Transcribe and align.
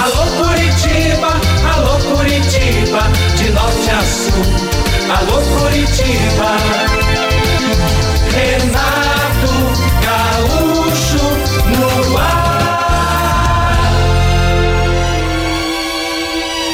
Alô 0.00 0.24
Curitiba, 0.44 1.32
alô 1.74 1.98
Curitiba, 1.98 3.02
de 3.36 3.50
norte 3.50 3.90
a 3.90 4.00
sul. 4.00 4.44
Alô 5.10 5.42
Curitiba. 5.42 6.56
Renato 8.30 9.52
Gaúcho 10.04 11.24
no 11.76 12.16
ar. 12.16 12.58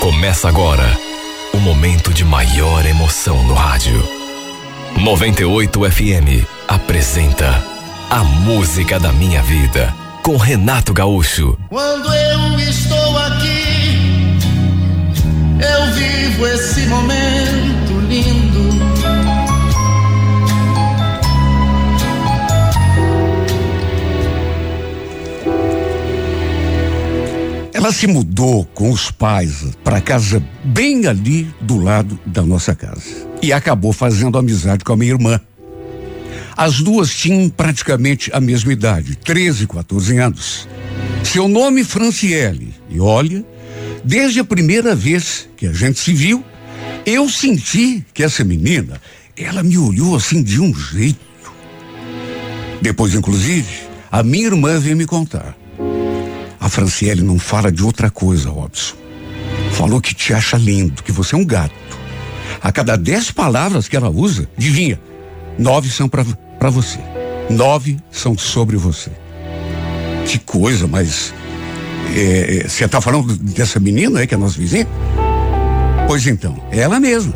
Começa 0.01 0.49
agora 0.49 0.99
o 1.55 1.57
momento 1.57 2.13
de 2.13 2.27
maior 2.27 2.85
emoção 2.85 3.43
no 3.45 3.55
rádio. 3.55 4.07
98 4.99 5.91
FM 5.91 6.47
apresenta 6.69 7.65
A 8.11 8.23
Música 8.23 9.01
da 9.01 9.13
Minha 9.13 9.43
Vida 9.43 10.04
com 10.25 10.39
Renato 10.39 10.95
Gaúcho. 10.95 11.59
Quando 11.69 12.09
eu 12.15 12.59
estou 12.59 13.19
aqui, 13.19 14.39
eu 15.61 15.93
vivo 15.93 16.47
esse 16.47 16.81
momento 16.87 18.01
lindo. 18.09 18.75
Ela 27.75 27.93
se 27.93 28.07
mudou 28.07 28.65
com 28.65 28.91
os 28.91 29.11
pais 29.11 29.77
para 29.85 30.01
casa 30.01 30.43
bem 30.65 31.07
ali 31.07 31.55
do 31.61 31.77
lado 31.77 32.19
da 32.25 32.41
nossa 32.41 32.75
casa 32.75 33.29
e 33.43 33.53
acabou 33.53 33.93
fazendo 33.93 34.39
amizade 34.39 34.85
com 34.85 34.95
a 34.95 34.97
minha 34.97 35.13
irmã. 35.13 35.39
As 36.57 36.81
duas 36.81 37.13
tinham 37.13 37.49
praticamente 37.49 38.31
a 38.33 38.41
mesma 38.41 38.73
idade, 38.73 39.17
13, 39.17 39.67
14 39.67 40.19
anos. 40.19 40.69
Seu 41.25 41.49
nome 41.49 41.83
Franciele. 41.83 42.73
E 42.89 43.01
olha, 43.01 43.45
desde 44.05 44.39
a 44.39 44.45
primeira 44.45 44.95
vez 44.95 45.49
que 45.57 45.67
a 45.67 45.73
gente 45.73 45.99
se 45.99 46.13
viu, 46.13 46.45
eu 47.05 47.29
senti 47.29 48.05
que 48.15 48.23
essa 48.23 48.45
menina, 48.45 49.01
ela 49.37 49.63
me 49.63 49.77
olhou 49.77 50.15
assim 50.15 50.43
de 50.43 50.61
um 50.61 50.73
jeito. 50.75 51.19
Depois, 52.81 53.15
inclusive, 53.15 53.69
a 54.11 54.23
minha 54.23 54.47
irmã 54.47 54.79
veio 54.79 54.97
me 54.97 55.07
contar. 55.07 55.57
A 56.61 56.69
Franciele 56.69 57.23
não 57.23 57.39
fala 57.39 57.73
de 57.73 57.83
outra 57.83 58.11
coisa, 58.11 58.49
Robson. 58.49 58.95
Falou 59.73 60.01
que 60.01 60.15
te 60.15 60.33
acha 60.33 60.57
lindo, 60.57 61.03
que 61.03 61.11
você 61.11 61.35
é 61.35 61.39
um 61.39 61.45
gato. 61.45 61.75
A 62.63 62.71
cada 62.71 62.97
dez 62.97 63.31
palavras 63.31 63.89
que 63.89 63.97
ela 63.97 64.09
usa, 64.09 64.49
adivinha, 64.57 65.01
nove 65.59 65.91
são 65.91 66.09
para 66.09 66.25
você. 66.71 66.99
Nove 67.51 67.99
são 68.11 68.37
sobre 68.37 68.77
você. 68.77 69.11
Que 70.27 70.39
coisa, 70.39 70.87
mas. 70.87 71.35
é, 72.17 72.65
Você 72.67 72.85
está 72.85 73.01
falando 73.01 73.37
dessa 73.37 73.79
menina 73.79 74.21
aí 74.21 74.27
que 74.27 74.35
é 74.35 74.39
nossa 74.39 74.59
vizinha? 74.59 74.87
Pois 76.07 76.27
então, 76.27 76.57
é 76.71 76.81
ela 76.81 77.01
mesma. 77.01 77.35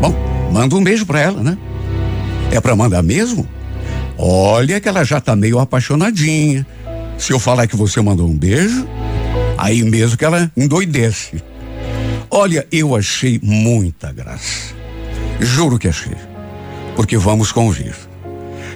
Bom, 0.00 0.14
manda 0.52 0.74
um 0.74 0.82
beijo 0.82 1.04
para 1.06 1.20
ela, 1.20 1.42
né? 1.42 1.56
É 2.50 2.60
para 2.60 2.74
mandar 2.74 3.02
mesmo? 3.02 3.46
Olha 4.16 4.80
que 4.80 4.88
ela 4.88 5.04
já 5.04 5.20
tá 5.20 5.36
meio 5.36 5.58
apaixonadinha. 5.58 6.66
Se 7.18 7.32
eu 7.32 7.38
falar 7.38 7.66
que 7.66 7.76
você 7.76 8.00
mandou 8.00 8.28
um 8.28 8.36
beijo, 8.36 8.86
aí 9.56 9.82
mesmo 9.82 10.16
que 10.16 10.24
ela 10.24 10.50
endoidece. 10.56 11.42
Olha, 12.30 12.66
eu 12.70 12.94
achei 12.94 13.40
muita 13.42 14.12
graça. 14.12 14.74
Juro 15.40 15.78
que 15.78 15.88
achei. 15.88 16.16
Porque 16.96 17.16
vamos 17.16 17.52
convir. 17.52 17.94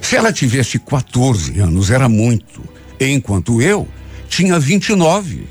Se 0.03 0.17
ela 0.17 0.33
tivesse 0.33 0.79
14 0.79 1.59
anos, 1.61 1.91
era 1.91 2.09
muito. 2.09 2.63
Enquanto 3.01 3.63
eu 3.63 3.89
tinha 4.29 4.59
29. 4.59 5.47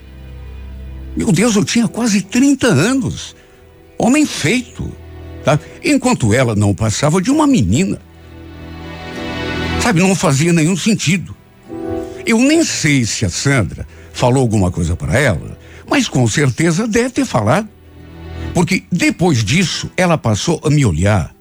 Meu 1.15 1.31
Deus, 1.31 1.55
eu 1.55 1.63
tinha 1.63 1.87
quase 1.87 2.21
30 2.21 2.67
anos. 2.67 3.35
Homem 3.97 4.25
feito. 4.25 4.91
Tá? 5.43 5.59
Enquanto 5.83 6.33
ela 6.33 6.55
não 6.55 6.75
passava 6.75 7.21
de 7.21 7.31
uma 7.31 7.47
menina. 7.47 7.99
Sabe, 9.81 9.99
não 9.99 10.13
fazia 10.13 10.53
nenhum 10.53 10.77
sentido. 10.77 11.35
Eu 12.25 12.37
nem 12.37 12.63
sei 12.63 13.03
se 13.05 13.25
a 13.25 13.29
Sandra 13.29 13.87
falou 14.13 14.41
alguma 14.41 14.69
coisa 14.71 14.95
para 14.95 15.19
ela, 15.19 15.57
mas 15.89 16.07
com 16.07 16.27
certeza 16.27 16.87
deve 16.87 17.09
ter 17.09 17.25
falado. 17.25 17.67
Porque 18.53 18.83
depois 18.91 19.43
disso, 19.43 19.89
ela 19.97 20.17
passou 20.17 20.61
a 20.63 20.69
me 20.69 20.85
olhar 20.85 21.33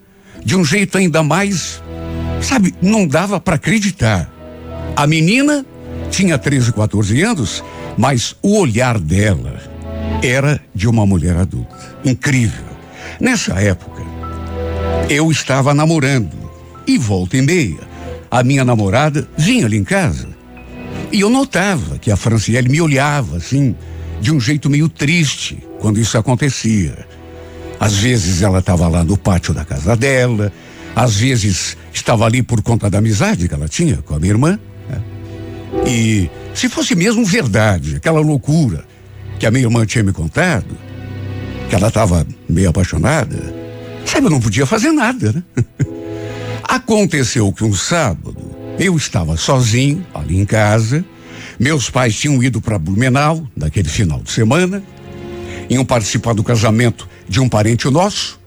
de 0.42 0.56
um 0.56 0.64
jeito 0.64 0.96
ainda 0.96 1.22
mais, 1.22 1.82
sabe, 2.40 2.74
não 2.80 3.06
dava 3.06 3.40
para 3.40 3.56
acreditar. 3.56 4.30
A 4.96 5.06
menina 5.06 5.64
tinha 6.10 6.38
13, 6.38 6.72
14 6.72 7.22
anos, 7.22 7.64
mas 7.96 8.36
o 8.42 8.58
olhar 8.58 8.98
dela 8.98 9.60
era 10.22 10.60
de 10.74 10.88
uma 10.88 11.06
mulher 11.06 11.36
adulta. 11.36 11.76
Incrível. 12.04 12.64
Nessa 13.20 13.60
época, 13.60 14.02
eu 15.08 15.30
estava 15.30 15.74
namorando 15.74 16.38
e 16.86 16.98
volta 16.98 17.36
e 17.36 17.42
meia, 17.42 17.80
a 18.30 18.42
minha 18.42 18.64
namorada 18.64 19.28
vinha 19.36 19.66
ali 19.66 19.76
em 19.76 19.84
casa 19.84 20.40
e 21.12 21.20
eu 21.20 21.30
notava 21.30 21.98
que 21.98 22.10
a 22.10 22.16
Franciele 22.16 22.68
me 22.68 22.80
olhava 22.80 23.36
assim, 23.36 23.74
de 24.20 24.32
um 24.32 24.38
jeito 24.38 24.70
meio 24.70 24.88
triste 24.88 25.58
quando 25.80 25.98
isso 25.98 26.16
acontecia. 26.16 27.06
Às 27.78 27.96
vezes 27.96 28.42
ela 28.42 28.60
estava 28.60 28.86
lá 28.86 29.02
no 29.02 29.16
pátio 29.16 29.52
da 29.52 29.64
casa 29.64 29.96
dela, 29.96 30.52
às 30.94 31.16
vezes 31.16 31.76
estava 31.92 32.24
ali 32.24 32.42
por 32.42 32.62
conta 32.62 32.88
da 32.88 32.98
amizade 32.98 33.48
que 33.48 33.54
ela 33.54 33.68
tinha 33.68 33.96
com 33.98 34.14
a 34.14 34.18
minha 34.18 34.32
irmã. 34.32 34.58
né? 34.88 35.02
E 35.86 36.30
se 36.54 36.68
fosse 36.68 36.94
mesmo 36.94 37.24
verdade, 37.24 37.96
aquela 37.96 38.20
loucura 38.20 38.84
que 39.38 39.46
a 39.46 39.50
minha 39.50 39.64
irmã 39.64 39.86
tinha 39.86 40.04
me 40.04 40.12
contado, 40.12 40.76
que 41.68 41.74
ela 41.74 41.88
estava 41.88 42.26
meio 42.48 42.68
apaixonada, 42.68 43.36
sabe, 44.04 44.26
eu 44.26 44.30
não 44.30 44.40
podia 44.40 44.66
fazer 44.66 44.92
nada, 44.92 45.32
né? 45.32 45.42
Aconteceu 46.64 47.52
que 47.52 47.64
um 47.64 47.72
sábado 47.72 48.36
eu 48.78 48.96
estava 48.96 49.36
sozinho 49.36 50.06
ali 50.14 50.38
em 50.38 50.44
casa. 50.44 51.04
Meus 51.58 51.90
pais 51.90 52.16
tinham 52.16 52.42
ido 52.42 52.60
para 52.60 52.78
Blumenau 52.78 53.46
naquele 53.56 53.88
final 53.88 54.20
de 54.20 54.30
semana, 54.30 54.82
iam 55.68 55.84
participar 55.84 56.32
do 56.32 56.42
casamento 56.42 57.08
de 57.28 57.40
um 57.40 57.48
parente 57.48 57.88
nosso 57.90 58.40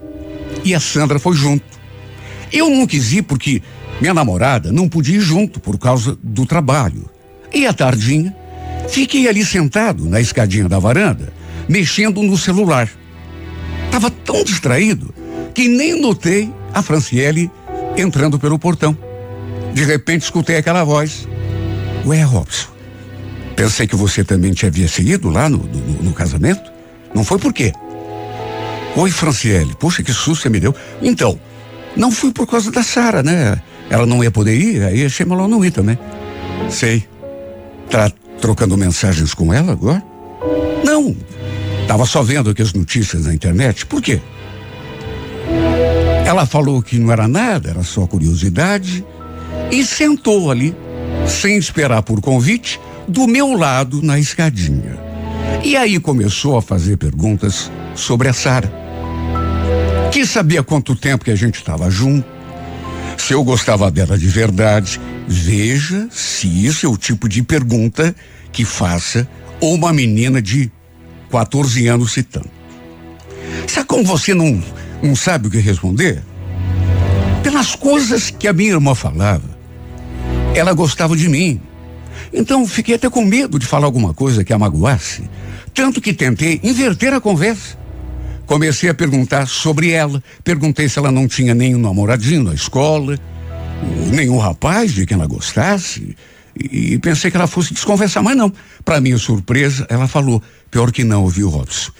e 0.64 0.74
a 0.74 0.80
Sandra 0.80 1.18
foi 1.18 1.34
junto. 1.34 1.64
Eu 2.54 2.70
não 2.70 2.86
quis 2.86 3.12
ir 3.12 3.22
porque 3.22 3.60
minha 4.00 4.14
namorada 4.14 4.70
não 4.70 4.88
podia 4.88 5.16
ir 5.16 5.20
junto 5.20 5.58
por 5.58 5.76
causa 5.76 6.16
do 6.22 6.46
trabalho. 6.46 7.10
E 7.52 7.66
à 7.66 7.72
tardinha, 7.72 8.34
fiquei 8.88 9.28
ali 9.28 9.44
sentado 9.44 10.08
na 10.08 10.20
escadinha 10.20 10.68
da 10.68 10.78
varanda, 10.78 11.32
mexendo 11.68 12.22
no 12.22 12.38
celular. 12.38 12.88
Tava 13.90 14.08
tão 14.08 14.44
distraído 14.44 15.12
que 15.52 15.66
nem 15.66 16.00
notei 16.00 16.48
a 16.72 16.80
Franciele 16.80 17.50
entrando 17.96 18.38
pelo 18.38 18.56
portão. 18.56 18.96
De 19.72 19.84
repente 19.84 20.22
escutei 20.22 20.56
aquela 20.56 20.84
voz. 20.84 21.26
Ué, 22.06 22.22
Robson, 22.22 22.68
pensei 23.56 23.88
que 23.88 23.96
você 23.96 24.22
também 24.22 24.52
te 24.52 24.64
havia 24.64 24.86
seguido 24.86 25.28
lá 25.28 25.48
no, 25.48 25.58
no, 25.58 26.02
no 26.04 26.12
casamento. 26.12 26.70
Não 27.12 27.24
foi 27.24 27.38
por 27.38 27.52
quê? 27.52 27.72
Oi, 28.94 29.10
Franciele. 29.10 29.74
Poxa, 29.74 30.04
que 30.04 30.12
susto 30.12 30.42
você 30.42 30.48
me 30.48 30.60
deu. 30.60 30.72
Então, 31.02 31.36
não 31.96 32.10
fui 32.10 32.32
por 32.32 32.46
causa 32.46 32.70
da 32.70 32.82
Sara, 32.82 33.22
né? 33.22 33.60
Ela 33.88 34.06
não 34.06 34.22
ia 34.22 34.30
poder 34.30 34.56
ir, 34.56 34.82
aí 34.82 35.04
achei 35.04 35.24
melhor 35.24 35.48
não 35.48 35.64
ir 35.64 35.70
também. 35.70 35.98
Sei. 36.70 37.06
Tá 37.90 38.10
trocando 38.40 38.76
mensagens 38.76 39.34
com 39.34 39.52
ela 39.52 39.72
agora? 39.72 40.02
Não. 40.84 41.14
Tava 41.86 42.06
só 42.06 42.22
vendo 42.22 42.50
aqui 42.50 42.62
as 42.62 42.72
notícias 42.72 43.26
na 43.26 43.34
internet. 43.34 43.86
Por 43.86 44.02
quê? 44.02 44.20
Ela 46.26 46.46
falou 46.46 46.82
que 46.82 46.98
não 46.98 47.12
era 47.12 47.28
nada, 47.28 47.70
era 47.70 47.82
só 47.82 48.06
curiosidade 48.06 49.04
e 49.70 49.84
sentou 49.84 50.50
ali, 50.50 50.74
sem 51.28 51.56
esperar 51.56 52.02
por 52.02 52.20
convite, 52.20 52.80
do 53.06 53.26
meu 53.26 53.52
lado 53.52 54.02
na 54.02 54.18
escadinha. 54.18 54.98
E 55.62 55.76
aí 55.76 56.00
começou 56.00 56.56
a 56.56 56.62
fazer 56.62 56.96
perguntas 56.96 57.70
sobre 57.94 58.28
a 58.28 58.32
Sara. 58.32 58.83
Quis 60.14 60.30
saber 60.30 60.62
quanto 60.62 60.94
tempo 60.94 61.24
que 61.24 61.30
a 61.32 61.34
gente 61.34 61.56
estava 61.56 61.90
junto, 61.90 62.24
se 63.18 63.32
eu 63.32 63.42
gostava 63.42 63.90
dela 63.90 64.16
de 64.16 64.28
verdade. 64.28 65.00
Veja 65.26 66.06
se 66.08 66.46
isso 66.46 66.86
é 66.86 66.88
o 66.88 66.96
tipo 66.96 67.28
de 67.28 67.42
pergunta 67.42 68.14
que 68.52 68.64
faça 68.64 69.28
uma 69.60 69.92
menina 69.92 70.40
de 70.40 70.70
14 71.32 71.88
anos 71.88 72.12
citando. 72.12 72.48
Sabe 73.66 73.88
como 73.88 74.04
você 74.04 74.32
não, 74.34 74.62
não 75.02 75.16
sabe 75.16 75.48
o 75.48 75.50
que 75.50 75.58
responder? 75.58 76.22
Pelas 77.42 77.74
coisas 77.74 78.30
que 78.30 78.46
a 78.46 78.52
minha 78.52 78.70
irmã 78.70 78.94
falava. 78.94 79.58
Ela 80.54 80.74
gostava 80.74 81.16
de 81.16 81.28
mim. 81.28 81.60
Então 82.32 82.64
fiquei 82.68 82.94
até 82.94 83.10
com 83.10 83.24
medo 83.24 83.58
de 83.58 83.66
falar 83.66 83.86
alguma 83.86 84.14
coisa 84.14 84.44
que 84.44 84.52
a 84.52 84.58
magoasse. 84.60 85.28
Tanto 85.74 86.00
que 86.00 86.14
tentei 86.14 86.60
inverter 86.62 87.12
a 87.12 87.20
conversa. 87.20 87.82
Comecei 88.46 88.90
a 88.90 88.94
perguntar 88.94 89.46
sobre 89.46 89.90
ela. 89.90 90.22
Perguntei 90.42 90.88
se 90.88 90.98
ela 90.98 91.10
não 91.10 91.26
tinha 91.26 91.54
nenhum 91.54 91.78
namoradinho 91.78 92.44
na 92.44 92.54
escola, 92.54 93.18
nenhum 94.10 94.38
rapaz 94.38 94.92
de 94.92 95.06
quem 95.06 95.16
ela 95.16 95.26
gostasse. 95.26 96.16
e 96.56 96.98
pensei 96.98 97.30
que 97.30 97.36
ela 97.36 97.46
fosse 97.46 97.74
desconversar, 97.74 98.22
mas 98.22 98.36
não. 98.36 98.52
Para 98.84 99.00
minha 99.00 99.18
surpresa, 99.18 99.86
ela 99.88 100.06
falou: 100.06 100.42
pior 100.70 100.92
que 100.92 101.02
não, 101.02 101.22
ouviu, 101.22 101.48
Robson? 101.48 101.90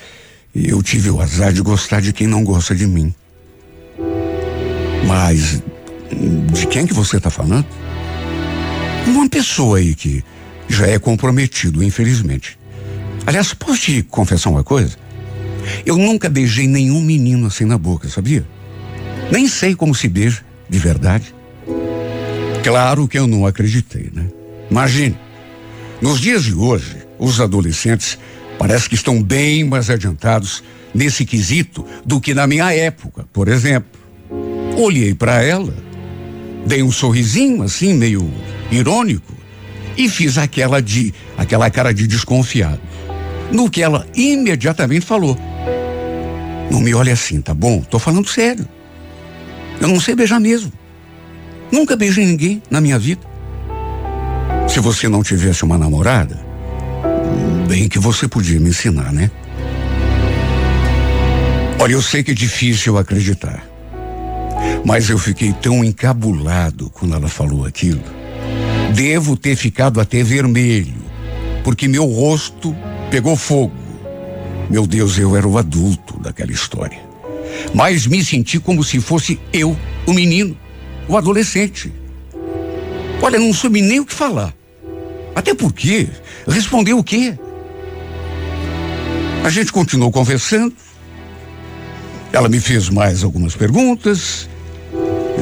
Eu 0.54 0.82
tive 0.82 1.10
o 1.10 1.20
azar 1.20 1.52
de 1.52 1.60
gostar 1.60 2.00
de 2.00 2.12
quem 2.12 2.26
não 2.26 2.44
gosta 2.44 2.74
de 2.74 2.86
mim. 2.86 3.12
Mas 5.06 5.62
de 6.52 6.66
quem 6.68 6.86
que 6.86 6.94
você 6.94 7.16
está 7.16 7.30
falando? 7.30 7.66
Uma 9.06 9.28
pessoa 9.28 9.78
aí 9.78 9.94
que 9.94 10.24
já 10.68 10.86
é 10.86 10.98
comprometido, 10.98 11.82
infelizmente. 11.82 12.58
Aliás, 13.26 13.52
posso 13.52 13.80
te 13.80 14.02
confessar 14.02 14.50
uma 14.50 14.62
coisa? 14.62 14.96
Eu 15.84 15.96
nunca 15.96 16.28
beijei 16.28 16.66
nenhum 16.66 17.00
menino 17.00 17.46
assim 17.46 17.64
na 17.64 17.78
boca, 17.78 18.08
sabia? 18.08 18.44
Nem 19.30 19.48
sei 19.48 19.74
como 19.74 19.94
se 19.94 20.08
beija, 20.08 20.44
de 20.68 20.78
verdade. 20.78 21.34
Claro 22.62 23.06
que 23.06 23.18
eu 23.18 23.26
não 23.26 23.46
acreditei, 23.46 24.10
né? 24.12 24.26
Imagine, 24.70 25.16
nos 26.00 26.20
dias 26.20 26.44
de 26.44 26.54
hoje, 26.54 26.96
os 27.18 27.40
adolescentes 27.40 28.18
parece 28.58 28.88
que 28.88 28.94
estão 28.94 29.22
bem 29.22 29.64
mais 29.64 29.90
adiantados 29.90 30.62
nesse 30.94 31.24
quesito 31.24 31.84
do 32.04 32.20
que 32.20 32.34
na 32.34 32.46
minha 32.46 32.72
época, 32.72 33.26
por 33.32 33.48
exemplo. 33.48 33.90
Olhei 34.76 35.14
para 35.14 35.42
ela, 35.42 35.74
dei 36.66 36.82
um 36.82 36.90
sorrisinho 36.90 37.62
assim, 37.62 37.94
meio 37.94 38.30
irônico, 38.70 39.34
e 39.96 40.08
fiz 40.08 40.38
aquela 40.38 40.80
de 40.80 41.12
aquela 41.36 41.70
cara 41.70 41.92
de 41.92 42.06
desconfiado. 42.06 42.80
No 43.52 43.70
que 43.70 43.82
ela 43.82 44.06
imediatamente 44.14 45.06
falou: 45.06 45.38
Não 46.70 46.80
me 46.80 46.94
olhe 46.94 47.10
assim, 47.10 47.40
tá 47.40 47.54
bom? 47.54 47.80
Tô 47.80 47.98
falando 47.98 48.28
sério. 48.28 48.66
Eu 49.80 49.88
não 49.88 50.00
sei 50.00 50.14
beijar 50.14 50.40
mesmo. 50.40 50.72
Nunca 51.70 51.96
beijei 51.96 52.24
ninguém 52.24 52.62
na 52.70 52.80
minha 52.80 52.98
vida. 52.98 53.26
Se 54.68 54.80
você 54.80 55.08
não 55.08 55.22
tivesse 55.22 55.64
uma 55.64 55.78
namorada, 55.78 56.38
bem 57.68 57.88
que 57.88 57.98
você 57.98 58.26
podia 58.26 58.58
me 58.60 58.70
ensinar, 58.70 59.12
né? 59.12 59.30
Olha, 61.78 61.92
eu 61.92 62.02
sei 62.02 62.22
que 62.22 62.30
é 62.30 62.34
difícil 62.34 62.96
acreditar. 62.96 63.64
Mas 64.84 65.10
eu 65.10 65.18
fiquei 65.18 65.52
tão 65.52 65.84
encabulado 65.84 66.90
quando 66.90 67.14
ela 67.14 67.28
falou 67.28 67.66
aquilo. 67.66 68.02
Devo 68.94 69.36
ter 69.36 69.56
ficado 69.56 70.00
até 70.00 70.22
vermelho, 70.22 71.02
porque 71.62 71.88
meu 71.88 72.04
rosto 72.04 72.74
pegou 73.10 73.36
fogo. 73.36 73.83
Meu 74.70 74.86
Deus, 74.86 75.18
eu 75.18 75.36
era 75.36 75.46
o 75.46 75.58
adulto 75.58 76.18
daquela 76.20 76.52
história. 76.52 76.98
Mas 77.74 78.06
me 78.06 78.24
senti 78.24 78.58
como 78.58 78.82
se 78.82 79.00
fosse 79.00 79.38
eu, 79.52 79.76
o 80.06 80.12
menino, 80.12 80.56
o 81.08 81.16
adolescente. 81.16 81.92
Olha, 83.22 83.38
não 83.38 83.52
soube 83.52 83.80
nem 83.80 84.00
o 84.00 84.06
que 84.06 84.14
falar. 84.14 84.54
Até 85.34 85.54
porque, 85.54 86.08
respondeu 86.46 86.98
o 86.98 87.04
quê? 87.04 87.38
A 89.42 89.50
gente 89.50 89.72
continuou 89.72 90.10
conversando. 90.10 90.74
Ela 92.32 92.48
me 92.48 92.60
fez 92.60 92.88
mais 92.88 93.22
algumas 93.22 93.54
perguntas. 93.54 94.48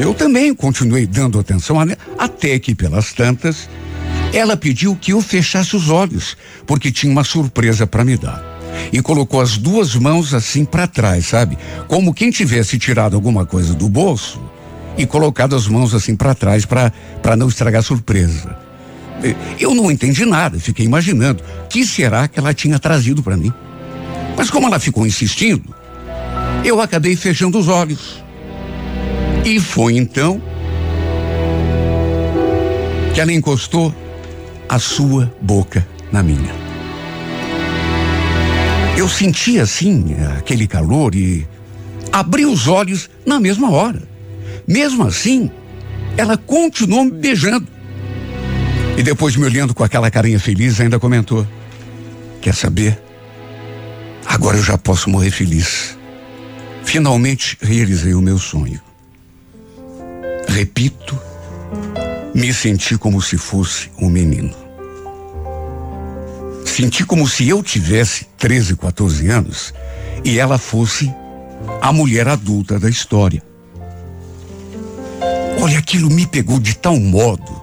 Eu 0.01 0.15
também 0.15 0.55
continuei 0.55 1.07
dando 1.07 1.39
atenção 1.39 1.79
a 1.79 1.87
até 2.19 2.59
que, 2.59 2.75
pelas 2.75 3.13
tantas, 3.13 3.69
ela 4.33 4.57
pediu 4.57 4.97
que 4.97 5.13
eu 5.13 5.21
fechasse 5.21 5.77
os 5.77 5.91
olhos, 5.91 6.37
porque 6.67 6.91
tinha 6.91 7.13
uma 7.13 7.25
surpresa 7.25 7.87
para 7.87 8.05
me 8.05 8.17
dar. 8.17 8.52
E 8.93 9.01
colocou 9.01 9.41
as 9.41 9.57
duas 9.57 9.95
mãos 9.95 10.35
assim 10.35 10.65
para 10.65 10.87
trás, 10.87 11.27
sabe? 11.27 11.59
Como 11.89 12.13
quem 12.15 12.31
tivesse 12.31 12.79
tirado 12.79 13.15
alguma 13.15 13.47
coisa 13.47 13.75
do 13.75 13.89
bolso 13.89 14.41
e 14.97 15.07
colocado 15.07 15.57
as 15.57 15.67
mãos 15.67 15.95
assim 15.95 16.15
para 16.15 16.35
trás 16.35 16.65
para 16.65 17.37
não 17.37 17.49
estragar 17.49 17.81
a 17.81 17.83
surpresa. 17.83 18.57
Eu 19.59 19.75
não 19.75 19.91
entendi 19.91 20.25
nada, 20.25 20.59
fiquei 20.59 20.85
imaginando 20.85 21.43
o 21.65 21.69
que 21.69 21.87
será 21.87 22.27
que 22.27 22.39
ela 22.39 22.53
tinha 22.53 22.79
trazido 22.79 23.23
para 23.23 23.37
mim. 23.37 23.53
Mas 24.37 24.51
como 24.51 24.67
ela 24.67 24.81
ficou 24.81 25.07
insistindo, 25.07 25.75
eu 26.65 26.81
acabei 26.81 27.15
fechando 27.17 27.59
os 27.59 27.69
olhos. 27.69 28.23
E 29.45 29.61
foi 29.61 29.97
então 29.97 30.41
que 33.15 33.21
ela 33.21 33.33
encostou 33.33 33.95
a 34.69 34.79
sua 34.79 35.33
boca 35.41 35.87
na 36.11 36.23
minha. 36.23 36.62
Eu 38.97 39.09
senti 39.09 39.59
assim 39.59 40.15
aquele 40.39 40.67
calor 40.67 41.15
e 41.15 41.47
abri 42.13 42.45
os 42.45 42.69
olhos 42.69 43.09
na 43.27 43.41
mesma 43.41 43.71
hora. 43.71 44.03
Mesmo 44.67 45.05
assim, 45.05 45.51
ela 46.17 46.37
continuou 46.37 47.05
me 47.05 47.11
beijando. 47.11 47.67
E 48.97 49.03
depois 49.03 49.35
me 49.35 49.45
olhando 49.45 49.75
com 49.75 49.83
aquela 49.83 50.11
carinha 50.11 50.39
feliz, 50.39 50.81
ainda 50.81 51.01
comentou: 51.01 51.47
Quer 52.41 52.55
saber? 52.55 53.01
Agora 54.27 54.57
eu 54.57 54.63
já 54.63 54.77
posso 54.77 55.09
morrer 55.09 55.31
feliz. 55.31 55.97
Finalmente 56.85 57.57
realizei 57.61 58.15
o 58.15 58.21
meu 58.21 58.39
sonho. 58.39 58.81
Repito, 60.49 61.19
me 62.35 62.53
senti 62.53 62.99
como 62.99 63.21
se 63.23 63.39
fosse 63.39 63.91
um 63.99 64.11
menino. 64.11 64.62
Senti 66.73 67.05
como 67.05 67.29
se 67.29 67.47
eu 67.47 67.63
tivesse 67.63 68.27
13, 68.39 68.77
14 68.77 69.29
anos 69.29 69.75
e 70.25 70.39
ela 70.39 70.57
fosse 70.57 71.13
a 71.83 71.93
mulher 71.93 72.27
adulta 72.27 72.79
da 72.79 72.89
história. 72.89 73.43
Olha, 75.61 75.79
aquilo 75.79 76.09
me 76.09 76.27
pegou 76.27 76.59
de 76.59 76.75
tal 76.75 76.99
modo. 76.99 77.63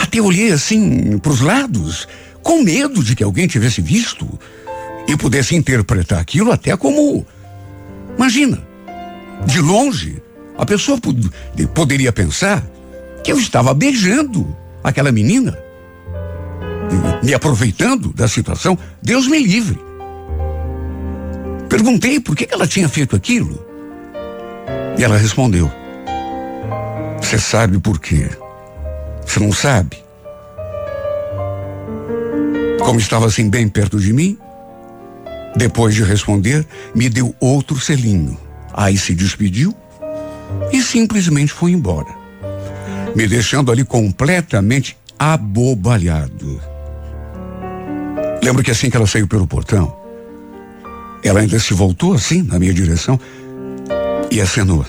Até 0.00 0.20
olhei 0.20 0.52
assim 0.52 1.18
para 1.18 1.32
os 1.32 1.40
lados, 1.40 2.06
com 2.44 2.62
medo 2.62 3.02
de 3.02 3.16
que 3.16 3.24
alguém 3.24 3.48
tivesse 3.48 3.80
visto 3.80 4.38
e 5.08 5.16
pudesse 5.16 5.56
interpretar 5.56 6.20
aquilo 6.20 6.52
até 6.52 6.76
como. 6.76 7.26
Imagina, 8.16 8.62
de 9.44 9.60
longe, 9.60 10.22
a 10.56 10.64
pessoa 10.64 10.96
pod 10.96 11.28
poderia 11.74 12.12
pensar 12.12 12.64
que 13.24 13.32
eu 13.32 13.38
estava 13.40 13.74
beijando 13.74 14.56
aquela 14.84 15.10
menina, 15.10 15.58
me 17.22 17.34
aproveitando 17.34 18.12
da 18.12 18.26
situação. 18.26 18.78
Deus 19.02 19.26
me 19.26 19.38
livre. 19.38 19.78
Perguntei 21.68 22.20
por 22.20 22.36
que 22.36 22.48
ela 22.50 22.66
tinha 22.66 22.88
feito 22.88 23.16
aquilo. 23.16 23.64
E 24.98 25.04
ela 25.04 25.16
respondeu: 25.16 25.70
Você 27.20 27.38
sabe 27.38 27.78
por 27.78 27.98
quê? 27.98 28.28
Você 29.26 29.40
não 29.40 29.52
sabe? 29.52 30.02
Como 32.80 32.98
estava 32.98 33.26
assim 33.26 33.48
bem 33.48 33.68
perto 33.68 33.98
de 33.98 34.12
mim, 34.12 34.36
depois 35.56 35.94
de 35.94 36.02
responder, 36.02 36.66
me 36.94 37.08
deu 37.08 37.34
outro 37.40 37.78
selinho. 37.80 38.36
Aí 38.72 38.98
se 38.98 39.14
despediu 39.14 39.74
e 40.72 40.82
simplesmente 40.82 41.52
foi 41.52 41.72
embora, 41.72 42.08
me 43.14 43.26
deixando 43.26 43.70
ali 43.70 43.84
completamente 43.84 44.96
abobalhado. 45.18 46.71
Lembro 48.42 48.62
que 48.64 48.72
assim 48.72 48.90
que 48.90 48.96
ela 48.96 49.06
saiu 49.06 49.28
pelo 49.28 49.46
portão, 49.46 49.96
ela 51.22 51.40
ainda 51.40 51.58
se 51.60 51.72
voltou 51.72 52.12
assim 52.14 52.42
na 52.42 52.58
minha 52.58 52.74
direção 52.74 53.18
e 54.30 54.40
acenou. 54.40 54.84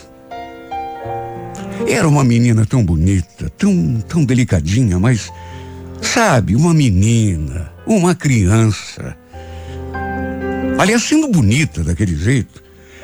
Era 1.86 2.08
uma 2.08 2.24
menina 2.24 2.66
tão 2.66 2.84
bonita, 2.84 3.48
tão, 3.56 4.02
tão 4.08 4.24
delicadinha, 4.24 4.98
mas, 4.98 5.30
sabe, 6.02 6.56
uma 6.56 6.74
menina, 6.74 7.70
uma 7.86 8.14
criança. 8.14 9.16
Aliás, 10.78 11.04
sendo 11.04 11.28
bonita 11.28 11.84
daquele 11.84 12.16
jeito, 12.16 12.62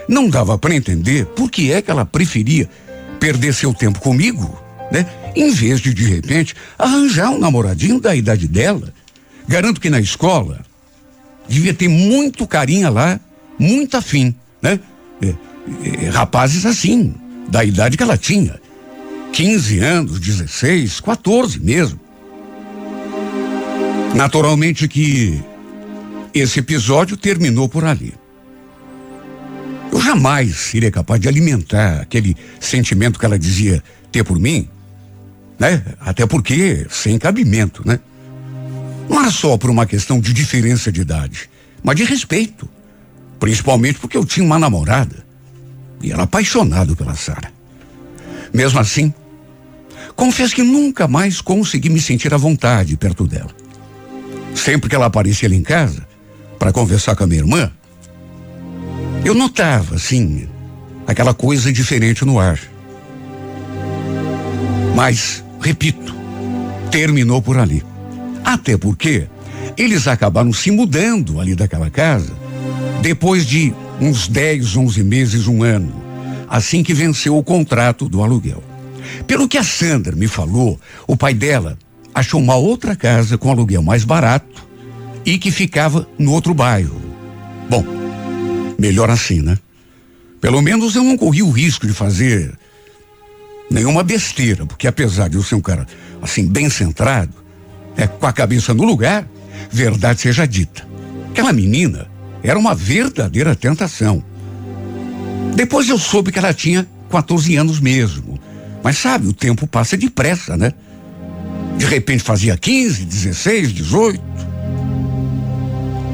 não 0.08 0.28
dava 0.28 0.58
para 0.58 0.74
entender 0.74 1.26
por 1.26 1.48
que 1.48 1.72
é 1.72 1.80
que 1.80 1.90
ela 1.90 2.04
preferia 2.04 2.68
perder 3.20 3.54
seu 3.54 3.72
tempo 3.72 4.00
comigo, 4.00 4.60
né? 4.90 5.06
Em 5.36 5.52
vez 5.52 5.80
de, 5.80 5.94
de 5.94 6.04
repente, 6.04 6.56
arranjar 6.76 7.30
um 7.30 7.38
namoradinho 7.38 8.00
da 8.00 8.16
idade 8.16 8.48
dela. 8.48 8.92
Garanto 9.50 9.80
que 9.80 9.90
na 9.90 9.98
escola 9.98 10.60
devia 11.48 11.74
ter 11.74 11.88
muito 11.88 12.46
carinha 12.46 12.88
lá, 12.88 13.18
muito 13.58 13.96
afim, 13.96 14.32
né? 14.62 14.78
É, 15.20 15.34
é, 16.06 16.08
rapazes 16.08 16.64
assim, 16.64 17.12
da 17.48 17.64
idade 17.64 17.96
que 17.96 18.02
ela 18.04 18.16
tinha. 18.16 18.60
15 19.32 19.80
anos, 19.80 20.20
16, 20.20 21.00
14 21.00 21.58
mesmo. 21.58 21.98
Naturalmente 24.14 24.86
que 24.86 25.42
esse 26.32 26.60
episódio 26.60 27.16
terminou 27.16 27.68
por 27.68 27.84
ali. 27.84 28.14
Eu 29.90 30.00
jamais 30.00 30.54
seria 30.58 30.92
capaz 30.92 31.20
de 31.20 31.26
alimentar 31.26 32.02
aquele 32.02 32.36
sentimento 32.60 33.18
que 33.18 33.26
ela 33.26 33.36
dizia 33.36 33.82
ter 34.12 34.22
por 34.22 34.38
mim, 34.38 34.68
né? 35.58 35.82
Até 35.98 36.24
porque 36.24 36.86
sem 36.88 37.18
cabimento, 37.18 37.82
né? 37.84 37.98
Não 39.10 39.20
era 39.20 39.30
só 39.30 39.58
por 39.58 39.68
uma 39.68 39.84
questão 39.84 40.18
de 40.18 40.32
diferença 40.32 40.90
de 40.90 41.02
idade, 41.02 41.50
mas 41.82 41.96
de 41.96 42.04
respeito. 42.04 42.66
Principalmente 43.38 43.98
porque 43.98 44.16
eu 44.16 44.24
tinha 44.24 44.46
uma 44.46 44.58
namorada 44.58 45.26
e 46.02 46.10
era 46.10 46.22
apaixonado 46.22 46.96
pela 46.96 47.14
Sara. 47.14 47.52
Mesmo 48.54 48.78
assim, 48.78 49.12
Confesso 50.20 50.54
que 50.54 50.62
nunca 50.62 51.08
mais 51.08 51.40
consegui 51.40 51.88
me 51.88 51.98
sentir 51.98 52.34
à 52.34 52.36
vontade 52.36 52.94
perto 52.94 53.26
dela. 53.26 53.50
Sempre 54.54 54.90
que 54.90 54.94
ela 54.94 55.06
aparecia 55.06 55.48
ali 55.48 55.56
em 55.56 55.62
casa 55.62 56.06
para 56.58 56.72
conversar 56.72 57.16
com 57.16 57.24
a 57.24 57.26
minha 57.26 57.40
irmã, 57.40 57.70
eu 59.24 59.34
notava, 59.34 59.94
assim, 59.94 60.46
aquela 61.06 61.32
coisa 61.32 61.72
diferente 61.72 62.22
no 62.22 62.38
ar. 62.38 62.60
Mas, 64.94 65.42
repito, 65.58 66.14
terminou 66.90 67.40
por 67.40 67.56
ali. 67.56 67.82
Até 68.44 68.76
porque 68.76 69.26
eles 69.76 70.06
acabaram 70.06 70.52
se 70.52 70.70
mudando 70.70 71.40
ali 71.40 71.54
daquela 71.54 71.90
casa 71.90 72.32
depois 73.00 73.46
de 73.46 73.72
uns 74.00 74.28
10, 74.28 74.76
11 74.76 75.02
meses, 75.02 75.46
um 75.46 75.62
ano, 75.62 75.92
assim 76.48 76.82
que 76.82 76.94
venceu 76.94 77.36
o 77.36 77.42
contrato 77.42 78.08
do 78.08 78.22
aluguel. 78.22 78.62
Pelo 79.26 79.48
que 79.48 79.58
a 79.58 79.64
Sandra 79.64 80.14
me 80.14 80.26
falou, 80.26 80.78
o 81.06 81.16
pai 81.16 81.34
dela 81.34 81.78
achou 82.14 82.40
uma 82.40 82.56
outra 82.56 82.96
casa 82.96 83.38
com 83.38 83.50
aluguel 83.50 83.82
mais 83.82 84.04
barato 84.04 84.66
e 85.24 85.38
que 85.38 85.50
ficava 85.50 86.08
no 86.18 86.32
outro 86.32 86.54
bairro. 86.54 87.00
Bom, 87.68 87.84
melhor 88.78 89.10
assim, 89.10 89.40
né? 89.40 89.58
Pelo 90.40 90.62
menos 90.62 90.96
eu 90.96 91.04
não 91.04 91.16
corri 91.16 91.42
o 91.42 91.50
risco 91.50 91.86
de 91.86 91.92
fazer 91.92 92.52
nenhuma 93.70 94.02
besteira, 94.02 94.66
porque 94.66 94.86
apesar 94.86 95.28
de 95.28 95.36
eu 95.36 95.42
ser 95.42 95.54
um 95.54 95.60
cara 95.60 95.86
assim 96.20 96.46
bem 96.46 96.68
centrado, 96.68 97.32
é 98.02 98.06
com 98.06 98.26
a 98.26 98.32
cabeça 98.32 98.72
no 98.72 98.84
lugar, 98.84 99.26
verdade 99.70 100.20
seja 100.20 100.46
dita. 100.46 100.86
Aquela 101.30 101.52
menina 101.52 102.06
era 102.42 102.58
uma 102.58 102.74
verdadeira 102.74 103.54
tentação. 103.54 104.22
Depois 105.54 105.88
eu 105.88 105.98
soube 105.98 106.32
que 106.32 106.38
ela 106.38 106.54
tinha 106.54 106.86
14 107.10 107.56
anos 107.56 107.80
mesmo. 107.80 108.38
Mas 108.82 108.96
sabe, 108.96 109.26
o 109.28 109.32
tempo 109.32 109.66
passa 109.66 109.96
depressa, 109.96 110.56
né? 110.56 110.72
De 111.76 111.86
repente 111.86 112.22
fazia 112.22 112.56
15, 112.56 113.04
16, 113.04 113.72
18. 113.72 114.20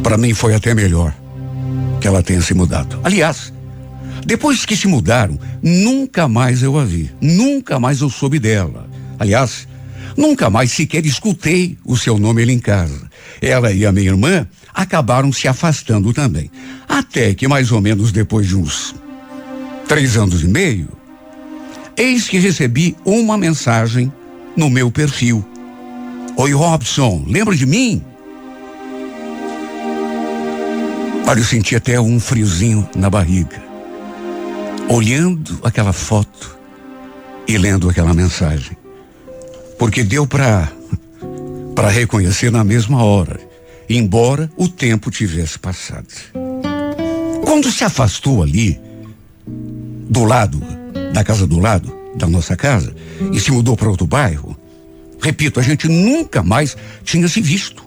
Para 0.03 0.17
mim 0.17 0.35
foi 0.35 0.55
até 0.55 0.75
melhor 0.75 1.15
que 2.01 2.09
ela 2.09 2.23
tenha 2.23 2.41
se 2.41 2.55
mudado. 2.55 2.99
Aliás, 3.05 3.53
depois 4.25 4.65
que 4.65 4.77
se 4.77 4.89
mudaram, 4.89 5.39
nunca 5.63 6.27
mais 6.27 6.63
eu 6.63 6.79
a 6.79 6.85
vi. 6.85 7.11
Nunca 7.21 7.79
mais 7.79 8.01
eu 8.01 8.11
soube 8.11 8.39
dela. 8.39 8.89
Aliás, 9.19 9.69
nunca 10.17 10.49
mais 10.49 10.73
sequer 10.73 11.05
escutei 11.05 11.77
o 11.85 11.97
seu 11.97 12.19
nome 12.19 12.43
ali 12.43 12.53
em 12.53 12.59
casa. 12.59 13.11
Ela 13.41 13.73
e 13.73 13.85
a 13.85 13.93
minha 13.93 14.09
irmã 14.09 14.47
acabaram 14.75 15.33
se 15.33 15.49
afastando 15.49 16.13
também. 16.13 16.51
Até 16.89 17.35
que 17.35 17.47
mais 17.47 17.71
ou 17.73 17.81
menos 17.81 18.13
depois 18.13 18.47
de 18.47 18.57
uns 18.57 18.95
três 19.87 20.17
anos 20.17 20.43
e 20.43 20.49
meio, 20.49 20.89
eis 21.97 22.29
que 22.29 22.39
recebi 22.39 22.97
uma 23.05 23.39
mensagem 23.39 24.13
no 24.57 24.69
meu 24.69 24.91
perfil. 24.91 25.45
Oi, 26.37 26.53
Robson, 26.53 27.25
lembra 27.27 27.55
de 27.55 27.65
mim? 27.65 28.03
Olha, 31.27 31.41
eu 31.41 31.45
senti 31.45 31.75
até 31.75 32.01
um 32.01 32.21
friozinho 32.21 32.89
na 32.95 33.11
barriga. 33.11 33.63
Olhando 34.89 35.59
aquela 35.65 35.93
foto 35.93 36.57
e 37.49 37.59
lendo 37.59 37.89
aquela 37.89 38.15
mensagem. 38.15 38.77
Porque 39.79 40.03
deu 40.03 40.27
para 40.27 40.73
para 41.75 41.91
reconhecer 41.91 42.51
na 42.51 42.65
mesma 42.65 43.05
hora, 43.05 43.39
embora 43.89 44.51
o 44.57 44.67
tempo 44.67 45.11
tivesse 45.11 45.59
passado. 45.59 46.07
Quando 47.45 47.71
se 47.71 47.85
afastou 47.85 48.43
ali, 48.43 48.81
do 49.47 50.25
lado, 50.25 50.59
da 51.13 51.23
casa 51.23 51.47
do 51.47 51.59
lado, 51.59 51.95
da 52.17 52.27
nossa 52.27 52.57
casa, 52.57 52.95
e 53.31 53.39
se 53.39 53.53
mudou 53.53 53.77
para 53.77 53.91
outro 53.91 54.07
bairro, 54.07 54.57
repito, 55.21 55.61
a 55.61 55.63
gente 55.63 55.87
nunca 55.87 56.43
mais 56.43 56.75
tinha 57.05 57.29
se 57.29 57.43
visto. 57.43 57.85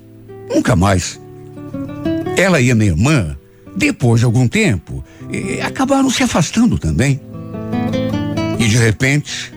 Nunca 0.48 0.76
mais. 0.76 1.20
Ela 2.38 2.62
e 2.62 2.70
a 2.70 2.76
minha 2.76 2.92
irmã, 2.92 3.36
depois 3.76 4.20
de 4.20 4.26
algum 4.26 4.48
tempo, 4.48 5.04
acabaram 5.66 6.10
se 6.10 6.22
afastando 6.22 6.78
também. 6.78 7.20
E 8.60 8.68
de 8.68 8.78
repente, 8.78 9.52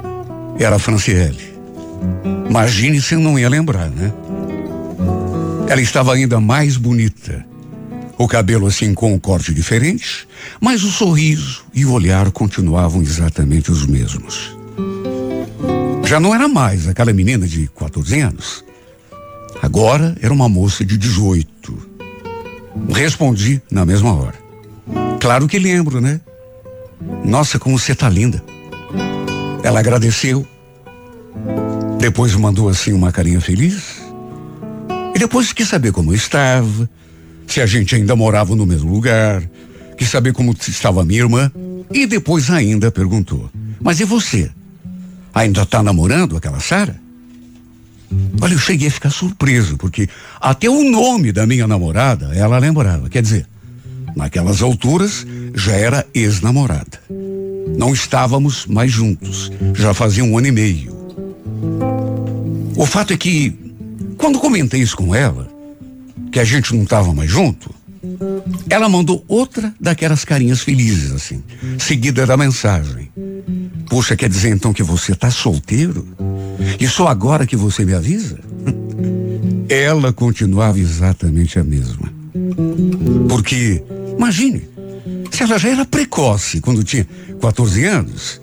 era 0.58 0.76
a 0.76 0.78
Franciele. 0.78 1.50
Imagine 2.48 3.00
se 3.00 3.16
não 3.16 3.38
ia 3.38 3.48
lembrar, 3.48 3.88
né? 3.88 4.12
Ela 5.68 5.80
estava 5.80 6.14
ainda 6.14 6.40
mais 6.40 6.76
bonita. 6.76 7.44
O 8.18 8.26
cabelo 8.26 8.66
assim 8.66 8.92
com 8.92 9.14
um 9.14 9.18
corte 9.18 9.54
diferente, 9.54 10.26
mas 10.60 10.82
o 10.82 10.90
sorriso 10.90 11.64
e 11.72 11.86
o 11.86 11.92
olhar 11.92 12.30
continuavam 12.32 13.00
exatamente 13.00 13.70
os 13.70 13.86
mesmos. 13.86 14.56
Já 16.04 16.18
não 16.18 16.34
era 16.34 16.48
mais 16.48 16.88
aquela 16.88 17.12
menina 17.12 17.46
de 17.46 17.68
14 17.68 18.20
anos. 18.20 18.64
Agora 19.62 20.16
era 20.20 20.34
uma 20.34 20.48
moça 20.48 20.84
de 20.84 20.98
18. 20.98 21.78
Respondi 22.92 23.62
na 23.70 23.86
mesma 23.86 24.12
hora. 24.12 24.34
Claro 25.20 25.46
que 25.46 25.58
lembro, 25.58 26.00
né? 26.00 26.20
Nossa, 27.24 27.58
como 27.58 27.78
você 27.78 27.94
tá 27.94 28.08
linda. 28.08 28.42
Ela 29.62 29.80
agradeceu 29.80 30.46
depois 32.00 32.34
mandou 32.34 32.68
assim 32.68 32.92
uma 32.92 33.12
carinha 33.12 33.40
feliz. 33.40 34.00
E 35.14 35.18
depois 35.18 35.52
quis 35.52 35.68
saber 35.68 35.92
como 35.92 36.12
eu 36.12 36.16
estava, 36.16 36.88
se 37.46 37.60
a 37.60 37.66
gente 37.66 37.94
ainda 37.94 38.16
morava 38.16 38.56
no 38.56 38.64
mesmo 38.64 38.90
lugar, 38.90 39.42
quis 39.98 40.08
saber 40.08 40.32
como 40.32 40.56
estava 40.66 41.02
a 41.02 41.04
minha 41.04 41.20
irmã. 41.20 41.52
E 41.92 42.06
depois 42.06 42.50
ainda 42.50 42.90
perguntou: 42.90 43.50
Mas 43.80 44.00
e 44.00 44.04
você? 44.04 44.50
Ainda 45.34 45.62
está 45.62 45.82
namorando 45.82 46.36
aquela 46.36 46.58
Sara? 46.58 46.98
Olha, 48.40 48.54
eu 48.54 48.58
cheguei 48.58 48.88
a 48.88 48.90
ficar 48.90 49.10
surpreso, 49.10 49.76
porque 49.76 50.08
até 50.40 50.68
o 50.68 50.82
nome 50.90 51.30
da 51.32 51.46
minha 51.46 51.66
namorada 51.66 52.34
ela 52.34 52.58
lembrava. 52.58 53.08
Quer 53.08 53.22
dizer, 53.22 53.46
naquelas 54.16 54.62
alturas 54.62 55.26
já 55.54 55.72
era 55.72 56.06
ex-namorada. 56.14 57.00
Não 57.76 57.92
estávamos 57.92 58.66
mais 58.66 58.90
juntos, 58.90 59.52
já 59.74 59.92
fazia 59.92 60.24
um 60.24 60.36
ano 60.36 60.48
e 60.48 60.52
meio. 60.52 61.00
O 62.80 62.86
fato 62.86 63.12
é 63.12 63.16
que, 63.18 63.54
quando 64.16 64.38
comentei 64.38 64.80
isso 64.80 64.96
com 64.96 65.14
ela, 65.14 65.46
que 66.32 66.40
a 66.40 66.44
gente 66.44 66.74
não 66.74 66.84
estava 66.84 67.12
mais 67.12 67.30
junto, 67.30 67.68
ela 68.70 68.88
mandou 68.88 69.22
outra 69.28 69.74
daquelas 69.78 70.24
carinhas 70.24 70.62
felizes, 70.62 71.12
assim, 71.12 71.42
seguida 71.78 72.24
da 72.24 72.38
mensagem. 72.38 73.10
Poxa, 73.90 74.16
quer 74.16 74.30
dizer 74.30 74.48
então 74.48 74.72
que 74.72 74.82
você 74.82 75.12
está 75.12 75.30
solteiro? 75.30 76.08
E 76.80 76.88
só 76.88 77.08
agora 77.08 77.46
que 77.46 77.54
você 77.54 77.84
me 77.84 77.92
avisa? 77.92 78.38
Ela 79.68 80.10
continuava 80.10 80.78
exatamente 80.78 81.58
a 81.58 81.62
mesma. 81.62 82.10
Porque, 83.28 83.84
imagine, 84.16 84.66
se 85.30 85.42
ela 85.42 85.58
já 85.58 85.68
era 85.68 85.84
precoce 85.84 86.62
quando 86.62 86.82
tinha 86.82 87.06
14 87.42 87.84
anos 87.84 88.40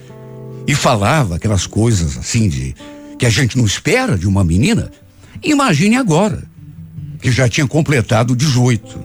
e 0.67 0.75
falava 0.75 1.38
aquelas 1.38 1.65
coisas 1.65 2.17
assim 2.17 2.48
de 2.48 2.75
que 3.17 3.25
a 3.25 3.29
gente 3.29 3.57
não 3.57 3.65
espera 3.65 4.17
de 4.17 4.27
uma 4.27 4.43
menina, 4.43 4.91
imagine 5.43 5.95
agora, 5.95 6.43
que 7.21 7.31
já 7.31 7.50
tinha 7.50 7.67
completado 7.67 8.36
18. 8.36 9.00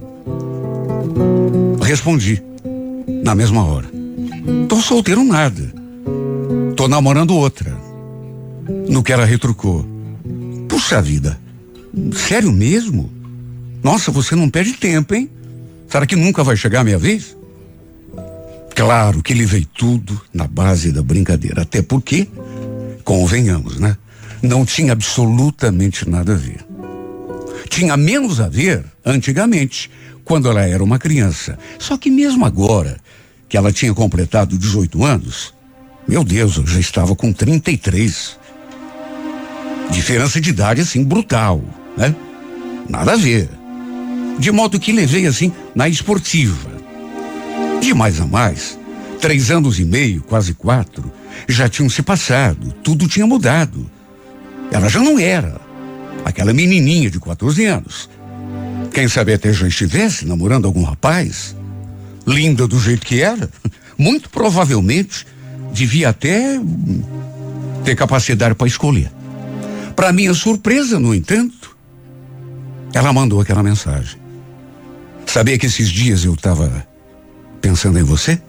Respondi, 1.82 2.42
na 3.22 3.34
mesma 3.34 3.64
hora. 3.64 3.90
Tô 4.68 4.76
solteiro 4.80 5.24
nada. 5.24 5.72
Tô 6.76 6.88
namorando 6.88 7.34
outra. 7.34 7.76
No 8.88 9.02
que 9.02 9.12
ela 9.12 9.24
retrucou. 9.24 9.86
Puxa 10.68 11.02
vida, 11.02 11.38
sério 12.14 12.52
mesmo? 12.52 13.10
Nossa, 13.82 14.10
você 14.10 14.34
não 14.34 14.48
perde 14.48 14.74
tempo, 14.74 15.14
hein? 15.14 15.28
Será 15.88 16.06
que 16.06 16.16
nunca 16.16 16.42
vai 16.42 16.56
chegar 16.56 16.80
a 16.80 16.84
minha 16.84 16.98
vez? 16.98 17.36
Claro 18.74 19.22
que 19.22 19.32
ele 19.32 19.44
veio 19.44 19.66
tudo 19.66 20.20
na 20.32 20.46
base 20.46 20.90
da 20.92 21.02
brincadeira, 21.02 21.62
até 21.62 21.82
porque, 21.82 22.26
convenhamos, 23.02 23.78
né? 23.78 23.96
não 24.42 24.64
tinha 24.64 24.92
absolutamente 24.92 26.08
nada 26.08 26.32
a 26.32 26.36
ver. 26.36 26.66
Tinha 27.68 27.96
menos 27.96 28.40
a 28.40 28.48
ver 28.48 28.84
antigamente, 29.04 29.88
quando 30.24 30.48
ela 30.48 30.62
era 30.62 30.82
uma 30.82 30.98
criança. 30.98 31.58
Só 31.78 31.96
que 31.96 32.10
mesmo 32.10 32.44
agora, 32.44 32.98
que 33.48 33.56
ela 33.56 33.72
tinha 33.72 33.94
completado 33.94 34.58
18 34.58 35.04
anos, 35.04 35.54
meu 36.06 36.24
Deus, 36.24 36.56
eu 36.56 36.66
já 36.66 36.80
estava 36.80 37.14
com 37.14 37.32
33. 37.32 38.38
Diferença 39.90 40.40
de 40.40 40.50
idade 40.50 40.80
assim 40.80 41.04
brutal, 41.04 41.62
né? 41.96 42.14
Nada 42.88 43.12
a 43.12 43.16
ver. 43.16 43.48
De 44.38 44.50
modo 44.50 44.80
que 44.80 44.92
levei 44.92 45.26
assim 45.26 45.52
na 45.74 45.88
esportiva. 45.88 46.70
De 47.80 47.94
mais 47.94 48.20
a 48.20 48.26
mais, 48.26 48.78
três 49.20 49.50
anos 49.50 49.78
e 49.78 49.84
meio, 49.84 50.22
quase 50.22 50.54
quatro, 50.54 51.12
já 51.48 51.68
tinham 51.68 51.88
se 51.88 52.02
passado, 52.02 52.72
tudo 52.82 53.08
tinha 53.08 53.26
mudado. 53.26 53.90
Ela 54.70 54.88
já 54.88 55.00
não 55.00 55.18
era 55.18 55.60
aquela 56.24 56.52
menininha 56.52 57.10
de 57.10 57.20
14 57.20 57.64
anos. 57.66 58.08
Quem 58.92 59.08
sabe 59.08 59.32
até 59.32 59.52
já 59.52 59.66
estivesse 59.66 60.24
namorando 60.26 60.66
algum 60.66 60.82
rapaz, 60.82 61.56
linda 62.26 62.66
do 62.66 62.78
jeito 62.78 63.06
que 63.06 63.20
era, 63.20 63.48
muito 63.96 64.28
provavelmente 64.30 65.26
devia 65.72 66.10
até 66.10 66.60
ter 67.84 67.96
capacidade 67.96 68.54
para 68.54 68.66
escolher. 68.66 69.10
Para 69.96 70.12
minha 70.12 70.34
surpresa, 70.34 70.98
no 70.98 71.14
entanto, 71.14 71.76
ela 72.92 73.12
mandou 73.12 73.40
aquela 73.40 73.62
mensagem. 73.62 74.20
Sabia 75.26 75.58
que 75.58 75.66
esses 75.66 75.88
dias 75.88 76.24
eu 76.24 76.34
estava 76.34 76.86
pensando 77.60 77.98
em 77.98 78.02
você? 78.02 78.40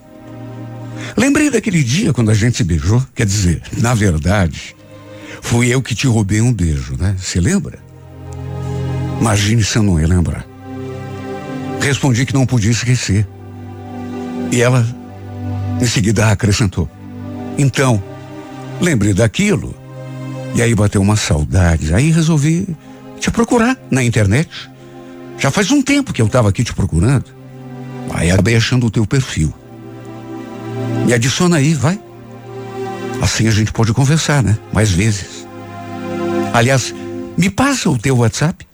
Lembrei 1.16 1.50
daquele 1.50 1.84
dia 1.84 2.14
quando 2.14 2.32
a 2.32 2.34
gente 2.34 2.58
se 2.58 2.64
beijou. 2.64 3.04
Quer 3.14 3.26
dizer, 3.26 3.62
na 3.78 3.94
verdade, 3.94 4.76
fui 5.42 5.68
eu 5.68 5.82
que 5.82 5.96
te 5.96 6.08
roubei 6.08 6.42
um 6.42 6.54
beijo, 6.54 6.96
né? 6.98 7.16
Você 7.20 7.40
lembra? 7.40 7.80
Imagine 9.20 9.64
se 9.64 9.78
eu 9.78 9.84
não 9.84 10.00
ia 10.00 10.08
lembrar. 10.08 10.46
Respondi 11.80 12.26
que 12.26 12.34
não 12.34 12.46
podia 12.46 12.72
esquecer. 12.72 13.28
E 14.52 14.62
ela, 14.62 14.86
em 15.82 15.86
seguida, 15.86 16.30
acrescentou: 16.30 16.90
Então, 17.58 18.02
lembrei 18.82 19.14
daquilo. 19.14 19.76
E 20.56 20.62
aí 20.62 20.76
bateu 20.76 21.02
uma 21.02 21.16
saudade. 21.16 21.94
Aí 21.94 22.12
resolvi 22.12 22.68
te 23.20 23.32
procurar 23.32 23.78
na 23.90 24.04
internet. 24.04 24.50
Já 25.40 25.50
faz 25.50 25.72
um 25.72 25.82
tempo 25.82 26.14
que 26.14 26.22
eu 26.22 26.28
estava 26.28 26.50
aqui 26.50 26.64
te 26.64 26.74
procurando. 26.74 27.26
Aí 28.14 28.30
acabei 28.30 28.56
achando 28.56 28.86
o 28.86 28.92
teu 28.92 29.06
perfil. 29.06 29.54
Me 31.06 31.14
adiciona 31.14 31.58
aí, 31.58 31.74
vai. 31.74 32.00
Assim 33.22 33.48
a 33.48 33.52
gente 33.52 33.72
pode 33.72 33.94
conversar, 33.94 34.44
né? 34.44 34.58
Mais 34.72 34.92
vezes. 34.92 35.48
Aliás, 36.54 36.94
me 37.38 37.50
passa 37.50 37.90
o 37.90 37.98
teu 37.98 38.18
WhatsApp. 38.18 38.66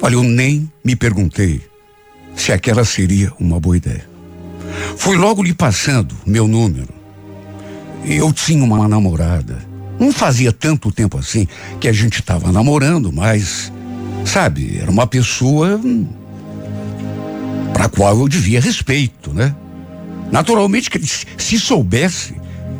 Olha, 0.00 0.14
eu 0.14 0.22
nem 0.22 0.70
me 0.84 0.96
perguntei 0.96 1.62
se 2.34 2.52
aquela 2.52 2.84
seria 2.84 3.32
uma 3.38 3.60
boa 3.60 3.76
ideia. 3.76 4.08
Fui 4.96 5.16
logo 5.16 5.42
lhe 5.42 5.54
passando 5.54 6.14
meu 6.26 6.48
número. 6.48 6.88
Eu 8.04 8.32
tinha 8.32 8.64
uma 8.64 8.88
namorada. 8.88 9.64
Não 9.98 10.12
fazia 10.12 10.52
tanto 10.52 10.90
tempo 10.90 11.18
assim 11.18 11.46
que 11.80 11.86
a 11.86 11.92
gente 11.92 12.20
estava 12.20 12.50
namorando, 12.50 13.12
mas, 13.12 13.72
sabe, 14.24 14.78
era 14.78 14.90
uma 14.90 15.06
pessoa 15.06 15.80
para 17.72 17.84
a 17.84 17.88
qual 17.88 18.18
eu 18.18 18.28
devia 18.28 18.60
respeito, 18.60 19.32
né? 19.32 19.54
Naturalmente 20.32 20.90
que 20.90 20.98
se 21.36 21.58
soubesse, 21.58 22.34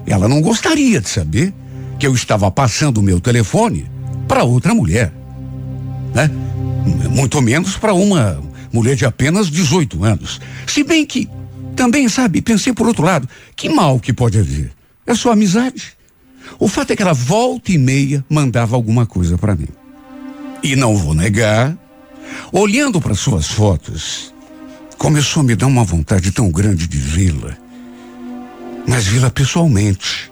ela 0.07 0.27
não 0.27 0.41
gostaria 0.41 1.03
de 1.03 1.09
saber 1.09 1.53
que 1.99 2.07
eu 2.07 2.15
estava 2.15 2.51
passando 2.51 2.99
o 2.99 3.03
meu 3.03 3.21
telefone 3.21 3.89
para 4.27 4.43
outra 4.43 4.75
mulher, 4.75 5.13
né? 6.15 6.31
Muito 7.11 7.41
menos 7.43 7.77
para 7.77 7.93
uma 7.93 8.43
mulher 8.73 8.97
de 8.97 9.05
apenas 9.05 9.51
18 9.51 10.03
anos. 10.03 10.41
Se 10.67 10.83
bem 10.83 11.05
que 11.05 11.29
também, 11.77 12.09
sabe, 12.09 12.41
pensei 12.41 12.73
por 12.73 12.87
outro 12.87 13.05
lado, 13.05 13.29
que 13.55 13.69
mal 13.69 14.01
que 14.01 14.15
pode 14.15 14.39
haver? 14.39 14.73
É 15.07 15.15
só 15.15 15.33
amizade. 15.33 15.93
O 16.59 16.69
fato 16.69 16.93
é 16.93 16.97
que 16.97 17.03
ela 17.03 17.13
volta 17.13 17.71
e 17.71 17.77
meia 17.79 18.25
mandava 18.31 18.77
alguma 18.77 19.05
coisa 19.05 19.37
para 19.37 19.55
mim. 19.55 19.69
E 20.63 20.75
não 20.75 20.97
vou 20.97 21.15
negar, 21.15 21.77
olhando 22.51 23.01
para 23.01 23.15
suas 23.15 23.49
fotos, 23.49 24.32
Começou 25.03 25.41
a 25.41 25.45
me 25.45 25.57
dar 25.57 25.67
uma 25.67 25.83
vontade 25.83 26.31
tão 26.31 26.49
grande 26.49 26.87
de 26.87 26.97
vê-la. 26.97 27.57
Mas 28.87 29.05
vê-la 29.05 29.31
pessoalmente. 29.31 30.31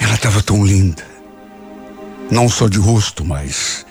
Ela 0.00 0.14
estava 0.14 0.42
tão 0.42 0.64
linda. 0.64 1.04
Não 2.30 2.48
só 2.48 2.66
de 2.66 2.78
rosto, 2.78 3.26
mas 3.26 3.84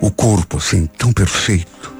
o 0.00 0.10
corpo 0.10 0.56
assim, 0.56 0.86
tão 0.86 1.12
perfeito. 1.12 1.94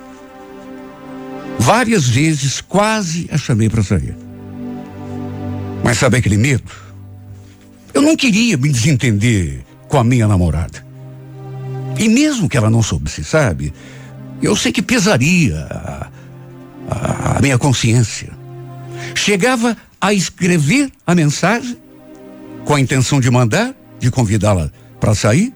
Várias 1.59 2.09
vezes 2.09 2.63
quase 2.63 3.29
a 3.31 3.37
chamei 3.37 3.69
para 3.69 3.83
sair. 3.83 4.17
Mas 5.85 5.99
sabe 5.99 6.17
aquele 6.17 6.39
medo? 6.39 6.73
Eu 7.93 8.01
não 8.01 8.17
queria 8.17 8.57
me 8.57 8.71
desentender 8.71 9.63
com 9.89 9.99
a 9.99 10.05
minha 10.05 10.27
namorada. 10.27 10.83
E 11.99 12.09
mesmo 12.09 12.49
que 12.49 12.57
ela 12.57 12.71
não 12.71 12.83
soubesse, 12.83 13.23
sabe? 13.23 13.75
Eu 14.41 14.57
sei 14.57 14.73
que 14.73 14.81
pesaria 14.81 16.11
a, 16.89 17.41
minha 17.41 17.59
consciência. 17.59 18.31
Chegava 19.15 19.77
a 20.01 20.13
escrever 20.13 20.91
a 21.07 21.15
mensagem 21.15 21.77
com 22.65 22.75
a 22.75 22.81
intenção 22.81 23.21
de 23.21 23.31
mandar, 23.31 23.75
de 23.99 24.11
convidá-la 24.11 24.71
para 25.01 25.15
sair, 25.15 25.53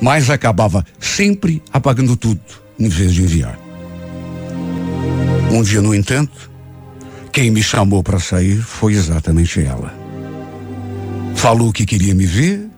mas 0.00 0.30
acabava 0.30 0.84
sempre 0.98 1.62
apagando 1.72 2.16
tudo 2.16 2.40
em 2.78 2.88
vez 2.88 3.12
de 3.14 3.22
enviar. 3.22 3.58
Um 5.52 5.62
dia, 5.62 5.82
no 5.82 5.94
entanto, 5.94 6.50
quem 7.32 7.50
me 7.50 7.62
chamou 7.62 8.02
para 8.02 8.18
sair 8.18 8.60
foi 8.60 8.94
exatamente 8.94 9.60
ela. 9.60 9.94
Falou 11.34 11.72
que 11.72 11.86
queria 11.86 12.14
me 12.14 12.26
ver, 12.26 12.68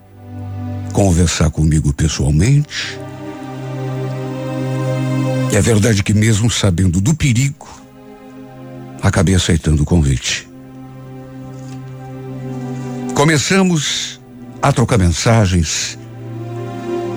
conversar 0.93 1.51
comigo 1.51 1.93
pessoalmente. 1.93 2.99
É 5.53 5.61
verdade 5.61 6.03
que, 6.03 6.15
mesmo 6.15 6.51
sabendo 6.51 7.01
do 7.01 7.15
perigo, 7.15 7.82
acabei 9.03 9.35
aceitando 9.35 9.83
o 9.83 9.87
convite. 9.87 10.49
Começamos 13.15 14.21
a 14.63 14.73
trocar 14.73 14.97
mensagens, 14.97 15.99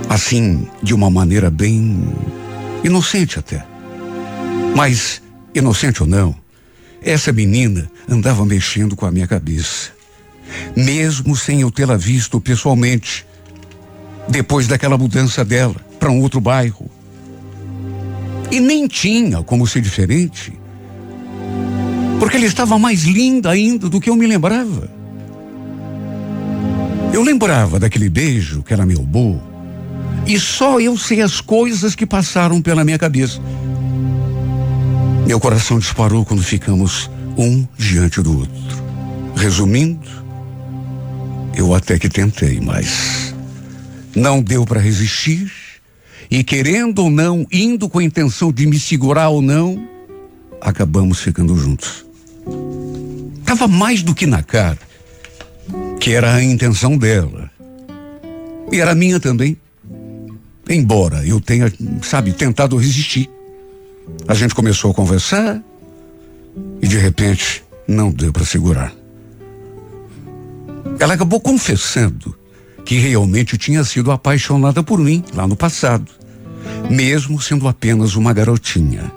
assim, 0.09 0.67
de 0.81 0.93
uma 0.93 1.09
maneira 1.11 1.49
bem 1.51 2.03
inocente 2.83 3.37
até. 3.37 3.63
Mas, 4.75 5.21
inocente 5.53 6.01
ou 6.01 6.09
não, 6.09 6.35
essa 7.01 7.31
menina 7.31 7.89
andava 8.09 8.43
mexendo 8.45 8.95
com 8.95 9.05
a 9.05 9.11
minha 9.11 9.27
cabeça. 9.27 9.91
Mesmo 10.75 11.35
sem 11.35 11.61
eu 11.61 11.71
tê-la 11.71 11.95
visto 11.95 12.41
pessoalmente, 12.41 13.25
depois 14.27 14.67
daquela 14.67 14.97
mudança 14.97 15.45
dela 15.45 15.75
para 15.99 16.09
um 16.09 16.19
outro 16.19 16.41
bairro. 16.41 16.89
E 18.51 18.59
nem 18.59 18.87
tinha 18.87 19.43
como 19.43 19.67
ser 19.67 19.81
diferente 19.81 20.53
porque 22.19 22.37
ela 22.37 22.45
estava 22.45 22.77
mais 22.77 23.03
linda 23.03 23.49
ainda 23.49 23.89
do 23.89 23.99
que 23.99 24.09
eu 24.09 24.15
me 24.15 24.27
lembrava. 24.27 24.89
Eu 27.13 27.23
lembrava 27.23 27.79
daquele 27.79 28.09
beijo 28.09 28.63
que 28.63 28.73
ela 28.73 28.85
me 28.85 28.93
roubou, 28.93 29.41
e 30.27 30.39
só 30.39 30.79
eu 30.79 30.97
sei 30.97 31.21
as 31.21 31.39
coisas 31.39 31.95
que 31.95 32.05
passaram 32.05 32.61
pela 32.61 32.83
minha 32.83 32.97
cabeça. 32.97 33.39
Meu 35.25 35.39
coração 35.39 35.79
disparou 35.79 36.25
quando 36.25 36.43
ficamos 36.43 37.09
um 37.37 37.65
diante 37.77 38.21
do 38.21 38.39
outro. 38.39 38.83
Resumindo, 39.35 40.07
eu 41.55 41.73
até 41.73 41.97
que 41.97 42.09
tentei, 42.09 42.59
mas 42.59 43.33
não 44.15 44.41
deu 44.41 44.65
para 44.65 44.79
resistir. 44.79 45.51
E 46.29 46.43
querendo 46.43 46.99
ou 46.99 47.09
não, 47.11 47.45
indo 47.51 47.87
com 47.87 47.99
a 47.99 48.03
intenção 48.03 48.51
de 48.51 48.65
me 48.65 48.79
segurar 48.79 49.29
ou 49.29 49.41
não, 49.41 49.94
acabamos 50.65 51.19
ficando 51.19 51.55
juntos. 51.55 52.05
Estava 53.39 53.67
mais 53.67 54.01
do 54.01 54.13
que 54.13 54.25
na 54.25 54.43
cara 54.43 54.79
que 55.99 56.11
era 56.13 56.35
a 56.35 56.43
intenção 56.43 56.97
dela. 56.97 57.49
E 58.71 58.79
era 58.79 58.93
minha 58.93 59.19
também. 59.19 59.57
Embora 60.69 61.25
eu 61.25 61.39
tenha, 61.41 61.71
sabe, 62.03 62.31
tentado 62.33 62.77
resistir. 62.77 63.29
A 64.27 64.33
gente 64.33 64.53
começou 64.53 64.91
a 64.91 64.93
conversar 64.93 65.61
e 66.81 66.87
de 66.87 66.97
repente 66.97 67.63
não 67.87 68.11
deu 68.11 68.31
para 68.31 68.45
segurar. 68.45 68.93
Ela 70.99 71.15
acabou 71.15 71.39
confessando 71.39 72.37
que 72.85 72.99
realmente 72.99 73.57
tinha 73.57 73.83
sido 73.83 74.11
apaixonada 74.11 74.83
por 74.83 74.99
mim 74.99 75.23
lá 75.33 75.47
no 75.47 75.55
passado, 75.55 76.11
mesmo 76.87 77.41
sendo 77.41 77.67
apenas 77.67 78.15
uma 78.15 78.31
garotinha. 78.31 79.11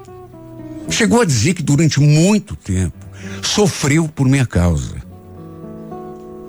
Chegou 0.90 1.20
a 1.20 1.24
dizer 1.24 1.54
que 1.54 1.62
durante 1.62 2.00
muito 2.00 2.56
tempo 2.56 2.96
sofreu 3.42 4.08
por 4.08 4.26
minha 4.26 4.46
causa. 4.46 4.96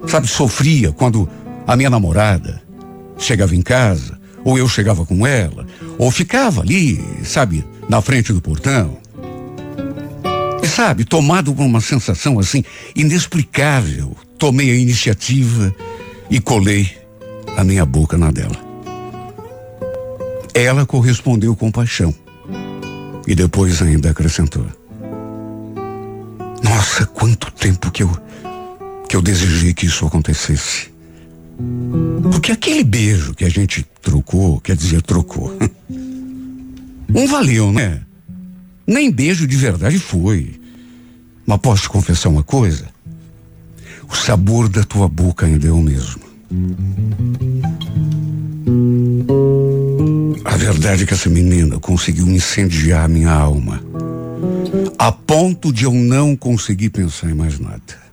Sabe, 0.08 0.28
sofria 0.28 0.92
quando 0.92 1.30
a 1.68 1.76
minha 1.76 1.90
namorada 1.90 2.62
chegava 3.18 3.56
em 3.56 3.62
casa, 3.62 4.20
ou 4.44 4.58
eu 4.58 4.68
chegava 4.68 5.06
com 5.06 5.28
ela, 5.28 5.68
ou 5.98 6.10
ficava 6.10 6.62
ali, 6.62 7.04
sabe, 7.24 7.66
na 7.88 8.02
frente 8.02 8.32
do 8.32 8.42
portão. 8.42 8.98
E 10.64 10.68
sabe, 10.68 11.04
tomado 11.04 11.54
por 11.54 11.64
uma 11.64 11.82
sensação 11.82 12.40
assim 12.40 12.64
inexplicável, 12.96 14.16
tomei 14.38 14.72
a 14.72 14.76
iniciativa 14.76 15.74
e 16.30 16.40
colei 16.40 16.98
a 17.58 17.64
minha 17.64 17.86
boca 17.86 18.18
na 18.18 18.32
dela. 18.32 18.58
Ela 20.54 20.86
correspondeu 20.86 21.56
com 21.56 21.72
paixão 21.72 22.14
e 23.30 23.36
depois 23.36 23.80
ainda 23.82 24.10
acrescentou: 24.10 24.66
nossa, 26.64 27.06
quanto 27.06 27.52
tempo 27.52 27.92
que 27.92 28.02
eu 28.02 28.12
que 29.08 29.16
eu 29.16 29.22
desejei 29.22 29.74
que 29.74 29.86
isso 29.86 30.06
acontecesse. 30.06 30.90
Porque 32.32 32.52
aquele 32.52 32.84
beijo 32.84 33.34
que 33.34 33.44
a 33.44 33.50
gente 33.50 33.86
trocou, 34.02 34.62
quer 34.62 34.76
dizer, 34.76 35.02
trocou. 35.02 35.58
Não 37.10 37.28
valeu, 37.28 37.72
né? 37.72 38.02
Nem 38.86 39.12
beijo 39.12 39.48
de 39.48 39.58
verdade 39.58 39.98
foi. 39.98 40.60
Mas 41.44 41.60
posso 41.60 41.84
te 41.84 41.90
confessar 41.90 42.30
uma 42.30 42.44
coisa? 42.44 42.86
O 44.08 44.16
sabor 44.16 44.70
da 44.70 44.84
tua 44.84 45.08
boca 45.08 45.48
ainda 45.48 45.68
é 45.68 45.72
o 45.72 45.82
mesmo. 45.82 46.22
A 50.46 50.56
verdade 50.56 51.04
é 51.04 51.06
que 51.06 51.14
essa 51.14 51.30
menina 51.30 51.80
conseguiu 51.80 52.28
incendiar 52.28 53.08
minha 53.10 53.32
alma. 53.32 53.84
A 54.98 55.12
ponto 55.12 55.72
de 55.72 55.84
eu 55.84 55.94
não 55.94 56.36
conseguir 56.36 56.90
pensar 56.90 57.30
em 57.30 57.34
mais 57.34 57.60
nada. 57.60 58.10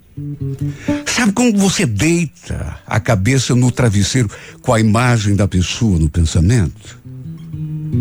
Sabe 1.05 1.33
quando 1.33 1.59
você 1.59 1.85
deita 1.85 2.79
a 2.87 2.99
cabeça 2.99 3.55
no 3.55 3.71
travesseiro 3.71 4.31
com 4.63 4.73
a 4.73 4.81
imagem 4.81 5.37
da 5.37 5.47
pessoa 5.47 5.99
no 5.99 6.09
pensamento? 6.09 6.99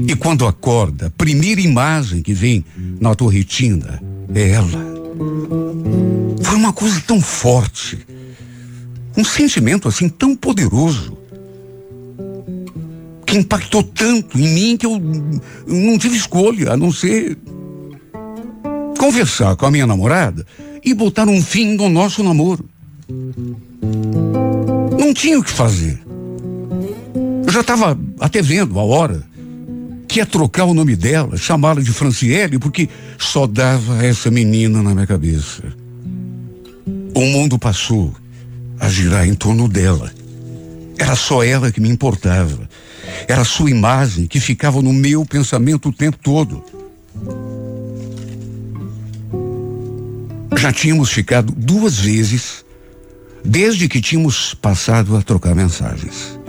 E 0.08 0.16
quando 0.16 0.48
acorda, 0.48 1.08
a 1.08 1.10
primeira 1.10 1.62
imagem 1.62 2.22
que 2.22 2.34
vem 2.34 2.66
na 3.00 3.14
tua 3.16 3.32
retina 3.32 4.02
é 4.34 4.50
ela. 4.50 4.96
Foi 6.42 6.56
uma 6.56 6.74
coisa 6.74 7.02
tão 7.02 7.22
forte, 7.22 8.06
um 9.16 9.24
sentimento 9.24 9.88
assim 9.88 10.10
tão 10.10 10.36
poderoso, 10.36 11.18
impactou 13.36 13.84
tanto 13.84 14.38
em 14.38 14.48
mim 14.54 14.78
que 14.78 14.86
eu 14.86 15.02
não 15.68 15.98
tive 15.98 16.18
escolha 16.18 16.74
a 16.74 16.78
não 16.78 16.92
ser 16.92 17.38
conversar 18.98 19.56
com 19.56 19.66
a 19.66 19.72
minha 19.72 19.86
namorada 19.86 20.46
e 20.84 20.94
botar 20.94 21.28
um 21.28 21.42
fim 21.42 21.76
no 21.76 21.90
nosso 21.90 22.24
namoro. 22.24 22.68
Não 25.00 25.14
tinha 25.14 25.40
o 25.40 25.44
que 25.44 25.52
fazer. 25.52 26.00
Eu 27.46 27.52
já 27.52 27.62
estava 27.62 27.98
até 28.20 28.42
vendo 28.42 28.80
a 28.80 28.84
hora 28.84 29.24
que 30.08 30.20
ia 30.20 30.26
trocar 30.26 30.66
o 30.66 30.74
nome 30.74 30.96
dela, 30.96 31.38
chamá-la 31.38 31.82
de 31.82 31.92
Franciele, 31.92 32.58
porque 32.58 32.90
só 33.18 33.46
dava 33.46 34.06
essa 34.06 34.32
menina 34.32 34.82
na 34.82 34.94
minha 34.94 35.08
cabeça. 35.08 35.64
O 37.14 37.22
mundo 37.22 37.60
passou 37.60 38.14
a 38.80 38.90
girar 38.90 39.28
em 39.28 39.34
torno 39.34 39.68
dela. 39.68 40.12
Era 40.98 41.16
só 41.16 41.44
ela 41.44 41.72
que 41.72 41.82
me 41.82 41.90
importava. 41.90 42.68
Era 43.28 43.42
a 43.42 43.46
sua 43.46 43.70
imagem 43.70 44.28
que 44.28 44.40
ficava 44.40 44.82
no 44.82 44.94
meu 44.94 45.26
pensamento 45.26 45.90
o 45.90 45.94
tempo 45.94 46.18
todo. 46.22 46.64
Já 50.58 50.72
tínhamos 50.72 51.12
ficado 51.12 51.54
duas 51.56 52.00
vezes 52.00 52.66
desde 53.44 53.88
que 53.88 54.02
tínhamos 54.02 54.54
passado 54.54 55.16
a 55.16 55.22
trocar 55.22 55.54
mensagens. 55.54 56.40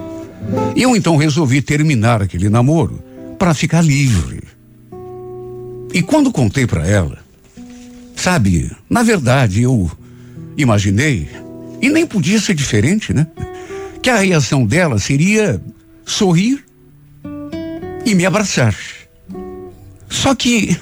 Eu 0.74 0.96
então 0.96 1.16
resolvi 1.16 1.60
terminar 1.60 2.22
aquele 2.22 2.48
namoro 2.48 3.02
para 3.38 3.52
ficar 3.52 3.82
livre. 3.82 4.42
E 5.92 6.02
quando 6.02 6.32
contei 6.32 6.66
para 6.66 6.86
ela, 6.86 7.18
sabe, 8.14 8.70
na 8.88 9.02
verdade 9.02 9.62
eu 9.62 9.90
imaginei, 10.56 11.28
e 11.80 11.88
nem 11.88 12.06
podia 12.06 12.40
ser 12.40 12.54
diferente, 12.54 13.12
né? 13.12 13.26
Que 14.02 14.10
a 14.10 14.18
reação 14.18 14.64
dela 14.64 14.98
seria 14.98 15.60
sorrir 16.06 16.64
e 18.04 18.14
me 18.14 18.24
abraçar. 18.24 18.74
Só 20.08 20.34
que, 20.34 20.78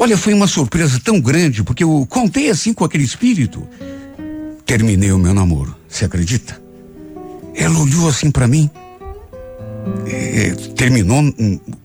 olha, 0.00 0.16
foi 0.16 0.32
uma 0.32 0.46
surpresa 0.46 1.00
tão 1.02 1.20
grande, 1.20 1.64
porque 1.64 1.82
eu 1.82 2.06
contei 2.08 2.48
assim 2.48 2.72
com 2.72 2.84
aquele 2.84 3.04
espírito. 3.04 3.66
Terminei 4.64 5.12
o 5.12 5.18
meu 5.18 5.34
namoro, 5.34 5.76
você 5.88 6.04
acredita? 6.04 6.62
Ela 7.54 7.78
olhou 7.78 8.08
assim 8.08 8.30
para 8.30 8.46
mim. 8.46 8.70
É, 10.06 10.50
terminou, 10.74 11.22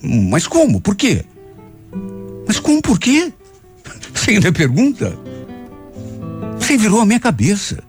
mas 0.02 0.46
como? 0.46 0.80
Por 0.80 0.94
quê? 0.94 1.24
Mas 2.46 2.58
como, 2.58 2.80
por 2.80 2.98
quê? 2.98 3.32
Você 4.14 4.32
ainda 4.32 4.52
pergunta? 4.52 5.16
Você 6.58 6.76
virou 6.76 7.00
a 7.00 7.06
minha 7.06 7.20
cabeça. 7.20 7.82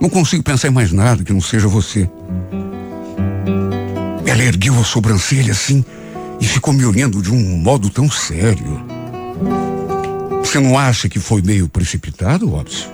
Não 0.00 0.08
consigo 0.08 0.42
pensar 0.42 0.68
em 0.68 0.72
mais 0.72 0.92
nada 0.92 1.22
que 1.24 1.32
não 1.32 1.40
seja 1.40 1.68
você. 1.68 2.08
Ela 4.32 4.44
ergueu 4.44 4.80
a 4.80 4.82
sobrancelha 4.82 5.52
assim 5.52 5.84
e 6.40 6.46
ficou 6.46 6.72
me 6.72 6.86
olhando 6.86 7.20
de 7.20 7.30
um 7.30 7.58
modo 7.58 7.90
tão 7.90 8.10
sério. 8.10 8.82
Você 10.42 10.58
não 10.58 10.78
acha 10.78 11.06
que 11.06 11.18
foi 11.18 11.42
meio 11.42 11.68
precipitado, 11.68 12.48
Robson? 12.48 12.88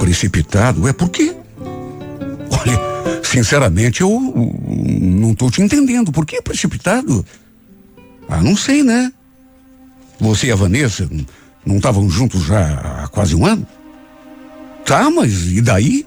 Precipitado? 0.00 0.88
É 0.88 0.92
por 0.92 1.08
quê? 1.08 1.32
Olha, 2.50 3.22
sinceramente, 3.22 4.00
eu 4.00 4.10
não 5.00 5.30
estou 5.30 5.52
te 5.52 5.62
entendendo. 5.62 6.10
Por 6.10 6.26
que 6.26 6.42
precipitado? 6.42 7.24
Ah, 8.28 8.42
não 8.42 8.56
sei, 8.56 8.82
né? 8.82 9.12
Você 10.18 10.48
e 10.48 10.52
a 10.52 10.56
Vanessa 10.56 11.08
não 11.64 11.76
estavam 11.76 12.10
juntos 12.10 12.42
já 12.42 13.04
há 13.04 13.06
quase 13.06 13.36
um 13.36 13.46
ano? 13.46 13.64
Tá, 14.84 15.08
mas 15.08 15.46
e 15.46 15.60
daí? 15.60 16.04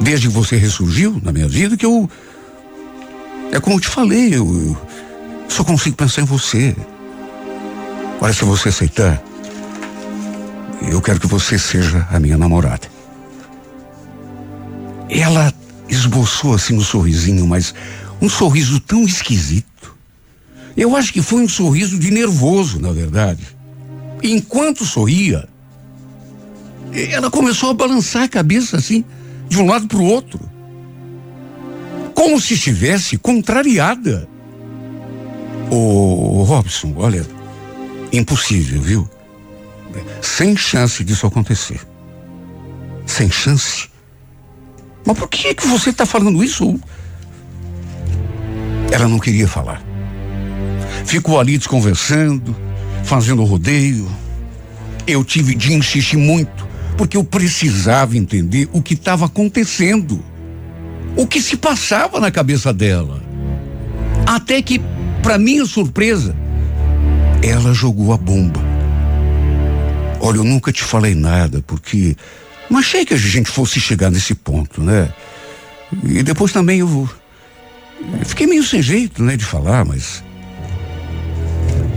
Desde 0.00 0.28
que 0.28 0.34
você 0.34 0.56
ressurgiu 0.56 1.20
na 1.22 1.32
minha 1.32 1.48
vida 1.48 1.76
que 1.76 1.84
eu. 1.84 2.08
É 3.52 3.60
como 3.60 3.76
eu 3.76 3.80
te 3.80 3.88
falei, 3.88 4.34
eu, 4.34 4.46
eu 4.46 4.76
só 5.48 5.64
consigo 5.64 5.96
pensar 5.96 6.22
em 6.22 6.24
você. 6.24 6.74
Olha, 8.20 8.32
se 8.32 8.44
você 8.44 8.68
aceitar, 8.68 9.20
eu 10.88 11.00
quero 11.00 11.20
que 11.20 11.26
você 11.26 11.58
seja 11.58 12.06
a 12.10 12.20
minha 12.20 12.38
namorada. 12.38 12.88
Ela 15.08 15.52
esboçou 15.88 16.54
assim 16.54 16.76
um 16.76 16.80
sorrisinho, 16.80 17.46
mas 17.46 17.74
um 18.20 18.28
sorriso 18.28 18.78
tão 18.80 19.04
esquisito. 19.04 19.96
Eu 20.76 20.96
acho 20.96 21.12
que 21.12 21.20
foi 21.20 21.42
um 21.42 21.48
sorriso 21.48 21.98
de 21.98 22.10
nervoso, 22.10 22.78
na 22.78 22.92
verdade. 22.92 23.56
Enquanto 24.22 24.84
sorria, 24.84 25.48
ela 26.92 27.30
começou 27.30 27.70
a 27.70 27.74
balançar 27.74 28.22
a 28.22 28.28
cabeça 28.28 28.76
assim, 28.76 29.04
de 29.50 29.60
um 29.60 29.66
lado 29.66 29.88
para 29.88 29.98
o 29.98 30.04
outro. 30.04 30.40
Como 32.14 32.40
se 32.40 32.54
estivesse 32.54 33.18
contrariada. 33.18 34.28
Ô, 35.68 36.44
Robson, 36.44 36.94
olha, 36.96 37.26
impossível, 38.12 38.80
viu? 38.80 39.10
Sem 40.22 40.56
chance 40.56 41.02
disso 41.02 41.26
acontecer. 41.26 41.80
Sem 43.04 43.28
chance. 43.28 43.90
Mas 45.04 45.18
por 45.18 45.28
que 45.28 45.52
que 45.52 45.66
você 45.66 45.90
está 45.90 46.06
falando 46.06 46.44
isso? 46.44 46.78
Ela 48.92 49.08
não 49.08 49.18
queria 49.18 49.48
falar. 49.48 49.82
Ficou 51.04 51.40
ali 51.40 51.58
desconversando, 51.58 52.54
fazendo 53.02 53.42
rodeio. 53.42 54.08
Eu 55.08 55.24
tive 55.24 55.56
de 55.56 55.72
insistir 55.72 56.16
muito, 56.16 56.68
porque 57.00 57.16
eu 57.16 57.24
precisava 57.24 58.14
entender 58.14 58.68
o 58.74 58.82
que 58.82 58.92
estava 58.92 59.24
acontecendo. 59.24 60.22
O 61.16 61.26
que 61.26 61.40
se 61.40 61.56
passava 61.56 62.20
na 62.20 62.30
cabeça 62.30 62.74
dela. 62.74 63.22
Até 64.26 64.60
que, 64.60 64.78
para 65.22 65.38
minha 65.38 65.64
surpresa, 65.64 66.36
ela 67.42 67.72
jogou 67.72 68.12
a 68.12 68.18
bomba. 68.18 68.60
Olha, 70.20 70.36
eu 70.36 70.44
nunca 70.44 70.70
te 70.70 70.84
falei 70.84 71.14
nada, 71.14 71.64
porque 71.66 72.14
não 72.68 72.78
achei 72.78 73.06
que 73.06 73.14
a 73.14 73.16
gente 73.16 73.50
fosse 73.50 73.80
chegar 73.80 74.10
nesse 74.10 74.34
ponto, 74.34 74.82
né? 74.82 75.10
E 76.04 76.22
depois 76.22 76.52
também 76.52 76.80
eu, 76.80 77.08
eu 78.18 78.26
fiquei 78.26 78.46
meio 78.46 78.62
sem 78.62 78.82
jeito, 78.82 79.22
né, 79.22 79.38
de 79.38 79.44
falar, 79.46 79.86
mas 79.86 80.22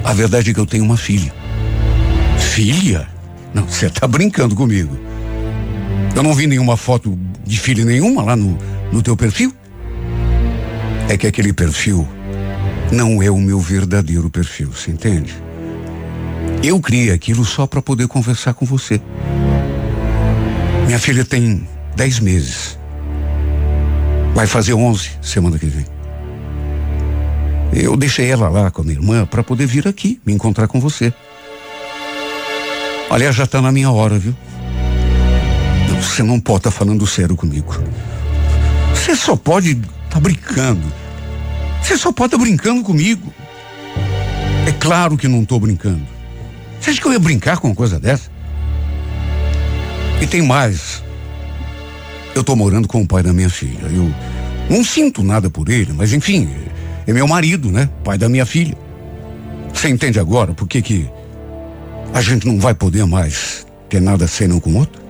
a 0.02 0.13
verdade 0.13 0.52
é 0.52 0.54
que 0.54 0.60
eu 0.62 0.66
tenho 0.66 0.86
uma 0.86 0.96
filha. 0.96 1.34
Filha? 2.39 3.12
Não, 3.54 3.68
você 3.68 3.89
tá 3.89 4.08
brincando 4.08 4.56
comigo. 4.56 4.98
Eu 6.16 6.24
não 6.24 6.34
vi 6.34 6.48
nenhuma 6.48 6.78
foto 6.78 7.18
de 7.46 7.60
filha 7.60 7.86
nenhuma 7.86 8.24
lá 8.24 8.36
no, 8.36 8.58
no 8.92 9.02
teu 9.02 9.16
perfil. 9.16 9.54
É 11.10 11.18
que 11.18 11.28
aquele 11.28 11.54
perfil 11.54 12.08
não 12.92 13.22
é 13.22 13.30
o 13.30 13.38
meu 13.38 13.60
verdadeiro 13.60 14.30
perfil, 14.30 14.72
você 14.72 14.92
entende? 14.92 15.34
Eu 16.63 16.80
criei 16.80 17.12
aquilo 17.12 17.44
só 17.44 17.68
para 17.68 17.82
poder 17.82 18.08
conversar 18.08 18.54
com 18.54 18.66
você. 18.66 19.02
Minha 20.86 21.00
filha 21.00 21.26
tem 21.26 21.68
10 21.96 22.20
meses. 22.20 22.78
Vai 24.34 24.48
fazer 24.48 24.74
11 24.74 25.12
semana 25.22 25.60
que 25.60 25.66
vem. 25.66 25.86
Eu 27.74 27.98
deixei 27.98 28.30
ela 28.30 28.50
lá 28.50 28.70
com 28.70 28.82
a 28.82 28.86
minha 28.86 28.98
irmã 28.98 29.26
para 29.26 29.44
poder 29.44 29.66
vir 29.66 29.88
aqui 29.88 30.22
me 30.26 30.34
encontrar 30.34 30.68
com 30.68 30.80
você. 30.80 31.13
Aliás, 33.13 33.36
já 33.36 33.43
está 33.43 33.62
na 33.62 33.71
minha 33.71 33.91
hora, 33.91 34.17
viu? 34.17 34.36
Você 36.02 36.23
não 36.23 36.39
pode 36.39 36.62
estar 36.62 36.71
tá 36.71 36.76
falando 36.76 37.06
sério 37.06 37.36
comigo. 37.36 37.71
Você 38.91 39.15
só 39.15 39.36
pode 39.36 39.73
estar 39.73 39.88
tá 40.10 40.19
brincando. 40.19 40.82
Você 41.80 41.95
só 41.95 42.12
pode 42.12 42.30
estar 42.30 42.39
tá 42.39 42.43
brincando 42.43 42.82
comigo. 42.82 43.32
É 44.67 44.71
claro 44.80 45.15
que 45.15 45.28
não 45.28 45.43
estou 45.43 45.60
brincando. 45.60 46.02
Você 46.82 46.89
acha 46.89 46.99
que 46.99 47.08
eu 47.08 47.13
ia 47.13 47.19
brincar 47.19 47.60
com 47.60 47.67
uma 47.67 47.76
coisa 47.76 47.99
dessa? 47.99 48.32
E 50.19 50.26
tem 50.26 50.41
mais. 50.41 51.04
Eu 52.34 52.41
estou 52.41 52.56
morando 52.56 52.88
com 52.88 52.99
o 52.99 53.08
pai 53.08 53.21
da 53.21 53.32
minha 53.32 53.49
filha. 53.49 53.91
Eu 53.91 54.12
não 54.71 54.84
sinto 54.84 55.21
nada 55.21 55.52
por 55.52 55.69
ele, 55.69 55.93
mas 55.93 56.13
enfim, 56.13 56.49
é 57.06 57.13
meu 57.13 57.28
marido, 57.28 57.69
né? 57.69 57.88
Pai 58.04 58.17
da 58.17 58.28
minha 58.28 58.43
filha. 58.47 58.76
Você 59.71 59.88
entende 59.88 60.19
agora 60.19 60.56
por 60.56 60.67
que 60.67 60.82
que 60.82 61.08
a 62.13 62.21
gente 62.21 62.45
não 62.45 62.60
vai 62.60 62.76
poder 62.76 63.06
mais 63.06 63.65
ter 63.89 63.99
nada 63.99 64.28
cena 64.28 64.54
um 64.54 64.60
com 64.60 64.69
o 64.69 64.78
outro? 64.78 65.02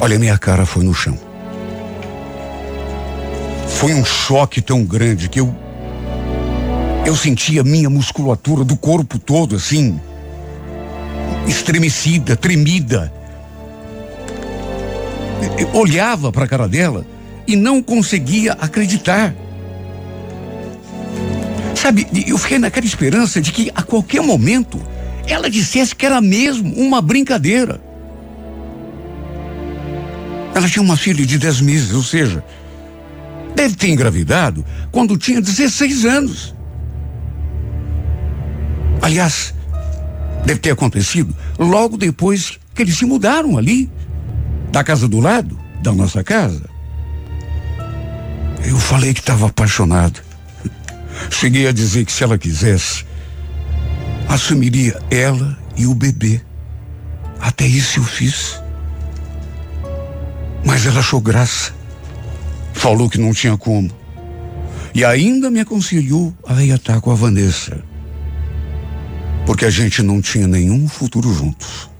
Olha, 0.00 0.18
minha 0.18 0.38
cara 0.38 0.64
foi 0.64 0.84
no 0.84 0.94
chão. 0.94 1.18
Foi 3.66 3.92
um 3.94 4.04
choque 4.04 4.62
tão 4.62 4.84
grande 4.84 5.28
que 5.28 5.40
eu. 5.40 5.52
Eu 7.04 7.16
sentia 7.16 7.64
minha 7.64 7.90
musculatura 7.90 8.62
do 8.62 8.76
corpo 8.76 9.18
todo 9.18 9.56
assim. 9.56 10.00
Estremecida, 11.48 12.36
tremida. 12.36 13.12
Eu 15.58 15.74
olhava 15.74 16.30
para 16.30 16.44
a 16.44 16.48
cara 16.48 16.68
dela 16.68 17.04
e 17.44 17.56
não 17.56 17.82
conseguia 17.82 18.52
acreditar. 18.52 19.34
Sabe, 21.82 22.06
eu 22.28 22.38
fiquei 22.38 22.60
naquela 22.60 22.86
esperança 22.86 23.40
de 23.40 23.50
que 23.50 23.68
a 23.74 23.82
qualquer 23.82 24.22
momento 24.22 24.80
ela 25.26 25.50
dissesse 25.50 25.96
que 25.96 26.06
era 26.06 26.20
mesmo 26.20 26.72
uma 26.76 27.02
brincadeira. 27.02 27.80
Ela 30.54 30.68
tinha 30.68 30.80
uma 30.80 30.96
filha 30.96 31.26
de 31.26 31.36
10 31.36 31.60
meses, 31.60 31.92
ou 31.92 32.04
seja, 32.04 32.44
deve 33.56 33.74
ter 33.74 33.88
engravidado 33.88 34.64
quando 34.92 35.18
tinha 35.18 35.40
16 35.40 36.04
anos. 36.04 36.54
Aliás, 39.02 39.52
deve 40.46 40.60
ter 40.60 40.70
acontecido 40.70 41.34
logo 41.58 41.96
depois 41.96 42.60
que 42.76 42.82
eles 42.82 42.96
se 42.96 43.04
mudaram 43.04 43.58
ali, 43.58 43.90
da 44.70 44.84
casa 44.84 45.08
do 45.08 45.18
lado, 45.18 45.58
da 45.82 45.90
nossa 45.92 46.22
casa. 46.22 46.62
Eu 48.64 48.78
falei 48.78 49.12
que 49.12 49.18
estava 49.18 49.48
apaixonado. 49.48 50.30
Cheguei 51.30 51.66
a 51.66 51.72
dizer 51.72 52.04
que 52.04 52.12
se 52.12 52.22
ela 52.22 52.38
quisesse, 52.38 53.04
assumiria 54.28 55.00
ela 55.10 55.58
e 55.76 55.86
o 55.86 55.94
bebê. 55.94 56.40
Até 57.40 57.66
isso 57.66 57.98
eu 58.00 58.04
fiz. 58.04 58.60
Mas 60.64 60.86
ela 60.86 61.00
achou 61.00 61.20
graça. 61.20 61.74
Falou 62.72 63.08
que 63.08 63.18
não 63.18 63.32
tinha 63.32 63.56
como. 63.56 63.90
E 64.94 65.04
ainda 65.04 65.50
me 65.50 65.60
aconselhou 65.60 66.34
a 66.46 66.62
ir 66.62 66.74
estar 66.74 67.00
com 67.00 67.10
a 67.10 67.14
Vanessa. 67.14 67.82
Porque 69.46 69.64
a 69.64 69.70
gente 69.70 70.02
não 70.02 70.20
tinha 70.20 70.46
nenhum 70.46 70.86
futuro 70.88 71.32
juntos. 71.32 71.90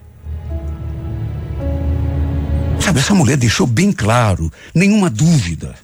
Sabe, 2.81 2.99
essa 2.99 3.15
mulher 3.15 3.37
deixou 3.37 3.67
bem 3.67 3.93
claro, 3.93 4.53
nenhuma 4.75 5.09
dúvida. 5.09 5.75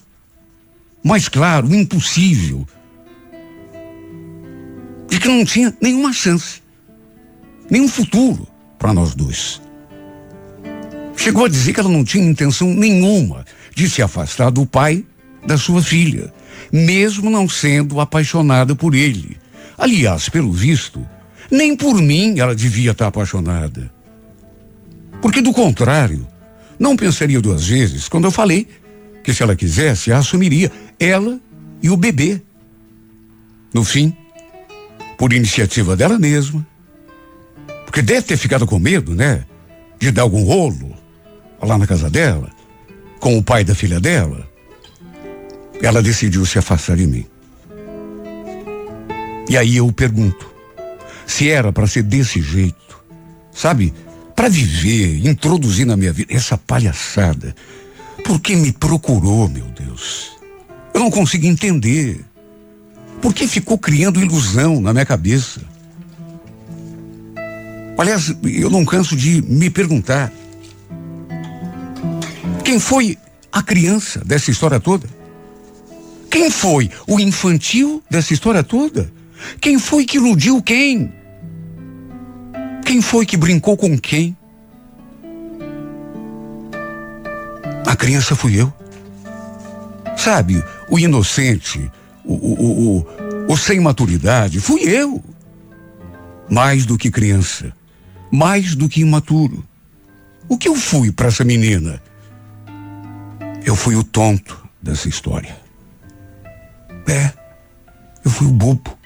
Mais 1.02 1.28
claro, 1.28 1.72
impossível. 1.74 2.66
De 5.08 5.18
que 5.18 5.28
não 5.28 5.44
tinha 5.44 5.74
nenhuma 5.80 6.12
chance, 6.12 6.62
nenhum 7.70 7.88
futuro 7.88 8.46
para 8.78 8.92
nós 8.92 9.14
dois. 9.14 9.60
Chegou 11.16 11.46
a 11.46 11.48
dizer 11.48 11.72
que 11.72 11.80
ela 11.80 11.88
não 11.88 12.04
tinha 12.04 12.24
intenção 12.24 12.68
nenhuma 12.68 13.44
de 13.74 13.88
se 13.88 14.02
afastar 14.02 14.50
do 14.50 14.64
pai 14.64 15.04
da 15.44 15.56
sua 15.56 15.82
filha, 15.82 16.32
mesmo 16.72 17.30
não 17.30 17.48
sendo 17.48 18.00
apaixonada 18.00 18.74
por 18.74 18.94
ele. 18.94 19.36
Aliás, 19.76 20.28
pelo 20.28 20.52
visto, 20.52 21.06
nem 21.50 21.76
por 21.76 22.00
mim 22.00 22.38
ela 22.38 22.54
devia 22.54 22.92
estar 22.92 23.06
apaixonada. 23.06 23.90
Porque, 25.20 25.40
do 25.40 25.52
contrário, 25.52 26.26
não 26.78 26.96
pensaria 26.96 27.40
duas 27.40 27.66
vezes 27.66 28.08
quando 28.08 28.24
eu 28.24 28.30
falei 28.30 28.68
que 29.24 29.34
se 29.34 29.42
ela 29.42 29.56
quisesse, 29.56 30.12
a 30.12 30.18
assumiria, 30.18 30.70
ela 30.98 31.40
e 31.82 31.90
o 31.90 31.96
bebê. 31.96 32.40
No 33.74 33.84
fim, 33.84 34.16
por 35.18 35.32
iniciativa 35.32 35.96
dela 35.96 36.18
mesma, 36.18 36.64
porque 37.84 38.00
deve 38.00 38.22
ter 38.22 38.36
ficado 38.36 38.66
com 38.66 38.78
medo, 38.78 39.14
né? 39.14 39.44
De 39.98 40.12
dar 40.12 40.22
algum 40.22 40.44
rolo 40.44 40.96
lá 41.60 41.76
na 41.76 41.86
casa 41.86 42.08
dela, 42.08 42.48
com 43.18 43.36
o 43.36 43.42
pai 43.42 43.64
da 43.64 43.74
filha 43.74 43.98
dela. 43.98 44.48
Ela 45.82 46.00
decidiu 46.00 46.46
se 46.46 46.58
afastar 46.58 46.96
de 46.96 47.06
mim. 47.06 47.26
E 49.48 49.56
aí 49.56 49.76
eu 49.76 49.90
pergunto: 49.92 50.48
se 51.26 51.50
era 51.50 51.72
para 51.72 51.86
ser 51.86 52.04
desse 52.04 52.40
jeito, 52.40 53.02
sabe? 53.52 53.92
Para 54.36 54.48
viver, 54.48 55.26
introduzir 55.26 55.84
na 55.84 55.96
minha 55.96 56.12
vida 56.12 56.32
essa 56.32 56.56
palhaçada. 56.56 57.56
Por 58.24 58.40
que 58.40 58.54
me 58.54 58.72
procurou, 58.72 59.48
meu 59.48 59.66
Deus? 59.66 60.38
Eu 60.94 61.00
não 61.00 61.10
consigo 61.10 61.46
entender. 61.46 62.24
Por 63.20 63.34
que 63.34 63.46
ficou 63.46 63.78
criando 63.78 64.20
ilusão 64.20 64.80
na 64.80 64.92
minha 64.92 65.06
cabeça? 65.06 65.60
Aliás, 67.96 68.32
eu 68.44 68.70
não 68.70 68.84
canso 68.84 69.16
de 69.16 69.42
me 69.42 69.68
perguntar: 69.68 70.32
quem 72.64 72.78
foi 72.78 73.18
a 73.50 73.62
criança 73.62 74.22
dessa 74.24 74.50
história 74.50 74.78
toda? 74.78 75.08
Quem 76.30 76.50
foi 76.50 76.90
o 77.06 77.18
infantil 77.18 78.02
dessa 78.08 78.32
história 78.32 78.62
toda? 78.62 79.10
Quem 79.60 79.78
foi 79.78 80.04
que 80.04 80.16
iludiu 80.16 80.62
quem? 80.62 81.12
Quem 82.84 83.02
foi 83.02 83.26
que 83.26 83.36
brincou 83.36 83.76
com 83.76 83.98
quem? 83.98 84.36
A 87.86 87.96
criança 87.96 88.36
fui 88.36 88.60
eu. 88.60 88.72
Sabe, 90.16 90.62
o 90.88 90.98
inocente, 90.98 91.90
o, 92.28 92.34
o, 92.34 92.98
o, 92.98 93.52
o 93.52 93.56
sem 93.56 93.80
maturidade, 93.80 94.60
fui 94.60 94.82
eu. 94.82 95.22
Mais 96.50 96.84
do 96.84 96.98
que 96.98 97.10
criança, 97.10 97.74
mais 98.30 98.74
do 98.74 98.88
que 98.88 99.00
imaturo. 99.00 99.64
O 100.48 100.56
que 100.56 100.68
eu 100.68 100.74
fui 100.74 101.10
para 101.10 101.28
essa 101.28 101.44
menina? 101.44 102.02
Eu 103.64 103.74
fui 103.74 103.96
o 103.96 104.04
tonto 104.04 104.66
dessa 104.80 105.08
história. 105.08 105.56
É, 107.06 107.32
eu 108.24 108.30
fui 108.30 108.46
o 108.46 108.52
bobo. 108.52 108.96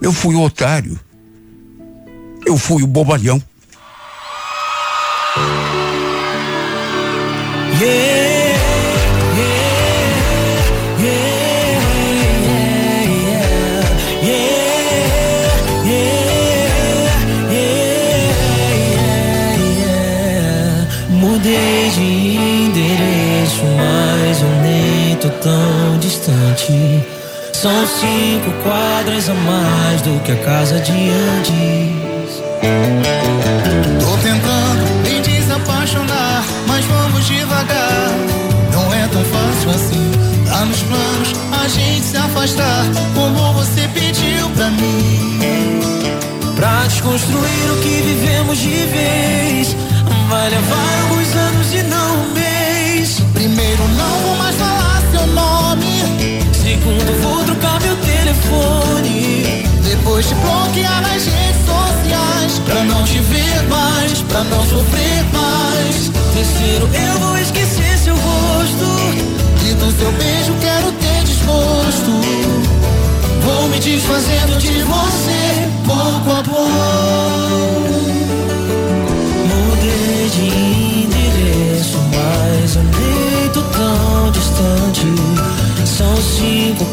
Eu 0.00 0.12
fui 0.12 0.34
o 0.34 0.42
otário. 0.42 0.98
Eu 2.46 2.56
fui 2.56 2.82
o 2.82 2.86
bobalhão. 2.86 3.42
Yeah, 7.78 8.25
São 27.52 27.86
cinco 27.86 28.50
quadras 28.64 29.28
a 29.28 29.34
mais 29.34 30.02
do 30.02 30.20
que 30.24 30.32
a 30.32 30.36
casa 30.36 30.80
de 30.80 31.10
antes. 31.10 33.15
Depois 60.16 60.28
te 60.28 60.34
bloquear 60.36 61.02
nas 61.02 61.26
redes 61.26 61.60
sociais. 61.66 62.58
Pra 62.64 62.82
não 62.84 63.04
te 63.04 63.18
ver 63.18 63.62
mais, 63.68 64.22
pra 64.22 64.44
não 64.44 64.64
sofrer 64.64 65.22
mais. 65.30 66.10
Terceiro, 66.32 66.88
eu 66.88 67.18
vou 67.20 67.36
esquecer 67.36 67.98
seu 67.98 68.14
rosto. 68.14 68.86
E 69.68 69.74
do 69.74 69.90
seu 69.92 70.10
beijo 70.12 70.54
quero 70.58 70.90
ter 70.92 71.22
desgosto. 71.22 72.12
Vou 73.44 73.68
me 73.68 73.78
desfazendo 73.78 74.56
de 74.56 74.82
você, 74.84 75.68
pouco 75.84 76.30
a 76.30 76.42
pouco. 76.42 76.66
Mudei 79.50 80.30
de 80.30 80.46
endereço, 81.04 81.98
mas 82.14 82.76
nem 82.76 83.50
tô 83.50 83.60
tão 83.60 84.30
distante. 84.30 85.46
São 85.84 86.16
cinco 86.16 86.85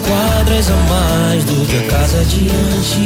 quadras 0.43 0.69
a 0.69 0.75
mais 0.75 1.43
do 1.45 1.65
que 1.65 1.77
a 1.77 1.83
casa 1.87 2.23
de 2.25 2.49
antes. 2.49 2.97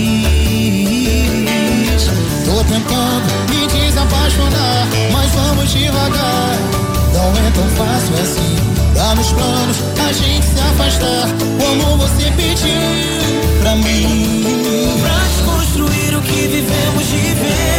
Tô 2.45 2.63
tentando 2.63 3.25
me 3.49 3.67
desapaixonar, 3.67 4.87
mas 5.11 5.31
vamos 5.31 5.71
devagar. 5.71 6.57
Não 7.13 7.29
é 7.31 7.51
tão 7.53 7.67
fácil 7.69 8.15
assim. 8.21 8.55
Tá 8.95 9.13
nos 9.15 9.31
planos 9.33 9.77
a 10.07 10.11
gente 10.11 10.45
se 10.45 10.59
afastar, 10.59 11.27
como 11.59 11.97
você 11.97 12.31
pediu 12.31 13.61
pra 13.61 13.75
mim. 13.75 14.97
Pra 15.01 15.19
desconstruir 15.19 16.15
o 16.17 16.21
que 16.21 16.47
vivemos 16.47 17.05
de 17.05 17.33
vez. 17.35 17.76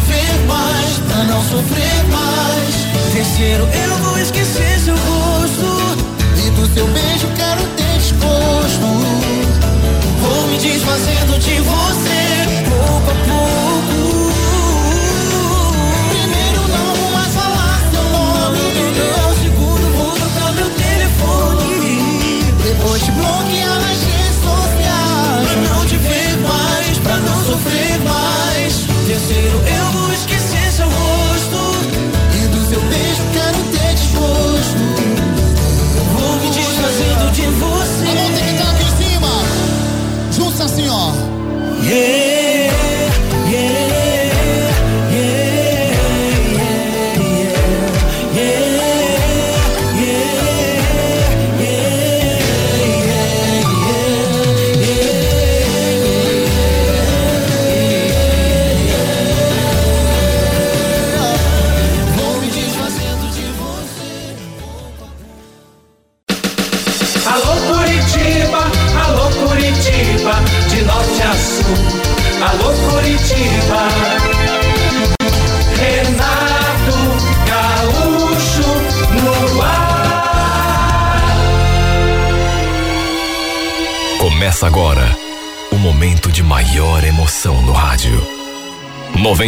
viver 0.00 0.46
mais, 0.46 0.98
pra 0.98 1.24
não 1.24 1.42
sofrer 1.42 2.04
mais. 2.10 3.12
Terceiro, 3.12 3.64
eu 3.64 3.96
vou 3.98 4.18
esquecer 4.18 4.78
seu 4.80 4.94
rosto. 4.94 6.06
E 6.36 6.50
do 6.50 6.66
seu 6.74 6.86
beijo 6.86 7.26
quero 7.36 7.62
ter 7.76 7.98
desgosto. 7.98 8.86
Vou 10.20 10.46
me 10.48 10.58
desfazendo 10.58 11.38
de 11.38 11.60
você. 11.60 12.67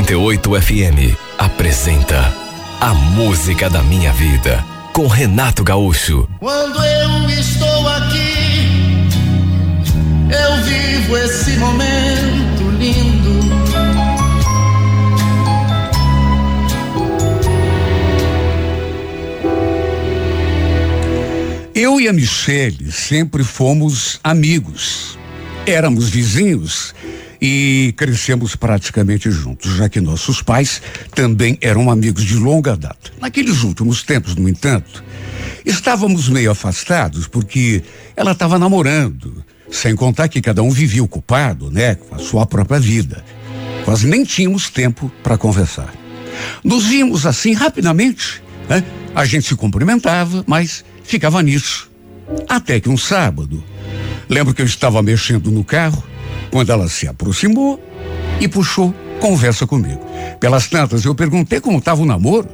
98 0.00 0.62
FM 0.62 1.14
apresenta 1.36 2.34
A 2.80 2.94
Música 2.94 3.68
da 3.68 3.82
Minha 3.82 4.10
Vida 4.14 4.64
com 4.94 5.06
Renato 5.06 5.62
Gaúcho. 5.62 6.26
Quando 6.38 6.82
eu 6.82 7.28
estou 7.28 7.88
aqui, 7.88 9.08
eu 10.30 10.64
vivo 10.64 11.16
esse 11.18 11.50
momento 11.58 12.70
lindo. 12.78 13.40
Eu 21.74 22.00
e 22.00 22.08
a 22.08 22.12
Michele 22.14 22.90
sempre 22.90 23.44
fomos 23.44 24.18
amigos. 24.24 25.18
Éramos 25.66 26.08
vizinhos 26.08 26.94
e 27.40 27.94
crescemos 27.96 28.54
praticamente 28.54 29.30
juntos, 29.30 29.76
já 29.76 29.88
que 29.88 30.00
nossos 30.00 30.42
pais 30.42 30.82
também 31.14 31.56
eram 31.60 31.90
amigos 31.90 32.24
de 32.24 32.36
longa 32.36 32.76
data. 32.76 33.10
Naqueles 33.20 33.62
últimos 33.62 34.02
tempos, 34.02 34.36
no 34.36 34.48
entanto, 34.48 35.02
estávamos 35.64 36.28
meio 36.28 36.50
afastados 36.50 37.26
porque 37.26 37.82
ela 38.14 38.32
estava 38.32 38.58
namorando, 38.58 39.44
sem 39.70 39.94
contar 39.94 40.28
que 40.28 40.42
cada 40.42 40.62
um 40.62 40.70
vivia 40.70 41.02
ocupado, 41.02 41.70
né, 41.70 41.94
com 41.94 42.14
a 42.14 42.18
sua 42.18 42.44
própria 42.44 42.78
vida. 42.78 43.24
Quase 43.84 44.06
nem 44.06 44.24
tínhamos 44.24 44.68
tempo 44.68 45.10
para 45.22 45.38
conversar. 45.38 45.94
Nos 46.62 46.86
vimos 46.86 47.24
assim 47.24 47.54
rapidamente, 47.54 48.42
né? 48.68 48.84
A 49.14 49.24
gente 49.24 49.48
se 49.48 49.56
cumprimentava, 49.56 50.44
mas 50.46 50.84
ficava 51.02 51.42
nisso. 51.42 51.90
Até 52.48 52.78
que 52.78 52.88
um 52.88 52.96
sábado, 52.96 53.62
lembro 54.28 54.54
que 54.54 54.62
eu 54.62 54.66
estava 54.66 55.02
mexendo 55.02 55.50
no 55.50 55.64
carro, 55.64 56.02
quando 56.50 56.70
ela 56.70 56.88
se 56.88 57.06
aproximou 57.06 57.80
e 58.40 58.48
puxou 58.48 58.94
conversa 59.20 59.66
comigo. 59.66 60.00
Pelas 60.40 60.66
tantas, 60.68 61.04
eu 61.04 61.14
perguntei 61.14 61.60
como 61.60 61.78
estava 61.78 62.02
o 62.02 62.06
namoro, 62.06 62.48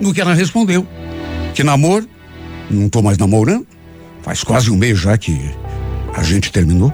no 0.00 0.14
que 0.14 0.20
ela 0.20 0.34
respondeu. 0.34 0.86
Que 1.54 1.62
namoro? 1.62 2.08
Não 2.70 2.86
estou 2.86 3.02
mais 3.02 3.18
namorando. 3.18 3.66
Faz 4.22 4.42
quase 4.42 4.70
um 4.70 4.76
mês 4.76 4.98
já 4.98 5.18
que 5.18 5.38
a 6.14 6.22
gente 6.22 6.50
terminou. 6.50 6.92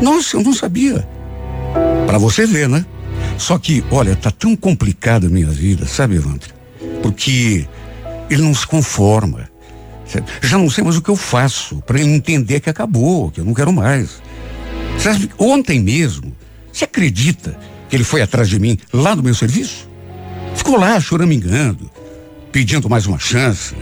Nossa, 0.00 0.36
eu 0.36 0.42
não 0.42 0.54
sabia. 0.54 1.06
Para 2.06 2.18
você 2.18 2.46
ver, 2.46 2.68
né? 2.68 2.84
Só 3.36 3.58
que, 3.58 3.84
olha, 3.90 4.16
tá 4.16 4.30
tão 4.30 4.56
complicada 4.56 5.26
a 5.26 5.30
minha 5.30 5.48
vida, 5.48 5.86
sabe, 5.86 6.16
Evandro? 6.16 6.54
Porque 7.02 7.66
ele 8.30 8.42
não 8.42 8.54
se 8.54 8.66
conforma. 8.66 9.48
Já 10.40 10.56
não 10.56 10.70
sei 10.70 10.84
mais 10.84 10.96
o 10.96 11.02
que 11.02 11.10
eu 11.10 11.16
faço 11.16 11.82
para 11.86 11.98
ele 11.98 12.10
entender 12.10 12.60
que 12.60 12.70
acabou, 12.70 13.30
que 13.30 13.40
eu 13.40 13.44
não 13.44 13.52
quero 13.52 13.72
mais. 13.72 14.22
Sabe, 14.98 15.30
ontem 15.38 15.80
mesmo, 15.80 16.34
você 16.72 16.84
acredita 16.84 17.58
que 17.88 17.96
ele 17.96 18.04
foi 18.04 18.22
atrás 18.22 18.48
de 18.48 18.58
mim 18.58 18.78
lá 18.92 19.14
no 19.14 19.22
meu 19.22 19.34
serviço? 19.34 19.88
Ficou 20.54 20.78
lá 20.78 20.98
choramingando, 21.00 21.90
pedindo 22.50 22.88
mais 22.88 23.06
uma 23.06 23.18
chance. 23.18 23.74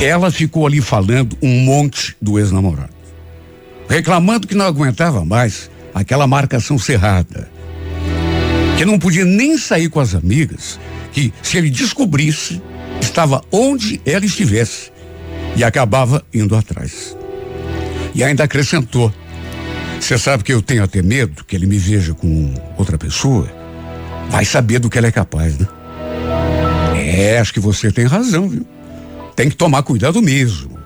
Ela 0.00 0.30
ficou 0.30 0.66
ali 0.66 0.80
falando 0.80 1.36
um 1.42 1.60
monte 1.60 2.16
do 2.20 2.38
ex-namorado, 2.38 2.94
reclamando 3.88 4.46
que 4.46 4.54
não 4.54 4.64
aguentava 4.64 5.24
mais 5.24 5.70
aquela 5.94 6.26
marcação 6.26 6.78
cerrada, 6.78 7.50
que 8.76 8.84
não 8.84 8.98
podia 8.98 9.24
nem 9.24 9.58
sair 9.58 9.88
com 9.88 10.00
as 10.00 10.14
amigas, 10.14 10.78
que 11.12 11.32
se 11.42 11.58
ele 11.58 11.70
descobrisse, 11.70 12.62
estava 13.00 13.42
onde 13.50 14.00
ela 14.06 14.24
estivesse 14.24 14.92
e 15.56 15.64
acabava 15.64 16.24
indo 16.32 16.54
atrás. 16.54 17.16
E 18.14 18.22
ainda 18.22 18.44
acrescentou: 18.44 19.12
Você 20.00 20.16
sabe 20.16 20.42
que 20.42 20.52
eu 20.52 20.62
tenho 20.62 20.82
até 20.82 21.02
medo 21.02 21.44
que 21.44 21.54
ele 21.54 21.66
me 21.66 21.76
veja 21.76 22.14
com 22.14 22.54
outra 22.76 22.96
pessoa? 22.96 23.48
Vai 24.30 24.44
saber 24.44 24.78
do 24.78 24.88
que 24.88 24.96
ela 24.96 25.06
é 25.06 25.12
capaz, 25.12 25.58
né? 25.58 25.66
É, 26.96 27.38
acho 27.38 27.52
que 27.52 27.60
você 27.60 27.90
tem 27.90 28.06
razão, 28.06 28.48
viu? 28.48 28.66
Tem 29.36 29.48
que 29.48 29.56
tomar 29.56 29.82
cuidado 29.82 30.22
mesmo. 30.22 30.78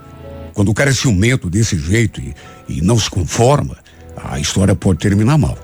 Quando 0.53 0.71
o 0.71 0.75
cara 0.75 0.91
é 0.91 0.93
ciumento 0.93 1.49
desse 1.49 1.79
jeito 1.79 2.21
e, 2.21 2.35
e 2.69 2.81
não 2.81 2.99
se 2.99 3.09
conforma, 3.09 3.77
a 4.17 4.39
história 4.39 4.75
pode 4.75 4.99
terminar 4.99 5.39
mal. 5.39 5.59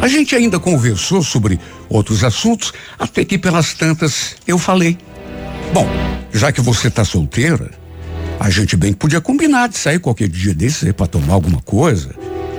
A 0.00 0.08
gente 0.08 0.34
ainda 0.34 0.58
conversou 0.58 1.22
sobre 1.22 1.58
outros 1.88 2.22
assuntos, 2.22 2.72
até 2.98 3.24
que 3.24 3.38
pelas 3.38 3.74
tantas 3.74 4.36
eu 4.46 4.58
falei. 4.58 4.96
Bom, 5.72 5.88
já 6.32 6.52
que 6.52 6.60
você 6.60 6.90
tá 6.90 7.04
solteira, 7.04 7.70
a 8.40 8.50
gente 8.50 8.76
bem 8.76 8.92
podia 8.92 9.20
combinar 9.20 9.68
de 9.68 9.76
sair 9.76 9.98
qualquer 9.98 10.28
dia 10.28 10.54
desse 10.54 10.92
pra 10.92 11.06
tomar 11.06 11.34
alguma 11.34 11.60
coisa, 11.60 12.14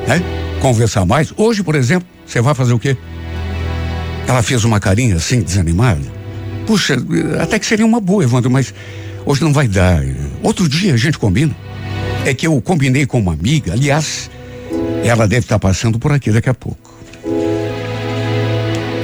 né? 0.08 0.22
Conversar 0.62 1.06
mais. 1.06 1.34
Hoje, 1.38 1.64
por 1.64 1.76
exemplo, 1.76 2.08
você 2.26 2.42
vai 2.42 2.54
fazer 2.54 2.74
o 2.74 2.80
quê? 2.80 2.98
Ela 4.28 4.44
fez 4.44 4.64
uma 4.64 4.80
carinha 4.80 5.16
assim, 5.16 5.42
desanimada. 5.42 6.02
Puxa, 6.68 6.98
até 7.42 7.58
que 7.58 7.66
seria 7.66 7.86
uma 7.86 8.00
boa, 8.00 8.24
Evandro, 8.24 8.52
mas 8.52 8.74
hoje 9.26 9.42
não 9.42 9.54
vai 9.54 9.68
dar. 9.68 10.04
Outro 10.44 10.68
dia 10.68 10.94
a 10.94 10.98
gente 10.98 11.18
combina. 11.18 11.56
É 12.26 12.34
que 12.34 12.46
eu 12.46 12.62
combinei 12.62 13.06
com 13.06 13.20
uma 13.20 13.34
amiga, 13.34 13.74
aliás, 13.74 14.30
ela 15.04 15.28
deve 15.28 15.46
estar 15.46 15.58
passando 15.58 15.98
por 15.98 16.12
aqui 16.12 16.32
daqui 16.32 16.50
a 16.50 16.54
pouco. 16.54 16.94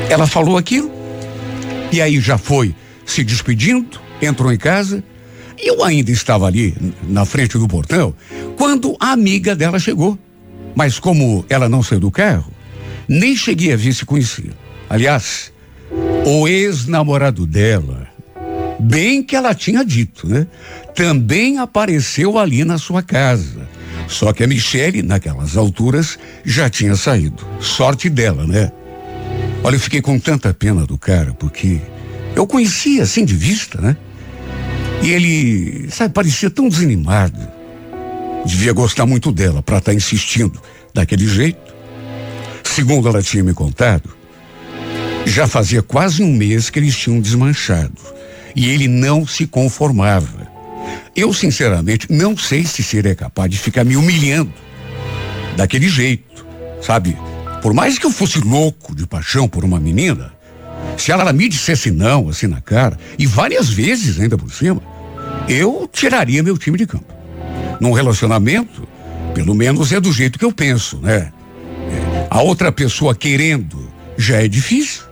Ela 0.09 0.27
falou 0.27 0.57
aquilo, 0.57 0.91
e 1.91 2.01
aí 2.01 2.19
já 2.19 2.37
foi 2.37 2.75
se 3.05 3.23
despedindo, 3.23 3.99
entrou 4.21 4.51
em 4.51 4.57
casa, 4.57 5.03
eu 5.57 5.83
ainda 5.83 6.11
estava 6.11 6.45
ali 6.45 6.75
na 7.03 7.25
frente 7.25 7.57
do 7.57 7.67
portão 7.67 8.13
quando 8.57 8.95
a 8.99 9.11
amiga 9.11 9.55
dela 9.55 9.79
chegou. 9.79 10.17
Mas 10.75 10.99
como 10.99 11.45
ela 11.49 11.69
não 11.69 11.81
saiu 11.81 12.01
do 12.01 12.11
carro, 12.11 12.51
nem 13.07 13.35
cheguei 13.35 13.73
a 13.73 13.77
ver 13.77 13.93
se 13.93 14.05
conhecia. 14.05 14.51
Aliás, 14.89 15.51
o 16.25 16.47
ex-namorado 16.47 17.45
dela, 17.45 18.07
bem 18.79 19.23
que 19.23 19.35
ela 19.35 19.55
tinha 19.55 19.85
dito, 19.85 20.27
né? 20.27 20.45
Também 20.93 21.57
apareceu 21.59 22.37
ali 22.37 22.65
na 22.65 22.77
sua 22.77 23.01
casa. 23.01 23.67
Só 24.07 24.33
que 24.33 24.43
a 24.43 24.47
Michele, 24.47 25.01
naquelas 25.01 25.57
alturas, 25.57 26.19
já 26.43 26.69
tinha 26.69 26.95
saído. 26.95 27.45
Sorte 27.59 28.09
dela, 28.09 28.45
né? 28.45 28.71
Olha, 29.63 29.75
eu 29.75 29.79
fiquei 29.79 30.01
com 30.01 30.19
tanta 30.19 30.53
pena 30.53 30.85
do 30.85 30.97
cara, 30.97 31.33
porque 31.33 31.79
eu 32.35 32.45
conhecia 32.45 33.03
assim 33.03 33.25
de 33.25 33.33
vista, 33.33 33.81
né? 33.81 33.97
E 35.05 35.11
ele, 35.11 35.87
sabe, 35.91 36.15
parecia 36.15 36.49
tão 36.49 36.67
desanimado. 36.67 37.37
Devia 38.43 38.73
gostar 38.73 39.05
muito 39.05 39.31
dela 39.31 39.61
para 39.61 39.77
estar 39.77 39.93
insistindo 39.93 40.59
daquele 40.95 41.27
jeito. 41.27 41.75
Segundo 42.63 43.07
ela 43.07 43.21
tinha 43.21 43.43
me 43.43 43.53
contado, 43.53 44.09
já 45.23 45.45
fazia 45.45 45.83
quase 45.83 46.23
um 46.23 46.33
mês 46.33 46.71
que 46.71 46.79
eles 46.79 46.97
tinham 46.97 47.21
desmanchado. 47.21 48.01
E 48.55 48.67
ele 48.67 48.87
não 48.87 49.27
se 49.27 49.45
conformava. 49.45 50.51
Eu, 51.15 51.31
sinceramente, 51.31 52.11
não 52.11 52.35
sei 52.35 52.65
se 52.65 52.81
seria 52.81 53.13
capaz 53.13 53.51
de 53.51 53.59
ficar 53.59 53.83
me 53.83 53.95
humilhando 53.95 54.53
daquele 55.55 55.87
jeito, 55.87 56.43
sabe? 56.81 57.15
Por 57.61 57.75
mais 57.75 57.99
que 57.99 58.07
eu 58.07 58.11
fosse 58.11 58.39
louco 58.39 58.95
de 58.95 59.05
paixão 59.05 59.47
por 59.47 59.63
uma 59.63 59.79
menina, 59.79 60.33
se 60.97 61.11
ela 61.11 61.31
me 61.31 61.47
dissesse 61.47 61.91
não, 61.91 62.27
assim 62.27 62.47
na 62.47 62.59
cara, 62.59 62.97
e 63.19 63.27
várias 63.27 63.69
vezes 63.69 64.19
ainda 64.19 64.35
por 64.35 64.51
cima, 64.51 64.94
eu 65.47 65.89
tiraria 65.91 66.43
meu 66.43 66.57
time 66.57 66.77
de 66.77 66.85
campo. 66.85 67.13
Num 67.79 67.91
relacionamento, 67.91 68.87
pelo 69.33 69.53
menos 69.53 69.91
é 69.91 69.99
do 69.99 70.11
jeito 70.11 70.39
que 70.39 70.45
eu 70.45 70.51
penso, 70.51 70.97
né? 70.97 71.31
A 72.29 72.41
outra 72.41 72.71
pessoa 72.71 73.15
querendo 73.15 73.89
já 74.17 74.41
é 74.41 74.47
difícil. 74.47 75.03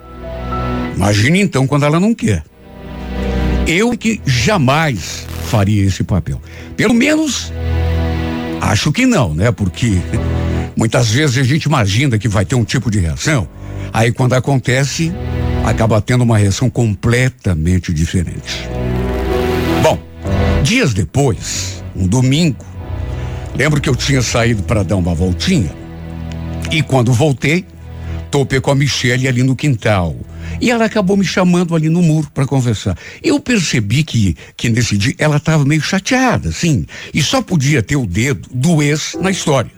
Imagine 0.96 1.42
então 1.42 1.68
quando 1.68 1.86
ela 1.86 2.00
não 2.00 2.14
quer. 2.14 2.44
Eu 3.68 3.98
que 3.98 4.22
jamais 4.26 5.26
faria 5.50 5.86
esse 5.86 6.04
papel. 6.04 6.42
Pelo 6.76 6.94
menos 6.94 7.52
acho 8.62 8.92
que 8.92 9.06
não, 9.06 9.34
né? 9.34 9.52
Porque 9.52 10.02
muitas 10.76 11.10
vezes 11.12 11.38
a 11.38 11.44
gente 11.44 11.64
imagina 11.64 12.18
que 12.18 12.28
vai 12.28 12.46
ter 12.46 12.56
um 12.56 12.64
tipo 12.64 12.90
de 12.90 13.00
reação, 13.00 13.48
aí 13.92 14.12
quando 14.12 14.34
acontece, 14.34 15.14
acaba 15.64 16.02
tendo 16.02 16.24
uma 16.24 16.38
reação 16.38 16.70
completamente 16.70 17.94
diferente. 17.94 18.68
Dias 20.64 20.94
depois, 20.94 21.84
um 21.94 22.08
domingo, 22.08 22.66
lembro 23.54 23.82
que 23.82 23.90
eu 23.90 23.96
tinha 23.98 24.22
saído 24.22 24.64
para 24.64 24.82
dar 24.82 24.96
uma 24.96 25.14
voltinha 25.14 25.70
e 26.72 26.82
quando 26.82 27.12
voltei, 27.12 27.66
topei 28.32 28.62
com 28.62 28.72
a 28.72 28.76
Michelle 28.76 29.28
ali 29.28 29.44
no 29.44 29.58
quintal. 29.58 30.16
E 30.62 30.72
ela 30.72 30.86
acabou 30.86 31.18
me 31.18 31.26
chamando 31.26 31.76
ali 31.76 31.90
no 31.90 32.02
muro 32.02 32.30
para 32.34 32.46
conversar. 32.46 32.98
Eu 33.22 33.42
percebi 33.42 34.06
que, 34.06 34.38
que 34.56 34.70
nesse 34.70 34.98
dia 34.98 35.14
ela 35.18 35.36
estava 35.36 35.66
meio 35.66 35.82
chateada, 35.82 36.48
assim, 36.48 36.86
e 37.14 37.22
só 37.22 37.42
podia 37.42 37.84
ter 37.84 37.98
o 37.98 38.08
dedo 38.08 38.48
do 38.54 38.82
ex 38.82 39.18
na 39.20 39.32
história. 39.32 39.72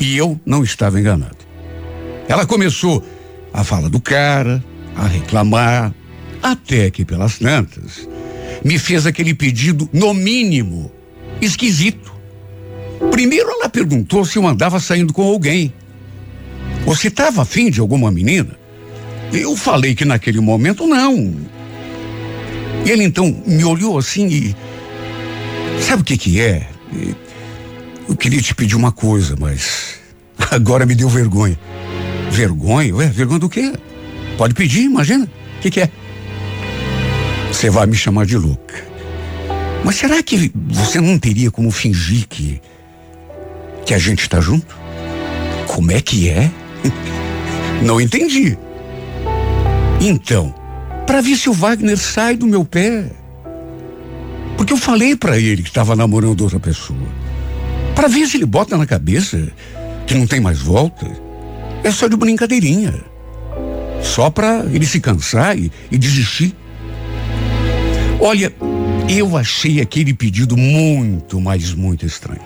E 0.00 0.16
eu 0.16 0.38
não 0.44 0.64
estava 0.64 0.98
enganado. 0.98 1.38
Ela 2.28 2.44
começou 2.44 3.06
a 3.52 3.62
falar 3.62 3.88
do 3.88 4.00
cara, 4.00 4.62
a 4.96 5.06
reclamar, 5.06 5.94
até 6.42 6.90
que 6.90 7.04
pelas 7.04 7.38
tantas 7.38 8.17
me 8.64 8.78
fez 8.78 9.06
aquele 9.06 9.34
pedido, 9.34 9.88
no 9.92 10.12
mínimo, 10.12 10.90
esquisito. 11.40 12.12
Primeiro 13.10 13.48
ela 13.50 13.68
perguntou 13.68 14.24
se 14.24 14.38
eu 14.38 14.46
andava 14.46 14.80
saindo 14.80 15.12
com 15.12 15.22
alguém. 15.22 15.72
Ou 16.86 16.96
se 16.96 17.08
estava 17.08 17.42
afim 17.42 17.70
de 17.70 17.80
alguma 17.80 18.10
menina. 18.10 18.58
Eu 19.32 19.56
falei 19.56 19.94
que 19.94 20.04
naquele 20.04 20.40
momento 20.40 20.86
não. 20.86 21.34
Ele 22.86 23.04
então 23.04 23.42
me 23.46 23.64
olhou 23.64 23.98
assim 23.98 24.26
e. 24.26 24.56
Sabe 25.80 26.02
o 26.02 26.04
que 26.04 26.16
que 26.16 26.40
é? 26.40 26.68
Eu 28.08 28.16
queria 28.16 28.40
te 28.40 28.54
pedir 28.54 28.74
uma 28.74 28.90
coisa, 28.90 29.36
mas 29.38 30.00
agora 30.50 30.86
me 30.86 30.94
deu 30.94 31.08
vergonha. 31.08 31.58
Vergonha? 32.30 32.94
Ué, 32.94 33.06
vergonha 33.06 33.40
do 33.40 33.48
quê? 33.48 33.72
Pode 34.36 34.54
pedir, 34.54 34.84
imagina. 34.84 35.24
O 35.24 35.60
que, 35.60 35.70
que 35.70 35.80
é? 35.80 35.90
Você 37.58 37.70
vai 37.70 37.88
me 37.88 37.96
chamar 37.96 38.24
de 38.24 38.36
louca. 38.36 38.86
Mas 39.84 39.96
será 39.96 40.22
que 40.22 40.52
você 40.68 41.00
não 41.00 41.18
teria 41.18 41.50
como 41.50 41.72
fingir 41.72 42.24
que. 42.28 42.62
que 43.84 43.92
a 43.92 43.98
gente 43.98 44.20
está 44.20 44.40
junto? 44.40 44.78
Como 45.66 45.90
é 45.90 46.00
que 46.00 46.28
é? 46.28 46.52
não 47.82 48.00
entendi. 48.00 48.56
Então, 50.00 50.54
para 51.04 51.20
ver 51.20 51.34
se 51.34 51.50
o 51.50 51.52
Wagner 51.52 51.98
sai 51.98 52.36
do 52.36 52.46
meu 52.46 52.64
pé. 52.64 53.10
Porque 54.56 54.72
eu 54.72 54.78
falei 54.78 55.16
para 55.16 55.36
ele 55.36 55.64
que 55.64 55.68
estava 55.68 55.96
namorando 55.96 56.42
outra 56.42 56.60
pessoa. 56.60 57.08
Para 57.92 58.06
ver 58.06 58.24
se 58.28 58.36
ele 58.36 58.46
bota 58.46 58.76
na 58.76 58.86
cabeça 58.86 59.50
que 60.06 60.14
não 60.14 60.28
tem 60.28 60.38
mais 60.38 60.60
volta. 60.60 61.10
É 61.82 61.90
só 61.90 62.06
de 62.06 62.14
brincadeirinha. 62.14 62.94
Só 64.00 64.30
para 64.30 64.64
ele 64.66 64.86
se 64.86 65.00
cansar 65.00 65.58
e, 65.58 65.72
e 65.90 65.98
desistir. 65.98 66.54
Olha, 68.20 68.52
eu 69.08 69.36
achei 69.36 69.80
aquele 69.80 70.12
pedido 70.12 70.56
muito, 70.56 71.40
mas 71.40 71.72
muito 71.72 72.04
estranho. 72.04 72.42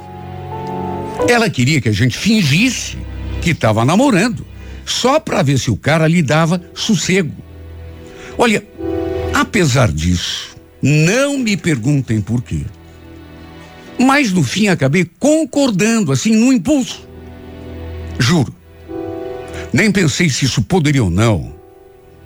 Ela 1.28 1.48
queria 1.48 1.80
que 1.80 1.88
a 1.88 1.92
gente 1.92 2.16
fingisse 2.16 2.98
que 3.40 3.50
estava 3.50 3.84
namorando, 3.84 4.46
só 4.84 5.18
para 5.18 5.42
ver 5.42 5.58
se 5.58 5.70
o 5.70 5.76
cara 5.76 6.06
lhe 6.06 6.22
dava 6.22 6.62
sossego. 6.74 7.32
Olha, 8.36 8.62
apesar 9.34 9.90
disso, 9.90 10.56
não 10.82 11.38
me 11.38 11.56
perguntem 11.56 12.20
por 12.20 12.42
quê. 12.42 12.60
Mas 13.98 14.32
no 14.32 14.42
fim 14.42 14.68
acabei 14.68 15.08
concordando, 15.18 16.12
assim, 16.12 16.34
no 16.34 16.52
impulso. 16.52 17.06
Juro. 18.18 18.54
Nem 19.72 19.90
pensei 19.90 20.28
se 20.28 20.44
isso 20.44 20.62
poderia 20.62 21.02
ou 21.02 21.10
não 21.10 21.54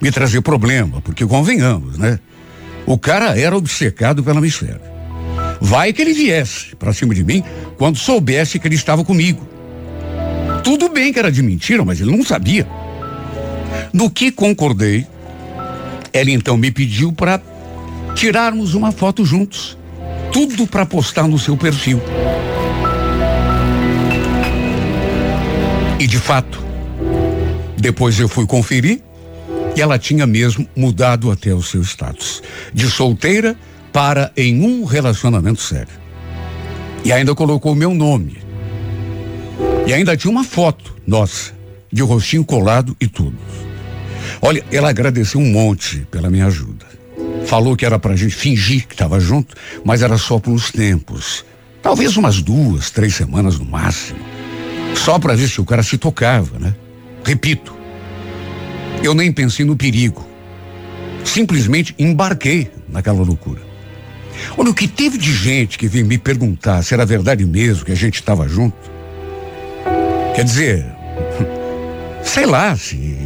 me 0.00 0.10
trazer 0.10 0.40
problema, 0.40 1.00
porque 1.00 1.24
convenhamos, 1.24 1.96
né? 1.96 2.18
O 2.86 2.96
cara 2.96 3.38
era 3.38 3.56
obcecado 3.56 4.22
pela 4.22 4.40
Michelle. 4.40 4.80
Vai 5.60 5.92
que 5.92 6.00
ele 6.00 6.12
viesse 6.12 6.76
para 6.76 6.92
cima 6.92 7.14
de 7.14 7.24
mim 7.24 7.42
quando 7.76 7.98
soubesse 7.98 8.58
que 8.58 8.68
ele 8.68 8.76
estava 8.76 9.04
comigo. 9.04 9.46
Tudo 10.62 10.88
bem 10.88 11.12
que 11.12 11.18
era 11.18 11.32
de 11.32 11.42
mentira, 11.42 11.84
mas 11.84 12.00
ele 12.00 12.16
não 12.16 12.24
sabia. 12.24 12.66
No 13.92 14.08
que 14.08 14.30
concordei, 14.30 15.06
ela 16.12 16.30
então 16.30 16.56
me 16.56 16.70
pediu 16.70 17.12
para 17.12 17.40
tirarmos 18.14 18.74
uma 18.74 18.92
foto 18.92 19.24
juntos. 19.24 19.76
Tudo 20.32 20.66
para 20.66 20.86
postar 20.86 21.26
no 21.26 21.38
seu 21.38 21.56
perfil. 21.56 22.00
E 25.98 26.06
de 26.06 26.18
fato, 26.18 26.62
depois 27.76 28.18
eu 28.20 28.28
fui 28.28 28.46
conferir 28.46 29.00
e 29.76 29.82
ela 29.82 29.98
tinha 29.98 30.26
mesmo 30.26 30.66
mudado 30.74 31.30
até 31.30 31.54
o 31.54 31.62
seu 31.62 31.82
status. 31.82 32.42
De 32.72 32.90
solteira 32.90 33.54
para 33.92 34.32
em 34.34 34.62
um 34.62 34.84
relacionamento 34.84 35.60
sério. 35.60 35.92
E 37.04 37.12
ainda 37.12 37.34
colocou 37.34 37.74
meu 37.74 37.94
nome. 37.94 38.38
E 39.86 39.92
ainda 39.92 40.16
tinha 40.16 40.30
uma 40.30 40.42
foto, 40.42 40.96
nossa, 41.06 41.52
de 41.92 42.02
rostinho 42.02 42.44
colado 42.44 42.96
e 42.98 43.06
tudo. 43.06 43.36
Olha, 44.40 44.64
ela 44.72 44.88
agradeceu 44.90 45.40
um 45.40 45.52
monte 45.52 46.06
pela 46.10 46.30
minha 46.30 46.46
ajuda. 46.46 46.86
Falou 47.46 47.76
que 47.76 47.86
era 47.86 47.98
pra 47.98 48.16
gente 48.16 48.34
fingir 48.34 48.86
que 48.86 48.94
estava 48.94 49.20
junto, 49.20 49.54
mas 49.84 50.02
era 50.02 50.18
só 50.18 50.38
por 50.38 50.52
uns 50.52 50.72
tempos. 50.72 51.44
Talvez 51.82 52.16
umas 52.16 52.42
duas, 52.42 52.90
três 52.90 53.14
semanas 53.14 53.58
no 53.58 53.64
máximo. 53.64 54.18
Só 54.94 55.18
para 55.18 55.36
ver 55.36 55.48
se 55.48 55.60
o 55.60 55.64
cara 55.64 55.82
se 55.82 55.96
tocava, 55.96 56.58
né? 56.58 56.74
Repito, 57.22 57.75
eu 59.06 59.14
nem 59.14 59.32
pensei 59.32 59.64
no 59.64 59.76
perigo. 59.76 60.26
Simplesmente 61.24 61.94
embarquei 61.98 62.70
naquela 62.88 63.22
loucura. 63.22 63.60
Olha, 64.56 64.70
o 64.70 64.74
que 64.74 64.86
teve 64.86 65.16
de 65.16 65.32
gente 65.32 65.78
que 65.78 65.88
veio 65.88 66.06
me 66.06 66.18
perguntar 66.18 66.82
se 66.82 66.94
era 66.94 67.06
verdade 67.06 67.44
mesmo 67.44 67.84
que 67.84 67.92
a 67.92 67.96
gente 67.96 68.16
estava 68.16 68.48
junto. 68.48 68.76
Quer 70.34 70.44
dizer, 70.44 70.86
sei 72.22 72.46
lá 72.46 72.76
se 72.76 73.16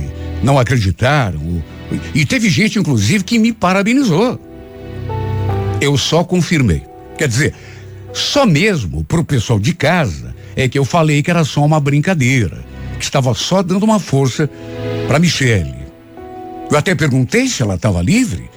não 0.43 0.59
acreditaram. 0.59 1.63
E 2.15 2.25
teve 2.25 2.49
gente, 2.49 2.79
inclusive, 2.79 3.25
que 3.25 3.39
me 3.39 3.53
parabenizou. 3.53 4.41
Eu 5.81 5.97
só 5.99 6.23
confirmei. 6.23 6.83
Quer 7.19 7.29
dizer, 7.29 7.55
só 8.13 8.47
mesmo 8.47 9.03
pro 9.05 9.25
pessoal 9.25 9.59
de 9.59 9.73
casa 9.73 10.35
é 10.55 10.69
que 10.69 10.79
eu 10.79 10.85
falei 10.85 11.23
que 11.23 11.31
era 11.31 11.45
só 11.45 11.65
uma 11.65 11.81
brincadeira, 11.81 12.65
que 13.01 13.07
estava 13.07 13.35
só 13.35 13.63
dando 13.63 13.83
uma 13.83 13.99
força 13.99 14.49
para 15.09 15.19
Michele. 15.19 15.75
Eu 16.71 16.79
até 16.79 16.95
perguntei 16.95 17.49
se 17.49 17.63
ela 17.63 17.75
estava 17.75 18.01
livre 18.01 18.49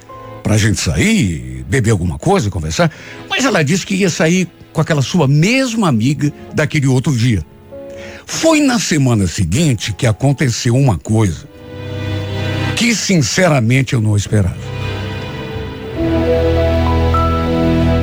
para 0.43 0.55
a 0.55 0.57
gente 0.57 0.79
sair, 0.79 1.65
beber 1.67 1.91
alguma 1.91 2.19
coisa, 2.19 2.51
conversar, 2.51 2.91
mas 3.29 3.45
ela 3.45 3.63
disse 3.63 3.85
que 3.85 3.95
ia 3.95 4.09
sair 4.09 4.47
com 4.71 4.81
aquela 4.81 5.01
sua 5.01 5.27
mesma 5.27 5.87
amiga 5.87 6.31
daquele 6.53 6.85
outro 6.85 7.15
dia. 7.15 7.43
Foi 8.25 8.59
na 8.59 8.77
semana 8.77 9.25
seguinte 9.25 9.93
que 9.93 10.05
aconteceu 10.05 10.75
uma 10.75 10.97
coisa 10.97 11.47
que 12.75 12.93
sinceramente 12.93 13.93
eu 13.93 14.01
não 14.01 14.15
esperava. 14.17 14.73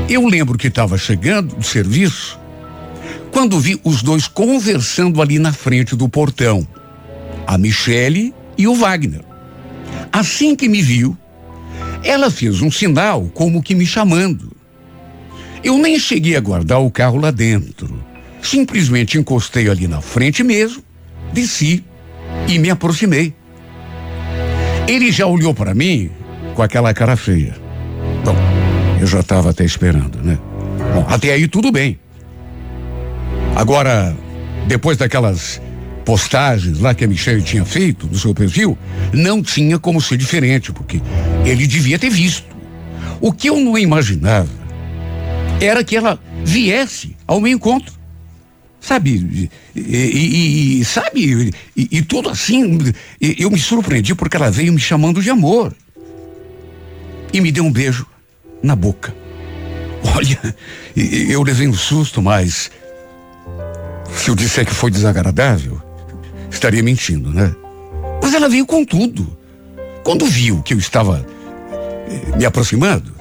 Eu 0.08 0.26
lembro 0.26 0.56
que 0.56 0.68
estava 0.68 0.96
chegando 0.96 1.54
do 1.54 1.62
serviço 1.62 2.39
quando 3.30 3.58
vi 3.58 3.80
os 3.84 4.02
dois 4.02 4.26
conversando 4.26 5.22
ali 5.22 5.38
na 5.38 5.52
frente 5.52 5.96
do 5.96 6.08
portão, 6.08 6.66
a 7.46 7.56
Michele 7.56 8.34
e 8.56 8.66
o 8.66 8.74
Wagner. 8.74 9.24
Assim 10.12 10.56
que 10.56 10.68
me 10.68 10.82
viu, 10.82 11.16
ela 12.02 12.30
fez 12.30 12.60
um 12.60 12.70
sinal 12.70 13.30
como 13.34 13.62
que 13.62 13.74
me 13.74 13.86
chamando. 13.86 14.52
Eu 15.62 15.78
nem 15.78 15.98
cheguei 15.98 16.36
a 16.36 16.40
guardar 16.40 16.80
o 16.80 16.90
carro 16.90 17.18
lá 17.18 17.30
dentro. 17.30 18.02
Simplesmente 18.42 19.18
encostei 19.18 19.68
ali 19.68 19.86
na 19.86 20.00
frente 20.00 20.42
mesmo, 20.42 20.82
desci 21.32 21.84
e 22.48 22.58
me 22.58 22.70
aproximei. 22.70 23.34
Ele 24.88 25.12
já 25.12 25.26
olhou 25.26 25.54
para 25.54 25.74
mim 25.74 26.10
com 26.54 26.62
aquela 26.62 26.92
cara 26.94 27.16
feia. 27.16 27.54
Bom, 28.24 28.34
eu 29.00 29.06
já 29.06 29.20
estava 29.20 29.50
até 29.50 29.64
esperando, 29.64 30.18
né? 30.22 30.38
Bom, 30.94 31.06
até 31.08 31.32
aí 31.32 31.46
tudo 31.46 31.70
bem. 31.70 31.98
Agora, 33.54 34.16
depois 34.66 34.96
daquelas 34.96 35.60
postagens 36.04 36.80
lá 36.80 36.94
que 36.94 37.04
a 37.04 37.08
Michelle 37.08 37.42
tinha 37.42 37.64
feito 37.64 38.06
no 38.06 38.18
seu 38.18 38.34
perfil, 38.34 38.76
não 39.12 39.42
tinha 39.42 39.78
como 39.78 40.00
ser 40.00 40.16
diferente, 40.16 40.72
porque 40.72 41.00
ele 41.44 41.66
devia 41.66 41.98
ter 41.98 42.10
visto. 42.10 42.46
O 43.20 43.32
que 43.32 43.48
eu 43.48 43.60
não 43.60 43.76
imaginava 43.76 44.48
era 45.60 45.84
que 45.84 45.96
ela 45.96 46.18
viesse 46.44 47.16
ao 47.26 47.40
meu 47.40 47.52
encontro. 47.52 48.00
Sabe, 48.80 49.50
e, 49.76 49.78
e, 49.78 50.80
e 50.80 50.84
sabe, 50.86 51.52
e, 51.76 51.88
e, 51.98 52.02
tudo 52.02 52.30
assim, 52.30 52.78
eu 53.20 53.50
me 53.50 53.58
surpreendi 53.58 54.14
porque 54.14 54.38
ela 54.38 54.50
veio 54.50 54.72
me 54.72 54.80
chamando 54.80 55.22
de 55.22 55.28
amor. 55.28 55.74
E 57.30 57.40
me 57.42 57.52
deu 57.52 57.62
um 57.62 57.70
beijo 57.70 58.06
na 58.62 58.74
boca. 58.74 59.14
Olha, 60.16 60.56
eu 60.96 61.42
levei 61.42 61.68
um 61.68 61.74
susto, 61.74 62.22
mas 62.22 62.70
se 64.14 64.30
eu 64.30 64.34
disser 64.34 64.66
que 64.66 64.74
foi 64.74 64.90
desagradável, 64.90 65.80
estaria 66.50 66.82
mentindo, 66.82 67.32
né? 67.32 67.54
Mas 68.22 68.34
ela 68.34 68.48
veio 68.48 68.66
com 68.66 68.84
tudo. 68.84 69.36
Quando 70.04 70.26
viu 70.26 70.62
que 70.62 70.74
eu 70.74 70.78
estava 70.78 71.26
eh, 72.08 72.36
me 72.36 72.44
aproximando, 72.44 73.12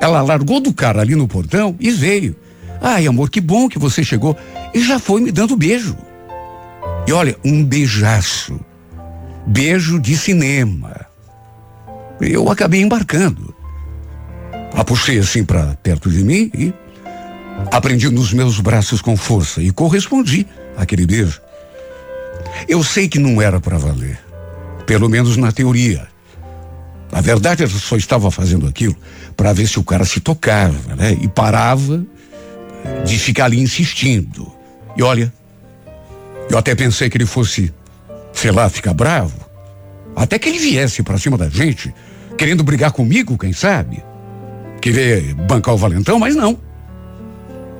ela 0.00 0.22
largou 0.22 0.60
do 0.60 0.72
cara 0.72 1.00
ali 1.00 1.14
no 1.14 1.28
portão 1.28 1.76
e 1.78 1.90
veio. 1.90 2.34
Ai, 2.80 3.06
amor, 3.06 3.28
que 3.28 3.40
bom 3.40 3.68
que 3.68 3.78
você 3.78 4.02
chegou. 4.02 4.36
E 4.72 4.82
já 4.82 4.98
foi 4.98 5.20
me 5.20 5.30
dando 5.30 5.56
beijo. 5.56 5.96
E 7.06 7.12
olha, 7.12 7.36
um 7.44 7.64
beijaço. 7.64 8.58
Beijo 9.46 9.98
de 9.98 10.16
cinema. 10.16 11.06
Eu 12.20 12.50
acabei 12.50 12.80
embarcando. 12.80 13.54
A 14.74 14.84
puxei 14.84 15.18
assim 15.18 15.44
para 15.44 15.76
perto 15.82 16.10
de 16.10 16.22
mim 16.22 16.50
e 16.54 16.72
aprendi 17.70 18.08
nos 18.08 18.32
meus 18.32 18.60
braços 18.60 19.00
com 19.00 19.16
força 19.16 19.62
e 19.62 19.70
correspondi 19.70 20.46
àquele 20.76 21.06
beijo. 21.06 21.40
Eu 22.68 22.82
sei 22.82 23.08
que 23.08 23.18
não 23.18 23.40
era 23.40 23.60
para 23.60 23.78
valer, 23.78 24.18
pelo 24.86 25.08
menos 25.08 25.36
na 25.36 25.52
teoria. 25.52 26.08
Na 27.12 27.20
verdade, 27.20 27.62
eu 27.62 27.68
só 27.68 27.96
estava 27.96 28.30
fazendo 28.30 28.66
aquilo 28.66 28.96
para 29.36 29.52
ver 29.52 29.66
se 29.66 29.78
o 29.78 29.84
cara 29.84 30.04
se 30.04 30.20
tocava, 30.20 30.94
né? 30.94 31.16
E 31.20 31.28
parava 31.28 32.04
de 33.04 33.18
ficar 33.18 33.46
ali 33.46 33.60
insistindo. 33.60 34.52
E 34.96 35.02
olha, 35.02 35.32
eu 36.48 36.58
até 36.58 36.74
pensei 36.74 37.10
que 37.10 37.16
ele 37.16 37.26
fosse, 37.26 37.72
sei 38.32 38.50
lá, 38.50 38.68
ficar 38.68 38.94
bravo. 38.94 39.38
Até 40.14 40.38
que 40.38 40.48
ele 40.48 40.58
viesse 40.58 41.02
para 41.02 41.18
cima 41.18 41.36
da 41.36 41.48
gente, 41.48 41.92
querendo 42.36 42.62
brigar 42.62 42.92
comigo, 42.92 43.38
quem 43.38 43.52
sabe? 43.52 44.02
Querer 44.80 45.34
bancar 45.34 45.74
o 45.74 45.78
valentão, 45.78 46.18
mas 46.18 46.34
não. 46.34 46.58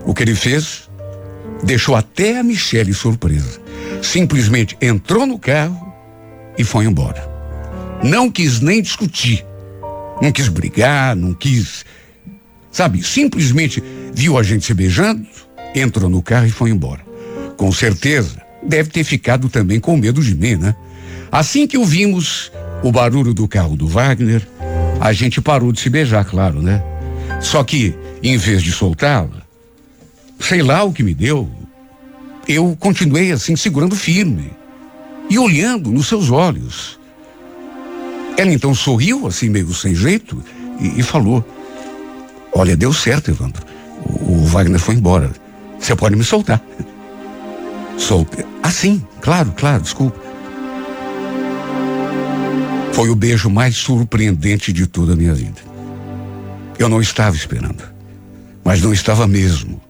O 0.04 0.14
que 0.14 0.22
ele 0.22 0.34
fez 0.34 0.90
deixou 1.62 1.94
até 1.94 2.38
a 2.38 2.42
Michelle 2.42 2.94
surpresa. 2.94 3.60
Simplesmente 4.02 4.76
entrou 4.80 5.26
no 5.26 5.38
carro 5.38 5.92
e 6.56 6.64
foi 6.64 6.84
embora. 6.84 7.28
Não 8.02 8.30
quis 8.30 8.60
nem 8.60 8.80
discutir. 8.80 9.44
Não 10.20 10.32
quis 10.32 10.48
brigar, 10.48 11.16
não 11.16 11.34
quis. 11.34 11.84
Sabe, 12.70 13.02
simplesmente 13.02 13.82
viu 14.14 14.38
a 14.38 14.42
gente 14.42 14.64
se 14.64 14.74
beijando, 14.74 15.26
entrou 15.74 16.08
no 16.08 16.22
carro 16.22 16.46
e 16.46 16.50
foi 16.50 16.70
embora. 16.70 17.00
Com 17.56 17.72
certeza, 17.72 18.40
deve 18.62 18.90
ter 18.90 19.04
ficado 19.04 19.48
também 19.48 19.80
com 19.80 19.96
medo 19.96 20.22
de 20.22 20.34
mim, 20.34 20.56
né? 20.56 20.74
Assim 21.32 21.66
que 21.66 21.78
ouvimos 21.78 22.50
o 22.82 22.90
barulho 22.90 23.34
do 23.34 23.46
carro 23.46 23.76
do 23.76 23.86
Wagner, 23.86 24.46
a 25.00 25.12
gente 25.12 25.40
parou 25.40 25.72
de 25.72 25.80
se 25.80 25.88
beijar, 25.88 26.24
claro, 26.24 26.60
né? 26.60 26.82
Só 27.40 27.62
que, 27.64 27.94
em 28.22 28.36
vez 28.36 28.62
de 28.62 28.72
soltá-la, 28.72 29.39
sei 30.40 30.62
lá 30.62 30.82
o 30.82 30.92
que 30.92 31.02
me 31.02 31.14
deu, 31.14 31.48
eu 32.48 32.76
continuei 32.80 33.30
assim, 33.30 33.54
segurando 33.54 33.94
firme 33.94 34.50
e 35.28 35.38
olhando 35.38 35.90
nos 35.90 36.08
seus 36.08 36.30
olhos. 36.30 36.98
Ela 38.36 38.52
então 38.52 38.74
sorriu, 38.74 39.26
assim, 39.26 39.48
meio 39.48 39.72
sem 39.74 39.94
jeito, 39.94 40.42
e, 40.80 41.00
e 41.00 41.02
falou: 41.02 41.44
Olha, 42.52 42.76
deu 42.76 42.92
certo, 42.92 43.30
Evandro. 43.30 43.64
O, 44.04 44.32
o, 44.32 44.46
Wagner 44.46 44.80
foi 44.80 44.94
embora. 44.94 45.30
Você 45.78 45.94
pode 45.94 46.16
me 46.16 46.24
soltar. 46.24 46.60
Solte. 47.98 48.44
Ah, 48.62 48.70
sim, 48.70 49.04
claro, 49.20 49.52
claro, 49.56 49.82
desculpa. 49.82 50.18
Foi 52.92 53.08
o 53.08 53.14
beijo 53.14 53.48
mais 53.48 53.76
surpreendente 53.76 54.72
de 54.72 54.86
toda 54.86 55.12
a 55.12 55.16
minha 55.16 55.34
vida. 55.34 55.60
Eu 56.78 56.88
não 56.88 57.00
estava 57.00 57.36
esperando, 57.36 57.82
mas 58.64 58.80
não 58.82 58.92
estava 58.92 59.26
mesmo. 59.26 59.80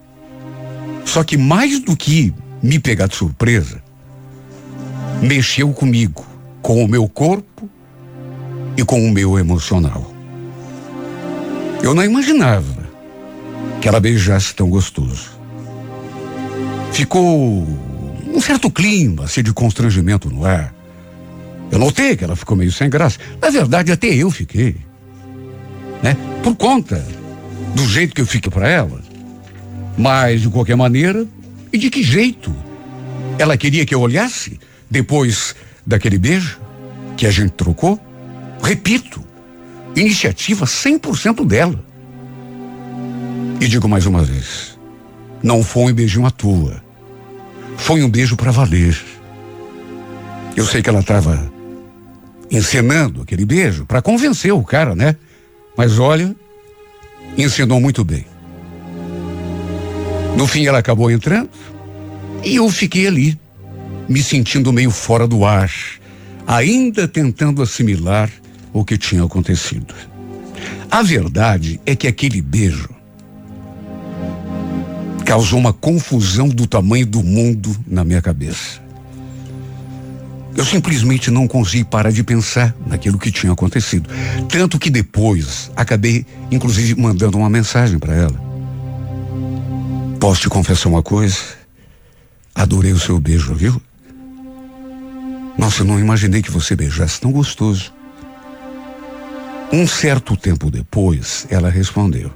Só 1.05 1.25
que 1.25 1.37
mais 1.37 1.81
do 1.81 1.97
que 1.97 2.33
me 2.63 2.79
pegar 2.79 3.07
de 3.07 3.17
surpresa, 3.17 3.83
mexeu 5.23 5.73
comigo, 5.73 6.25
com 6.63 6.85
o 6.85 6.89
meu 6.89 7.09
corpo 7.09 7.69
e 8.77 8.85
com 8.85 9.05
o 9.05 9.11
meu 9.11 9.39
emocional. 9.39 10.13
Eu 11.83 11.95
não 11.95 12.05
imaginava 12.05 12.89
que 13.81 13.89
ela 13.89 14.01
beijasse 14.01 14.55
tão 14.55 14.69
gostoso. 14.69 15.31
Ficou 16.93 17.67
um 18.27 18.41
certo 18.41 18.71
clima 18.71 19.25
assim, 19.25 19.43
de 19.43 19.53
constrangimento 19.53 20.31
no 20.31 20.45
ar. 20.45 20.75
Eu 21.71 21.79
notei 21.79 22.17
que 22.17 22.25
ela 22.25 22.37
ficou 22.37 22.57
meio 22.57 22.73
sem 22.73 22.91
graça. 22.91 23.19
Na 23.41 23.49
verdade, 23.49 23.93
até 23.93 24.09
eu 24.09 24.31
fiquei. 24.31 24.77
Né? 26.03 26.17
Por 26.43 26.57
conta 26.57 27.05
do 27.75 27.87
jeito 27.87 28.15
que 28.15 28.21
eu 28.21 28.27
fiquei 28.27 28.51
para 28.51 28.69
ela. 28.69 29.01
Mas, 30.01 30.41
de 30.41 30.49
qualquer 30.49 30.77
maneira, 30.77 31.29
e 31.71 31.77
de 31.77 31.91
que 31.91 32.03
jeito? 32.03 32.51
Ela 33.39 33.55
queria 33.55 33.85
que 33.85 33.95
eu 33.95 34.01
olhasse 34.01 34.59
depois 34.91 35.55
daquele 35.87 36.17
beijo 36.17 36.59
que 37.19 37.27
a 37.27 37.31
gente 37.31 37.51
trocou? 37.51 38.01
Repito, 38.63 39.23
iniciativa 39.95 40.65
100% 40.65 41.47
dela. 41.47 41.85
E 43.61 43.69
digo 43.69 43.87
mais 43.87 44.07
uma 44.07 44.23
vez, 44.23 44.79
não 45.43 45.63
foi 45.63 45.93
um 45.93 45.95
beijinho 45.95 46.25
à 46.25 46.31
toa. 46.31 46.83
Foi 47.77 48.03
um 48.03 48.09
beijo 48.09 48.39
para 48.39 48.51
valer. 48.51 48.99
Eu 50.57 50.65
sei 50.65 50.81
que 50.81 50.89
ela 50.89 51.01
estava 51.01 51.53
encenando 52.51 53.21
aquele 53.21 53.45
beijo 53.45 53.85
para 53.85 54.01
convencer 54.01 54.53
o 54.55 54.65
cara, 54.65 54.95
né? 54.95 55.15
Mas 55.77 55.99
olha, 55.99 56.35
ensinou 57.37 57.79
muito 57.83 58.03
bem. 58.03 58.30
No 60.37 60.47
fim, 60.47 60.67
ela 60.67 60.79
acabou 60.79 61.11
entrando 61.11 61.51
e 62.43 62.57
eu 62.57 62.69
fiquei 62.71 63.07
ali, 63.07 63.39
me 64.09 64.23
sentindo 64.23 64.73
meio 64.73 64.91
fora 64.91 65.27
do 65.27 65.45
ar, 65.45 65.71
ainda 66.47 67.07
tentando 67.07 67.63
assimilar 67.63 68.31
o 68.73 68.85
que 68.85 68.97
tinha 68.97 69.23
acontecido. 69.23 69.95
A 70.91 71.03
verdade 71.03 71.81
é 71.85 71.95
que 71.95 72.07
aquele 72.09 72.41
beijo 72.41 72.89
causou 75.25 75.59
uma 75.59 75.73
confusão 75.73 76.49
do 76.49 76.67
tamanho 76.67 77.07
do 77.07 77.23
mundo 77.23 77.77
na 77.87 78.03
minha 78.03 78.21
cabeça. 78.21 78.81
Eu 80.57 80.65
simplesmente 80.65 81.31
não 81.31 81.47
consegui 81.47 81.85
parar 81.85 82.11
de 82.11 82.25
pensar 82.25 82.75
naquilo 82.87 83.19
que 83.19 83.31
tinha 83.31 83.53
acontecido. 83.53 84.11
Tanto 84.49 84.79
que 84.79 84.91
depois 84.91 85.71
acabei, 85.77 86.27
inclusive, 86.51 87.01
mandando 87.01 87.39
uma 87.39 87.49
mensagem 87.49 87.99
para 87.99 88.15
ela. 88.15 88.50
Posso 90.21 90.43
te 90.43 90.51
confessar 90.51 90.91
uma 90.91 91.03
coisa? 91.03 91.39
Adorei 92.55 92.93
o 92.93 93.01
seu 93.01 93.19
beijo, 93.19 93.55
viu? 93.55 93.81
Nossa, 95.57 95.81
eu 95.81 95.87
não 95.87 95.99
imaginei 95.99 96.43
que 96.43 96.51
você 96.51 96.77
beijasse 96.77 97.19
tão 97.19 97.33
gostoso. 97.33 97.91
Um 99.73 99.87
certo 99.87 100.37
tempo 100.37 100.71
depois, 100.71 101.47
ela 101.49 101.71
respondeu: 101.71 102.31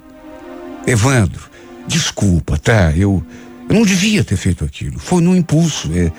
Evandro, 0.87 1.43
desculpa, 1.87 2.57
tá? 2.57 2.91
Eu, 2.91 3.23
eu 3.69 3.75
não 3.75 3.83
devia 3.83 4.23
ter 4.23 4.35
feito 4.35 4.65
aquilo. 4.65 4.97
Foi 4.97 5.21
num 5.21 5.35
impulso. 5.35 5.91
É, 5.93 6.11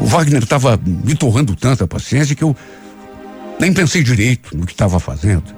o 0.00 0.06
Wagner 0.06 0.44
estava 0.44 0.78
me 0.80 1.16
torrando 1.16 1.56
tanta 1.56 1.88
paciência 1.88 2.36
que 2.36 2.44
eu 2.44 2.56
nem 3.58 3.72
pensei 3.72 4.04
direito 4.04 4.56
no 4.56 4.64
que 4.64 4.72
estava 4.72 5.00
fazendo. 5.00 5.52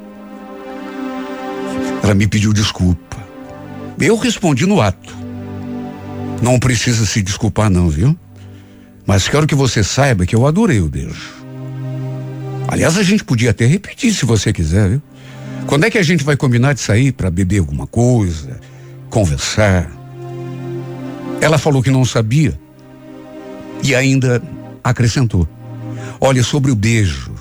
Ela 2.02 2.14
me 2.14 2.26
pediu 2.26 2.54
desculpa. 2.54 3.09
Eu 4.00 4.16
respondi 4.16 4.66
no 4.66 4.80
ato. 4.80 5.14
Não 6.42 6.58
precisa 6.58 7.04
se 7.04 7.22
desculpar, 7.22 7.68
não, 7.68 7.88
viu? 7.88 8.16
Mas 9.06 9.28
quero 9.28 9.46
que 9.46 9.54
você 9.54 9.84
saiba 9.84 10.24
que 10.24 10.34
eu 10.34 10.46
adorei 10.46 10.80
o 10.80 10.88
beijo. 10.88 11.34
Aliás, 12.66 12.96
a 12.96 13.02
gente 13.02 13.24
podia 13.24 13.50
até 13.50 13.66
repetir 13.66 14.14
se 14.14 14.24
você 14.24 14.52
quiser, 14.52 14.88
viu? 14.88 15.02
Quando 15.66 15.84
é 15.84 15.90
que 15.90 15.98
a 15.98 16.02
gente 16.02 16.24
vai 16.24 16.36
combinar 16.36 16.72
de 16.72 16.80
sair 16.80 17.12
para 17.12 17.30
beber 17.30 17.58
alguma 17.58 17.86
coisa, 17.86 18.58
conversar? 19.10 19.90
Ela 21.40 21.58
falou 21.58 21.82
que 21.82 21.90
não 21.90 22.04
sabia 22.04 22.58
e 23.82 23.94
ainda 23.94 24.42
acrescentou: 24.82 25.48
Olha, 26.20 26.42
sobre 26.42 26.70
o 26.70 26.74
beijo, 26.74 27.32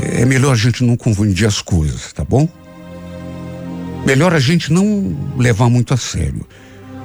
é 0.00 0.24
melhor 0.24 0.52
a 0.52 0.56
gente 0.56 0.82
não 0.84 0.96
confundir 0.96 1.46
as 1.46 1.60
coisas, 1.60 2.12
tá 2.12 2.24
bom? 2.24 2.48
Melhor 4.06 4.32
a 4.32 4.38
gente 4.38 4.72
não 4.72 5.16
levar 5.36 5.68
muito 5.68 5.92
a 5.92 5.96
sério. 5.96 6.46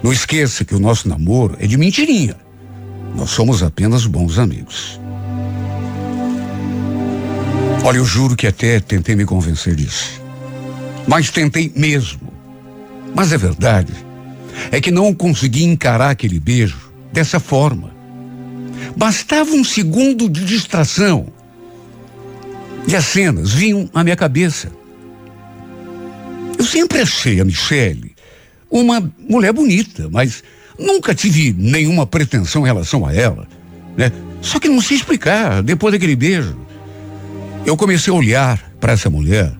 Não 0.03 0.13
esqueça 0.13 0.63
que 0.63 0.75
o 0.75 0.79
nosso 0.79 1.09
namoro 1.09 1.57
é 1.59 1.65
de 1.65 1.75
mentirinha. 1.75 2.35
Nós 3.15 3.31
somos 3.31 3.63
apenas 3.63 4.05
bons 4.05 4.37
amigos. 4.37 5.01
Olha, 7.83 7.97
eu 7.97 8.05
juro 8.05 8.35
que 8.35 8.45
até 8.45 8.79
tentei 8.79 9.15
me 9.15 9.25
convencer 9.25 9.73
disso. 9.73 10.21
Mas 11.07 11.31
tentei 11.31 11.73
mesmo. 11.75 12.31
Mas 13.15 13.33
é 13.33 13.37
verdade. 13.37 13.93
É 14.71 14.79
que 14.79 14.91
não 14.91 15.11
consegui 15.11 15.63
encarar 15.63 16.11
aquele 16.11 16.39
beijo 16.39 16.91
dessa 17.11 17.39
forma. 17.39 17.91
Bastava 18.95 19.49
um 19.51 19.63
segundo 19.63 20.29
de 20.29 20.45
distração. 20.45 21.25
E 22.87 22.95
as 22.95 23.05
cenas 23.05 23.53
vinham 23.53 23.89
à 23.91 24.03
minha 24.03 24.15
cabeça. 24.15 24.80
Eu 26.61 26.65
sempre 26.65 27.01
achei 27.01 27.41
a 27.41 27.43
Michelle 27.43 28.15
uma 28.69 29.01
mulher 29.27 29.51
bonita, 29.51 30.07
mas 30.11 30.43
nunca 30.77 31.15
tive 31.15 31.51
nenhuma 31.57 32.05
pretensão 32.05 32.61
em 32.61 32.65
relação 32.65 33.03
a 33.03 33.11
ela, 33.11 33.47
né? 33.97 34.11
Só 34.43 34.59
que 34.59 34.69
não 34.69 34.79
sei 34.79 34.97
explicar, 34.97 35.63
depois 35.63 35.91
daquele 35.91 36.15
beijo, 36.15 36.55
eu 37.65 37.75
comecei 37.75 38.13
a 38.13 38.15
olhar 38.15 38.71
para 38.79 38.93
essa 38.93 39.09
mulher 39.09 39.51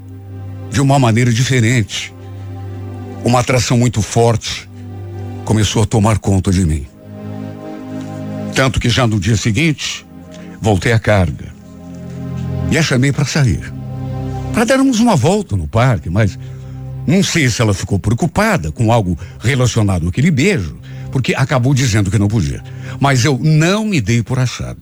de 0.70 0.80
uma 0.80 1.00
maneira 1.00 1.34
diferente. 1.34 2.14
Uma 3.26 3.40
atração 3.40 3.80
muito 3.80 4.04
forte 4.04 4.70
começou 5.44 5.82
a 5.82 5.88
tomar 5.88 6.20
conta 6.20 6.52
de 6.52 6.64
mim. 6.64 6.86
Tanto 8.54 8.80
que 8.80 8.90
já 8.90 9.08
no 9.08 9.20
dia 9.20 9.38
seguinte, 9.38 10.06
voltei 10.62 10.92
à 10.92 11.00
carga. 11.00 11.52
E 12.70 12.78
a 12.78 12.84
chamei 12.84 13.12
para 13.12 13.26
sair. 13.26 13.74
Para 14.54 14.66
darmos 14.66 15.00
uma 15.00 15.16
volta 15.16 15.58
no 15.58 15.68
parque, 15.68 16.08
mas 16.08 16.38
não 17.12 17.22
sei 17.22 17.50
se 17.50 17.62
ela 17.62 17.74
ficou 17.74 18.00
preocupada 18.00 18.72
com 18.72 18.90
algo 18.90 19.20
relacionado 19.42 20.08
àquele 20.08 20.32
beijo, 20.32 20.80
porque 21.12 21.36
acabou 21.36 21.74
dizendo 21.74 22.10
que 22.10 22.18
não 22.18 22.30
podia. 22.30 22.64
Mas 23.02 23.26
eu 23.26 23.38
não 23.38 23.86
me 23.86 24.00
dei 24.00 24.24
por 24.24 24.40
achado. 24.40 24.82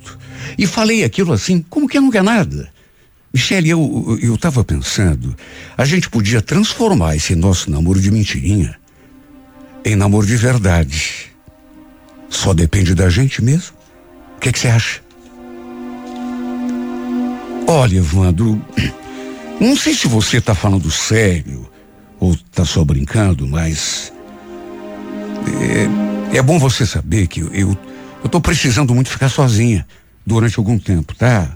E 0.55 0.67
falei 0.67 1.03
aquilo 1.03 1.33
assim, 1.33 1.65
como 1.67 1.89
que 1.89 1.99
não 1.99 2.11
quer 2.11 2.21
nada. 2.21 2.71
Michele, 3.33 3.69
eu, 3.69 4.19
eu 4.21 4.37
tava 4.37 4.63
pensando, 4.63 5.35
a 5.75 5.85
gente 5.85 6.07
podia 6.07 6.39
transformar 6.39 7.15
esse 7.15 7.35
nosso 7.35 7.71
namoro 7.71 7.99
de 7.99 8.11
mentirinha 8.11 8.75
em 9.83 9.95
namoro 9.95 10.27
de 10.27 10.35
verdade. 10.35 11.31
Só 12.29 12.53
depende 12.53 12.93
da 12.93 13.09
gente 13.09 13.43
mesmo. 13.43 13.75
O 14.37 14.39
que 14.39 14.51
você 14.51 14.67
acha? 14.67 15.01
Olha, 17.65 17.97
Evandro, 17.97 18.63
não 19.59 19.75
sei 19.75 19.95
se 19.95 20.07
você 20.07 20.37
está 20.37 20.53
falando 20.53 20.91
sério 20.91 21.68
ou 22.19 22.33
está 22.33 22.65
só 22.65 22.83
brincando, 22.83 23.47
mas 23.47 24.11
é, 26.31 26.37
é, 26.37 26.41
bom 26.41 26.59
você 26.59 26.85
saber 26.85 27.27
que 27.27 27.39
eu, 27.39 27.77
eu 28.23 28.41
precisando 28.41 28.93
muito 28.93 29.09
ficar 29.09 29.29
sozinha 29.29 29.85
durante 30.25 30.59
algum 30.59 30.77
tempo, 30.77 31.15
tá? 31.15 31.55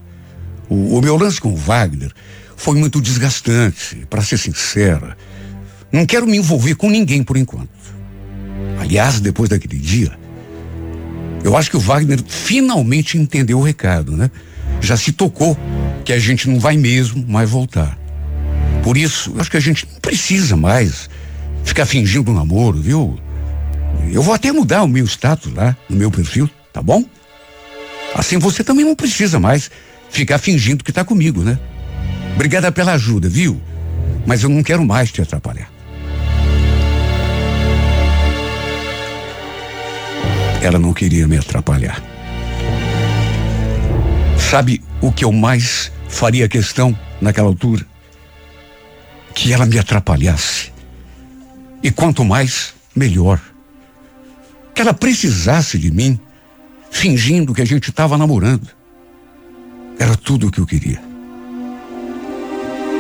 O, 0.70 0.98
o 0.98 1.02
meu 1.02 1.18
lance 1.18 1.40
com 1.40 1.50
o 1.50 1.56
Wagner 1.56 2.12
foi 2.56 2.76
muito 2.76 3.02
desgastante, 3.02 4.06
para 4.10 4.22
ser 4.22 4.38
sincera. 4.38 5.18
Não 5.92 6.06
quero 6.06 6.26
me 6.26 6.38
envolver 6.38 6.76
com 6.76 6.90
ninguém 6.90 7.24
por 7.24 7.38
enquanto. 7.38 7.70
Aliás, 8.80 9.20
depois 9.20 9.50
daquele 9.50 9.78
dia, 9.78 10.18
eu 11.44 11.58
acho 11.58 11.70
que 11.70 11.78
o 11.78 11.80
Wagner 11.80 12.20
finalmente 12.26 13.18
entendeu 13.18 13.60
o 13.60 13.64
recado, 13.64 14.16
né? 14.16 14.32
Já 14.80 14.96
se 14.96 15.12
tocou 15.12 15.58
que 16.04 16.14
a 16.14 16.20
gente 16.20 16.50
não 16.50 16.60
vai 16.60 16.78
mesmo 16.78 17.26
mais 17.28 17.50
voltar. 17.50 17.98
Por 18.84 18.98
isso, 18.98 19.34
acho 19.40 19.50
que 19.50 19.56
a 19.56 19.62
gente 19.62 19.88
não 19.90 20.00
precisa 20.02 20.58
mais 20.58 21.10
ficar 21.64 21.86
fingindo 21.86 22.30
um 22.30 22.34
namoro, 22.34 22.82
viu? 22.82 23.18
Eu 24.12 24.22
vou 24.22 24.34
até 24.34 24.52
mudar 24.52 24.84
o 24.84 24.88
meu 24.88 25.06
status 25.06 25.54
lá 25.54 25.76
no 25.90 25.96
meu 25.96 26.12
perfil, 26.12 26.50
tá 26.74 26.82
bom? 26.82 27.06
Assim 28.14 28.38
você 28.38 28.62
também 28.62 28.84
não 28.84 28.94
precisa 28.94 29.40
mais 29.40 29.72
ficar 30.10 30.38
fingindo 30.38 30.84
que 30.84 30.92
está 30.92 31.06
comigo, 31.06 31.42
né? 31.42 31.58
Obrigada 32.36 32.72
pela 32.74 32.94
ajuda, 32.94 33.30
viu? 33.30 33.60
Mas 34.26 34.44
eu 34.44 34.50
não 34.50 34.62
quero 34.62 34.86
mais 34.86 35.12
te 35.12 35.22
atrapalhar. 35.22 35.72
Ela 40.62 40.78
não 40.78 40.94
queria 40.94 41.26
me 41.26 41.38
atrapalhar. 41.38 42.04
Sabe 44.38 44.82
o 45.02 45.12
que 45.12 45.24
eu 45.24 45.32
mais 45.32 45.92
faria 46.10 46.48
questão 46.50 46.98
naquela 47.22 47.48
altura? 47.48 47.93
Que 49.34 49.52
ela 49.52 49.66
me 49.66 49.78
atrapalhasse. 49.78 50.72
E 51.82 51.92
quanto 51.92 52.24
mais, 52.24 52.74
melhor. 52.96 53.42
Que 54.74 54.82
ela 54.82 54.94
precisasse 54.94 55.78
de 55.78 55.92
mim, 55.92 56.20
fingindo 56.90 57.54
que 57.54 57.62
a 57.62 57.66
gente 57.66 57.90
estava 57.90 58.18
namorando. 58.18 58.68
Era 60.00 60.16
tudo 60.16 60.48
o 60.48 60.52
que 60.52 60.60
eu 60.60 60.66
queria. 60.66 61.02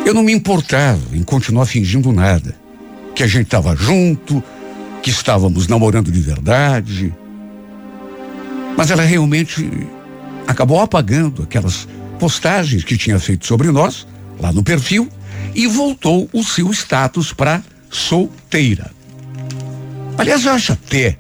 Eu 0.06 0.14
não 0.14 0.24
me 0.24 0.34
importava 0.34 1.16
em 1.16 1.24
continuar 1.24 1.66
fingindo 1.66 2.12
nada. 2.12 2.56
Que 3.16 3.24
a 3.24 3.28
gente 3.28 3.46
estava 3.46 3.76
junto, 3.76 4.44
que 5.02 5.10
estávamos 5.10 5.68
namorando 5.68 6.12
de 6.12 6.20
verdade. 6.20 7.14
Mas 8.76 8.92
ela 8.92 9.04
realmente 9.04 9.70
acabou 10.48 10.80
apagando 10.80 11.44
aquelas 11.44 11.88
postagens 12.20 12.84
que 12.84 12.98
tinha 12.98 13.20
feito 13.20 13.46
sobre 13.46 13.72
nós, 13.72 14.08
lá 14.40 14.52
no 14.52 14.64
perfil, 14.64 15.10
e 15.54 15.68
voltou 15.68 16.30
o 16.34 16.44
seu 16.44 16.72
status 16.72 17.34
para 17.34 17.64
solteira. 17.90 18.92
Aliás, 20.18 20.46
eu 20.46 20.52
acho 20.52 20.74
até 20.74 21.18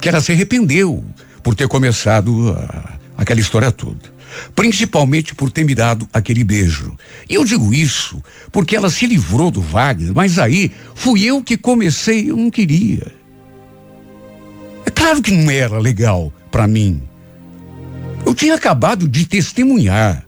que 0.00 0.08
ela 0.08 0.20
se 0.20 0.32
arrependeu 0.32 1.04
por 1.42 1.54
ter 1.54 1.68
começado 1.68 2.52
a, 2.52 2.98
aquela 3.16 3.40
história 3.40 3.70
toda 3.70 4.16
principalmente 4.54 5.34
por 5.34 5.50
ter 5.50 5.64
me 5.64 5.74
dado 5.74 6.08
aquele 6.12 6.44
beijo. 6.44 6.96
E 7.28 7.34
eu 7.34 7.44
digo 7.44 7.72
isso 7.72 8.22
porque 8.52 8.76
ela 8.76 8.90
se 8.90 9.06
livrou 9.06 9.50
do 9.50 9.60
Wagner, 9.60 10.12
mas 10.14 10.38
aí 10.38 10.70
fui 10.94 11.24
eu 11.24 11.42
que 11.42 11.56
comecei, 11.56 12.30
eu 12.30 12.36
não 12.36 12.50
queria. 12.50 13.12
É 14.84 14.90
claro 14.90 15.22
que 15.22 15.30
não 15.30 15.50
era 15.50 15.78
legal 15.78 16.32
para 16.50 16.66
mim. 16.66 17.02
Eu 18.24 18.34
tinha 18.34 18.54
acabado 18.54 19.08
de 19.08 19.26
testemunhar 19.26 20.24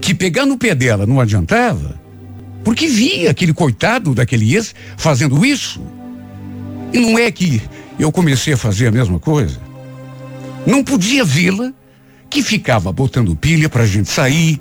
que 0.00 0.14
pegar 0.14 0.46
no 0.46 0.58
pé 0.58 0.74
dela 0.74 1.06
não 1.06 1.20
adiantava, 1.20 2.00
porque 2.66 2.88
via 2.88 3.30
aquele 3.30 3.54
coitado 3.54 4.12
daquele 4.12 4.52
ex 4.52 4.74
fazendo 4.96 5.46
isso. 5.46 5.80
E 6.92 6.98
não 6.98 7.16
é 7.16 7.30
que 7.30 7.62
eu 7.96 8.10
comecei 8.10 8.54
a 8.54 8.56
fazer 8.56 8.88
a 8.88 8.90
mesma 8.90 9.20
coisa. 9.20 9.60
Não 10.66 10.82
podia 10.82 11.24
vê-la 11.24 11.72
que 12.28 12.42
ficava 12.42 12.90
botando 12.90 13.36
pilha 13.36 13.68
pra 13.68 13.86
gente 13.86 14.10
sair, 14.10 14.60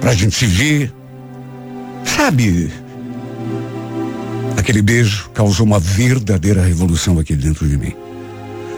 pra 0.00 0.14
gente 0.14 0.36
se 0.36 0.46
ver. 0.46 0.92
Sabe? 2.04 2.70
Aquele 4.56 4.80
beijo 4.80 5.28
causou 5.34 5.66
uma 5.66 5.80
verdadeira 5.80 6.62
revolução 6.62 7.18
aqui 7.18 7.34
dentro 7.34 7.66
de 7.66 7.76
mim. 7.76 7.94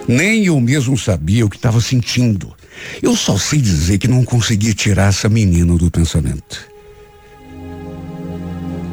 Nem 0.09 0.47
eu 0.47 0.59
mesmo 0.59 0.97
sabia 0.97 1.45
o 1.45 1.51
que 1.51 1.57
estava 1.57 1.79
sentindo. 1.79 2.57
Eu 3.03 3.15
só 3.15 3.37
sei 3.37 3.61
dizer 3.61 3.99
que 3.99 4.09
não 4.09 4.25
conseguia 4.25 4.73
tirar 4.73 5.11
essa 5.11 5.29
menina 5.29 5.77
do 5.77 5.91
pensamento. 5.91 6.78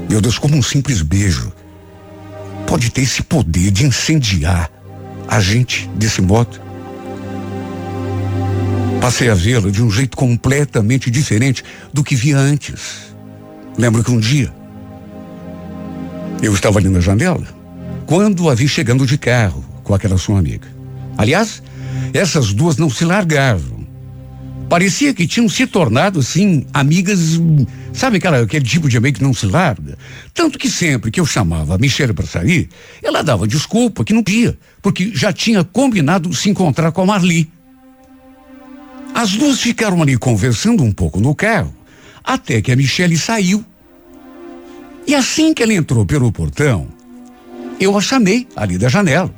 Meu 0.10 0.22
Deus, 0.22 0.38
como 0.38 0.56
um 0.56 0.64
simples 0.64 1.02
beijo 1.02 1.52
pode 2.68 2.90
ter 2.90 3.02
esse 3.02 3.22
poder 3.22 3.72
de 3.72 3.86
incendiar 3.86 4.72
a 5.28 5.40
gente 5.40 5.88
desse 5.96 6.22
modo? 6.22 6.60
Passei 9.02 9.30
a 9.30 9.36
vê-la 9.36 9.70
de 9.70 9.84
um 9.84 9.90
jeito 9.90 10.18
completamente 10.18 11.12
diferente 11.12 11.64
do 11.94 12.04
que 12.04 12.16
via 12.16 12.38
antes. 12.38 13.14
Lembro 13.78 14.04
que 14.04 14.12
um 14.12 14.20
dia 14.20 14.54
eu 16.42 16.54
estava 16.54 16.80
ali 16.80 16.90
na 16.90 17.00
janela 17.00 17.46
quando 18.06 18.50
a 18.50 18.56
vi 18.56 18.68
chegando 18.68 19.06
de 19.06 19.18
carro 19.18 19.64
com 19.84 19.94
aquela 19.94 20.18
sua 20.18 20.40
amiga. 20.40 20.68
Aliás, 21.18 21.62
essas 22.14 22.54
duas 22.54 22.78
não 22.78 22.90
se 22.90 23.06
largavam. 23.06 23.75
Parecia 24.70 25.14
que 25.14 25.28
tinham 25.28 25.48
se 25.48 25.68
tornado, 25.68 26.20
assim, 26.20 26.66
amigas, 26.74 27.40
sabe 27.94 28.18
aquela, 28.18 28.42
aquele 28.42 28.66
tipo 28.66 28.90
de 28.90 28.98
amigo 28.98 29.18
que 29.18 29.24
não 29.24 29.34
se 29.34 29.46
larga? 29.46 29.96
Tanto 30.34 30.58
que 30.58 30.70
sempre 30.70 31.12
que 31.12 31.20
eu 31.20 31.26
chamava 31.26 31.76
a 31.76 31.78
Michelle 31.78 32.14
para 32.14 32.26
sair, 32.26 32.68
ela 33.04 33.22
dava 33.22 33.48
desculpa 33.48 34.04
que 34.04 34.14
não 34.14 34.24
podia, 34.24 34.58
porque 34.82 35.12
já 35.14 35.32
tinha 35.32 35.64
combinado 35.64 36.34
se 36.34 36.50
encontrar 36.50 36.92
com 36.92 37.02
a 37.02 37.06
Marli. 37.06 37.50
As 39.14 39.34
duas 39.34 39.62
ficaram 39.62 40.02
ali 40.02 40.18
conversando 40.18 40.84
um 40.84 40.92
pouco 40.92 41.20
no 41.20 41.36
carro, 41.36 41.74
até 42.24 42.60
que 42.60 42.72
a 42.72 42.76
Michelle 42.76 43.18
saiu. 43.18 43.64
E 45.08 45.14
assim 45.14 45.54
que 45.54 45.62
ela 45.62 45.74
entrou 45.74 46.06
pelo 46.06 46.32
portão, 46.32 46.88
eu 47.80 47.96
a 47.96 48.02
chamei 48.02 48.48
ali 48.56 48.80
da 48.80 48.90
janela. 48.90 49.34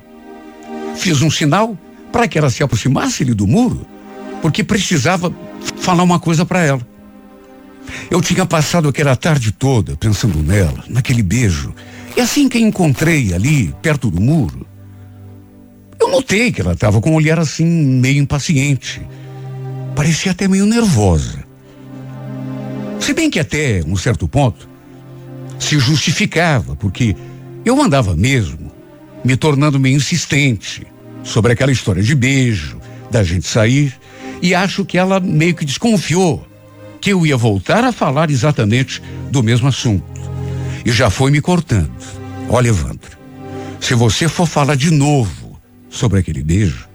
Fiz 0.95 1.21
um 1.21 1.30
sinal 1.30 1.78
para 2.13 2.28
que 2.30 2.38
ela 2.38 2.49
se 2.49 2.63
aproximasse 2.63 3.23
ali 3.23 3.34
do 3.34 3.45
muro, 3.45 3.86
porque 4.42 4.64
precisava 4.64 5.34
falar 5.78 6.04
uma 6.04 6.20
coisa 6.20 6.46
para 6.46 6.64
ela. 6.64 6.88
Eu 8.10 8.22
tinha 8.22 8.46
passado 8.46 8.88
aquela 8.88 9.16
tarde 9.16 9.52
toda 9.52 9.96
pensando 9.96 10.42
nela, 10.42 10.84
naquele 10.90 11.24
beijo. 11.24 11.74
E 12.16 12.22
assim 12.22 12.50
que 12.50 12.58
a 12.58 12.62
encontrei 12.62 13.34
ali, 13.34 13.74
perto 13.82 14.10
do 14.10 14.20
muro, 14.20 14.66
eu 16.00 16.10
notei 16.10 16.52
que 16.52 16.62
ela 16.62 16.74
estava 16.74 17.02
com 17.02 17.12
um 17.12 17.16
olhar 17.16 17.40
assim, 17.40 17.66
meio 17.66 18.22
impaciente. 18.22 19.02
Parecia 19.96 20.32
até 20.32 20.48
meio 20.48 20.66
nervosa. 20.66 21.46
Se 23.00 23.14
bem 23.14 23.30
que 23.30 23.40
até 23.40 23.82
um 23.86 23.96
certo 23.96 24.28
ponto 24.28 24.68
se 25.60 25.80
justificava, 25.80 26.76
porque 26.76 27.16
eu 27.66 27.82
andava 27.82 28.16
mesmo 28.16 28.72
me 29.24 29.36
tornando 29.36 29.80
meio 29.80 29.96
insistente 29.96 30.86
sobre 31.24 31.52
aquela 31.52 31.72
história 31.72 32.02
de 32.02 32.16
beijo, 32.16 32.80
da 33.12 33.24
gente 33.24 33.48
sair, 33.48 33.94
e 34.42 34.54
acho 34.54 34.86
que 34.86 34.98
ela 34.98 35.20
meio 35.20 35.56
que 35.56 35.66
desconfiou 35.66 36.48
que 37.00 37.12
eu 37.12 37.26
ia 37.26 37.38
voltar 37.38 37.84
a 37.84 37.92
falar 37.92 38.30
exatamente 38.30 39.02
do 39.32 39.44
mesmo 39.44 39.68
assunto. 39.68 40.04
E 40.86 40.92
já 40.92 41.10
foi 41.10 41.32
me 41.32 41.42
cortando. 41.42 41.92
Olha, 42.50 42.70
Evandro, 42.70 43.18
se 43.80 43.94
você 43.94 44.28
for 44.28 44.48
falar 44.48 44.76
de 44.76 44.92
novo 44.92 45.60
sobre 45.90 46.20
aquele 46.20 46.44
beijo, 46.44 46.88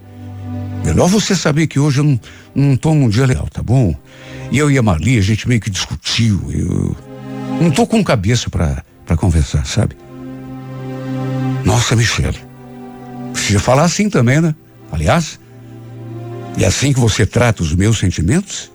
melhor 0.85 1.09
você 1.09 1.35
saber 1.35 1.67
que 1.67 1.79
hoje 1.79 2.01
eu 2.01 2.05
não, 2.05 2.21
não 2.55 2.77
tô 2.77 2.95
num 2.95 3.09
dia 3.09 3.27
legal, 3.27 3.49
tá 3.49 3.63
bom? 3.63 3.95
E 4.51 4.59
eu 4.59 4.71
e 4.71 4.79
a 4.79 4.83
Marli, 4.83 5.19
a 5.19 5.23
gente 5.23 5.49
meio 5.49 5.61
que 5.61 5.71
discutiu. 5.71 6.41
Eu 6.51 6.97
não 7.61 7.71
tô 7.71 7.87
com 7.87 8.03
cabeça 8.03 8.51
para 8.51 9.17
conversar, 9.17 9.65
sabe? 9.67 9.97
Nossa, 11.65 11.95
Michele. 11.95 12.39
Precisa 13.33 13.61
falar 13.61 13.85
assim 13.85 14.11
também, 14.11 14.41
né? 14.41 14.55
Aliás, 14.91 15.39
é 16.59 16.65
assim 16.65 16.93
que 16.93 17.01
você 17.01 17.25
trata 17.25 17.63
os 17.63 17.75
meus 17.75 17.99
sentimentos? 17.99 18.71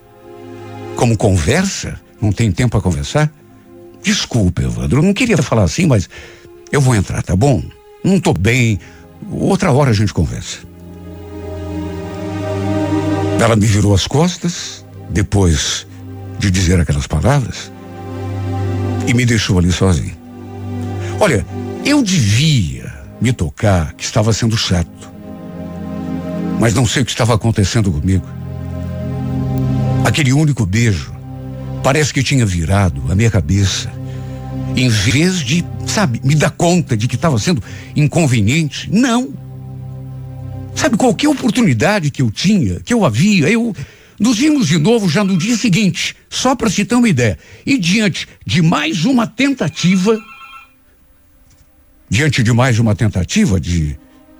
Como 0.96 1.16
conversa? 1.16 2.00
Não 2.20 2.32
tem 2.32 2.52
tempo 2.52 2.72
para 2.72 2.82
conversar? 2.82 3.32
Desculpa, 4.02 4.64
Evandro, 4.64 5.00
eu 5.00 5.04
não 5.04 5.14
queria 5.14 5.38
falar 5.38 5.64
assim, 5.64 5.86
mas 5.86 6.10
eu 6.72 6.82
vou 6.82 6.96
entrar, 6.96 7.22
tá 7.22 7.36
bom? 7.36 7.64
Não 8.04 8.20
tô 8.20 8.34
bem. 8.34 8.80
Outra 9.30 9.72
hora 9.72 9.92
a 9.92 9.94
gente 9.94 10.14
conversa. 10.14 10.60
Ela 13.40 13.56
me 13.56 13.66
virou 13.66 13.94
as 13.94 14.08
costas, 14.08 14.86
depois 15.10 15.86
de 16.40 16.50
dizer 16.50 16.80
aquelas 16.80 17.06
palavras, 17.06 17.72
e 19.08 19.14
me 19.14 19.26
deixou 19.26 19.60
ali 19.60 19.72
sozinho. 19.72 20.16
Olha, 21.20 21.46
eu 21.86 22.04
devia 22.04 22.94
me 23.22 23.32
tocar 23.32 23.94
que 23.94 24.04
estava 24.04 24.34
sendo 24.34 24.58
chato. 24.58 25.17
Mas 26.60 26.74
não 26.74 26.86
sei 26.86 27.04
o 27.04 27.06
que 27.06 27.12
estava 27.12 27.36
acontecendo 27.36 27.92
comigo. 27.92 28.26
Aquele 30.04 30.34
único 30.34 30.66
beijo 30.66 31.14
parece 31.84 32.14
que 32.14 32.24
tinha 32.24 32.46
virado 32.46 33.04
a 33.12 33.16
minha 33.16 33.30
cabeça. 33.30 33.92
Em 34.76 34.90
vez 34.90 35.40
de, 35.40 35.64
sabe, 35.86 36.22
me 36.24 36.36
dar 36.36 36.52
conta 36.52 36.98
de 36.98 37.08
que 37.08 37.16
estava 37.16 37.38
sendo 37.40 37.64
inconveniente, 37.96 38.90
não. 38.92 39.34
Sabe, 40.76 40.96
qualquer 40.96 41.28
oportunidade 41.28 42.12
que 42.12 42.22
eu 42.22 42.30
tinha, 42.30 42.80
que 42.82 42.94
eu 42.94 43.06
havia, 43.06 43.50
eu. 43.50 43.76
Nos 44.20 44.38
vimos 44.38 44.68
de 44.68 44.78
novo 44.80 45.08
já 45.08 45.24
no 45.24 45.38
dia 45.38 45.56
seguinte, 45.56 46.16
só 46.30 46.56
para 46.56 46.70
ter 46.70 46.96
uma 46.96 47.08
ideia. 47.08 47.38
E 47.66 47.78
diante 47.78 48.28
de 48.46 48.62
mais 48.62 49.06
uma 49.06 49.28
tentativa, 49.28 50.20
diante 52.10 52.42
de 52.42 52.52
mais 52.52 52.80
uma 52.80 52.96
tentativa 52.96 53.60
de 53.60 53.98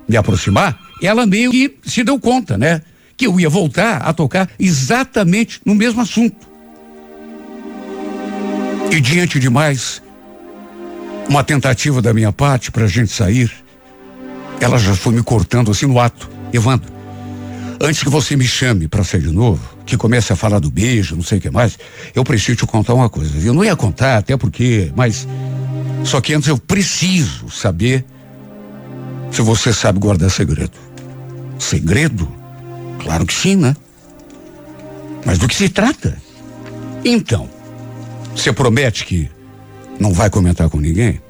me 0.08 0.16
aproximar, 0.16 0.80
ela 1.02 1.26
meio 1.26 1.52
que 1.52 1.78
se 1.86 2.04
deu 2.04 2.20
conta, 2.20 2.58
né? 2.58 2.82
que 3.18 3.26
eu 3.26 3.40
ia 3.40 3.50
voltar 3.50 3.98
a 3.98 4.14
tocar 4.14 4.48
exatamente 4.60 5.60
no 5.66 5.74
mesmo 5.74 6.00
assunto. 6.00 6.48
E 8.92 9.02
diante 9.02 9.40
de 9.40 9.50
mais 9.50 10.02
uma 11.28 11.44
tentativa 11.44 12.02
da 12.02 12.14
minha 12.14 12.32
parte 12.32 12.72
para 12.72 12.86
a 12.86 12.88
gente 12.88 13.12
sair, 13.12 13.52
ela 14.62 14.78
já 14.78 14.96
foi 14.96 15.14
me 15.14 15.24
cortando 15.24 15.72
assim 15.72 15.88
no 15.88 16.00
ato. 16.00 16.30
Evandro, 16.54 16.90
antes 17.82 18.04
que 18.04 18.10
você 18.10 18.38
me 18.38 18.46
chame 18.46 18.88
para 18.88 19.04
sair 19.04 19.22
de 19.22 19.32
novo, 19.32 19.78
que 19.86 19.98
comece 19.98 20.32
a 20.32 20.36
falar 20.36 20.60
do 20.60 20.70
beijo, 20.70 21.16
não 21.16 21.24
sei 21.24 21.40
o 21.40 21.42
que 21.42 21.50
mais, 21.50 21.78
eu 22.16 22.24
preciso 22.24 22.60
te 22.60 22.66
contar 22.66 22.94
uma 22.94 23.10
coisa. 23.10 23.38
Eu 23.40 23.54
não 23.54 23.66
ia 23.66 23.76
contar, 23.76 24.18
até 24.18 24.38
porque, 24.38 24.92
mas. 24.96 25.28
Só 26.04 26.22
que 26.22 26.34
antes 26.34 26.48
eu 26.48 26.58
preciso 26.58 27.50
saber 27.50 28.06
se 29.32 29.42
você 29.42 29.74
sabe 29.74 30.00
guardar 30.00 30.30
segredo. 30.30 30.78
Segredo? 31.60 32.28
Claro 33.00 33.26
que 33.26 33.34
sim, 33.34 33.56
né? 33.56 33.76
Mas 35.26 35.38
do 35.38 35.48
que 35.48 35.56
se 35.56 35.70
trata? 35.70 36.18
Então, 37.04 37.50
você 38.36 38.52
promete 38.54 39.06
que 39.06 39.30
não 40.00 40.14
vai 40.14 40.30
comentar 40.30 40.70
com 40.70 40.80
ninguém? 40.80 41.22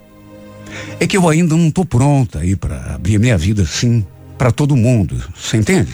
É 1.00 1.08
que 1.08 1.18
eu 1.18 1.28
ainda 1.28 1.56
não 1.56 1.68
estou 1.68 1.86
pronta 1.86 2.40
aí 2.40 2.56
para 2.56 2.96
abrir 2.96 3.20
minha 3.20 3.38
vida 3.38 3.64
assim 3.64 4.06
para 4.38 4.52
todo 4.52 4.76
mundo, 4.76 5.22
você 5.36 5.58
entende? 5.58 5.94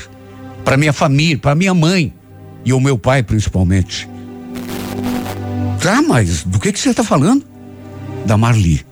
Para 0.66 0.78
minha 0.78 0.93
família, 0.93 1.38
para 1.38 1.56
minha 1.56 1.74
mãe 1.74 2.14
e 2.66 2.74
o 2.74 2.80
meu 2.80 2.97
pai 2.97 3.24
principalmente. 3.24 4.10
Tá, 5.82 6.01
mas 6.01 6.43
do 6.43 6.60
que 6.60 6.72
que 6.72 6.80
você 6.80 6.89
está 6.89 7.04
falando? 7.04 7.45
Da 8.26 8.38
Marli. 8.38 8.86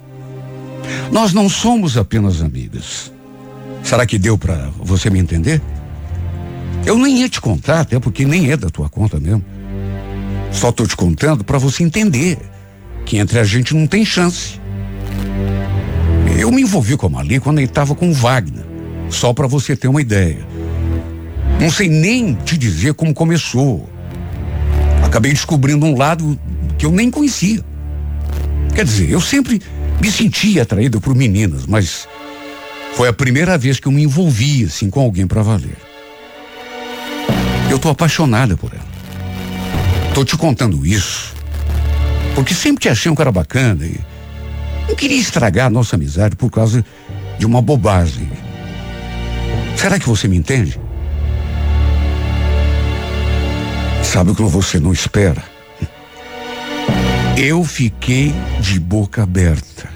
Nós 1.12 1.34
não 1.34 1.50
somos 1.50 1.98
apenas 1.98 2.42
amigas. 2.42 3.12
Será 3.84 4.06
que 4.06 4.18
deu 4.18 4.38
para 4.38 4.70
você 4.80 5.10
me 5.10 5.20
entender? 5.20 5.62
Eu 6.86 6.98
nem 6.98 7.20
ia 7.20 7.30
te 7.30 7.40
contar, 7.42 7.82
até 7.82 8.00
porque 8.00 8.26
nem 8.26 8.52
é 8.52 8.58
da 8.58 8.70
tua 8.70 8.90
conta 8.90 9.20
mesmo. 9.20 9.44
Só 10.52 10.72
tô 10.72 10.86
te 10.86 10.96
contando 10.96 11.44
para 11.44 11.58
você 11.58 11.84
entender 11.84 12.38
que 13.06 13.18
entre 13.18 13.40
a 13.40 13.44
gente 13.44 13.76
não 13.76 13.88
tem 13.88 14.06
chance. 14.06 14.60
Eu 16.38 16.52
me 16.52 16.62
envolvi 16.62 16.98
com 16.98 17.08
a 17.08 17.10
Mali 17.10 17.40
quando 17.40 17.60
ele 17.60 17.68
estava 17.68 17.94
com 17.94 18.10
o 18.10 18.14
Wagner, 18.14 18.66
só 19.10 19.34
para 19.34 19.48
você 19.48 19.76
ter 19.76 19.88
uma 19.88 20.02
ideia. 20.02 20.40
Não 21.60 21.70
sei 21.70 21.88
nem 21.88 22.34
te 22.34 22.58
dizer 22.58 22.94
como 22.94 23.14
começou. 23.14 23.88
Acabei 25.04 25.32
descobrindo 25.32 25.86
um 25.86 25.96
lado 25.96 26.40
que 26.78 26.86
eu 26.86 26.92
nem 26.92 27.12
conhecia. 27.12 27.64
Quer 28.74 28.86
dizer, 28.86 29.10
eu 29.10 29.22
sempre 29.22 29.62
me 30.02 30.12
sentia 30.12 30.64
atraído 30.64 31.00
por 31.00 31.14
meninas, 31.14 31.68
mas 31.68 32.08
foi 32.96 33.08
a 33.08 33.14
primeira 33.14 33.56
vez 33.56 33.80
que 33.80 33.88
eu 33.88 33.92
me 33.92 34.02
envolvi 34.02 34.66
assim 34.66 34.90
com 34.90 35.00
alguém 35.00 35.28
para 35.28 35.44
valer. 35.44 35.78
Eu 37.70 37.78
tô 37.78 37.90
apaixonada 37.90 38.58
por 38.58 38.74
ela. 38.74 38.92
Tô 40.16 40.26
te 40.26 40.36
contando 40.36 40.86
isso. 40.86 41.36
Porque 42.34 42.54
sempre 42.54 42.82
te 42.82 42.90
achei 42.90 43.12
um 43.12 43.16
cara 43.16 43.32
bacana 43.32 43.86
e 43.86 44.00
não 44.90 44.96
queria 44.96 45.20
estragar 45.20 45.68
a 45.68 45.70
nossa 45.70 45.96
amizade 45.96 46.36
por 46.36 46.50
causa 46.50 46.84
de 47.38 47.46
uma 47.46 47.62
bobagem. 47.62 48.28
Será 49.78 50.00
que 50.00 50.10
você 50.10 50.28
me 50.28 50.36
entende? 50.36 50.80
Sabe 54.04 54.32
o 54.32 54.36
que 54.36 54.42
você 54.42 54.80
não 54.80 54.92
espera? 54.92 55.51
Eu 57.38 57.64
fiquei 57.64 58.34
de 58.60 58.80
boca 58.80 59.24
aberta. 59.24 59.90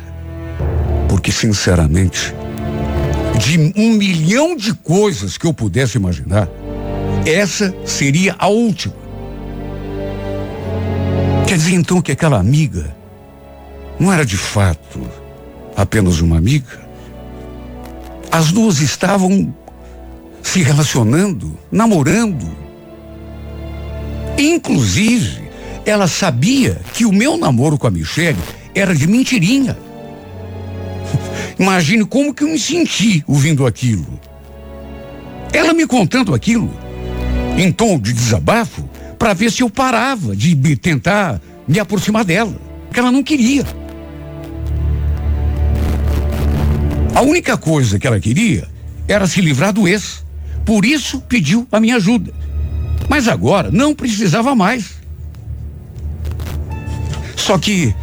Porque, 1.10 1.32
sinceramente, 1.32 2.34
de 3.38 3.74
um 3.76 3.94
milhão 3.94 4.56
de 4.56 4.74
coisas 4.74 5.38
que 5.38 5.46
eu 5.46 5.54
pudesse 5.54 5.98
imaginar, 5.98 6.50
essa 7.26 7.76
seria 7.86 8.36
a 8.40 8.48
última. 8.48 8.96
Quer 11.48 11.58
dizer 11.58 11.76
então 11.76 12.02
que 12.02 12.12
aquela 12.12 12.40
amiga 12.40 12.96
não 14.00 14.12
era 14.12 14.26
de 14.26 14.38
fato 14.38 15.02
apenas 15.76 16.22
uma 16.22 16.38
amiga? 16.38 16.86
As 18.32 18.52
duas 18.52 18.82
estavam 18.82 19.54
se 20.42 20.62
relacionando, 20.64 21.58
namorando. 21.72 22.50
Inclusive, 24.38 25.45
ela 25.86 26.08
sabia 26.08 26.82
que 26.94 27.06
o 27.06 27.14
meu 27.14 27.38
namoro 27.38 27.78
com 27.78 27.88
a 27.88 27.92
Michelle 27.92 28.40
era 28.74 28.96
de 28.96 29.08
mentirinha. 29.08 29.78
Imagine 31.60 32.06
como 32.06 32.34
que 32.34 32.44
eu 32.44 32.50
me 32.50 32.60
senti 32.60 33.24
ouvindo 33.28 33.66
aquilo. 33.66 34.20
Ela 35.54 35.74
me 35.74 35.86
contando 35.86 36.34
aquilo 36.34 36.74
em 37.58 37.72
tom 37.72 37.98
de 37.98 38.12
desabafo 38.12 38.90
para 39.18 39.34
ver 39.34 39.52
se 39.52 39.62
eu 39.62 39.70
parava 39.70 40.36
de 40.36 40.56
me 40.56 40.76
tentar 40.76 41.40
me 41.68 41.80
aproximar 41.80 42.26
dela, 42.26 42.56
porque 42.86 43.00
ela 43.00 43.12
não 43.12 43.24
queria. 43.24 43.66
A 47.14 47.22
única 47.22 47.56
coisa 47.56 47.98
que 47.98 48.06
ela 48.06 48.20
queria 48.20 48.68
era 49.08 49.26
se 49.26 49.40
livrar 49.40 49.72
do 49.72 49.88
ex. 49.88 50.26
Por 50.66 50.84
isso 50.84 51.22
pediu 51.22 51.66
a 51.72 51.80
minha 51.80 51.96
ajuda. 51.96 52.34
Mas 53.08 53.28
agora 53.28 53.72
não 53.72 53.96
precisava 53.96 54.54
mais. 54.54 54.95
Só 57.46 57.60
que 57.60 57.94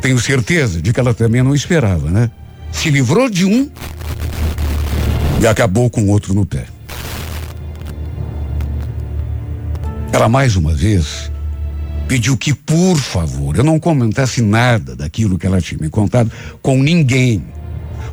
tenho 0.00 0.18
certeza 0.18 0.80
de 0.80 0.90
que 0.90 0.98
ela 0.98 1.12
também 1.12 1.42
não 1.42 1.54
esperava, 1.54 2.10
né? 2.10 2.30
Se 2.72 2.88
livrou 2.88 3.28
de 3.28 3.44
um 3.44 3.70
e 5.38 5.46
acabou 5.46 5.90
com 5.90 6.04
o 6.04 6.08
outro 6.08 6.32
no 6.32 6.46
pé. 6.46 6.64
Ela 10.10 10.30
mais 10.30 10.56
uma 10.56 10.72
vez 10.72 11.30
pediu 12.08 12.38
que, 12.38 12.54
por 12.54 12.96
favor, 12.96 13.54
eu 13.56 13.62
não 13.62 13.78
comentasse 13.78 14.40
nada 14.40 14.96
daquilo 14.96 15.36
que 15.38 15.46
ela 15.46 15.60
tinha 15.60 15.78
me 15.78 15.90
contado 15.90 16.32
com 16.62 16.82
ninguém. 16.82 17.44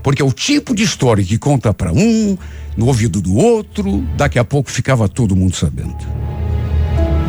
Porque 0.03 0.21
é 0.21 0.25
o 0.25 0.33
tipo 0.33 0.75
de 0.75 0.83
história 0.83 1.23
que 1.23 1.37
conta 1.37 1.73
para 1.73 1.93
um, 1.93 2.37
no 2.75 2.87
ouvido 2.87 3.21
do 3.21 3.37
outro, 3.37 4.05
daqui 4.17 4.37
a 4.37 4.43
pouco 4.43 4.69
ficava 4.69 5.07
todo 5.07 5.33
mundo 5.33 5.55
sabendo. 5.55 5.95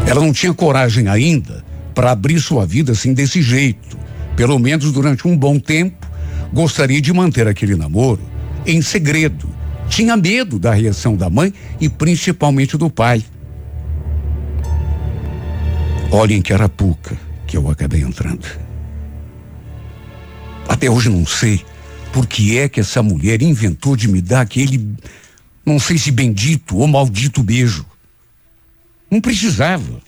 Ela 0.08 0.20
não 0.20 0.32
tinha 0.32 0.52
coragem 0.52 1.06
ainda 1.06 1.63
para 1.94 2.10
abrir 2.10 2.40
sua 2.40 2.66
vida 2.66 2.92
assim 2.92 3.14
desse 3.14 3.40
jeito. 3.40 3.96
Pelo 4.36 4.58
menos 4.58 4.92
durante 4.92 5.28
um 5.28 5.36
bom 5.36 5.58
tempo, 5.58 6.06
gostaria 6.52 7.00
de 7.00 7.12
manter 7.12 7.46
aquele 7.46 7.76
namoro 7.76 8.20
em 8.66 8.82
segredo. 8.82 9.48
Tinha 9.88 10.16
medo 10.16 10.58
da 10.58 10.72
reação 10.72 11.16
da 11.16 11.30
mãe 11.30 11.52
e 11.80 11.88
principalmente 11.88 12.76
do 12.76 12.90
pai. 12.90 13.24
Olhem 16.10 16.42
que 16.42 16.52
arapuca 16.52 17.16
que 17.46 17.56
eu 17.56 17.68
acabei 17.70 18.02
entrando. 18.02 18.46
Até 20.68 20.88
hoje 20.88 21.08
não 21.08 21.26
sei 21.26 21.64
por 22.12 22.26
que 22.26 22.58
é 22.58 22.68
que 22.68 22.80
essa 22.80 23.02
mulher 23.02 23.42
inventou 23.42 23.96
de 23.96 24.08
me 24.08 24.20
dar 24.20 24.40
aquele, 24.40 24.94
não 25.66 25.78
sei 25.78 25.98
se 25.98 26.10
bendito 26.10 26.76
ou 26.76 26.86
maldito 26.86 27.42
beijo. 27.42 27.84
Não 29.10 29.20
precisava. 29.20 30.00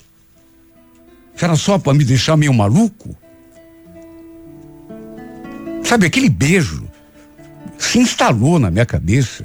Era 1.41 1.57
só 1.57 1.79
para 1.79 1.95
me 1.95 2.05
deixar 2.05 2.37
meio 2.37 2.55
maluco. 2.55 3.17
Sabe, 5.85 6.07
aquele 6.07 6.29
beijo 6.29 6.89
se 7.79 7.99
instalou 7.99 8.59
na 8.59 8.71
minha 8.71 8.87
cabeça 8.87 9.45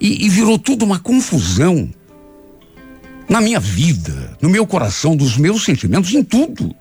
e, 0.00 0.26
e 0.26 0.28
virou 0.28 0.58
tudo 0.58 0.84
uma 0.84 0.98
confusão 0.98 1.90
na 3.28 3.40
minha 3.40 3.60
vida, 3.60 4.36
no 4.40 4.48
meu 4.48 4.66
coração, 4.66 5.14
nos 5.14 5.36
meus 5.36 5.64
sentimentos, 5.64 6.12
em 6.12 6.24
tudo. 6.24 6.74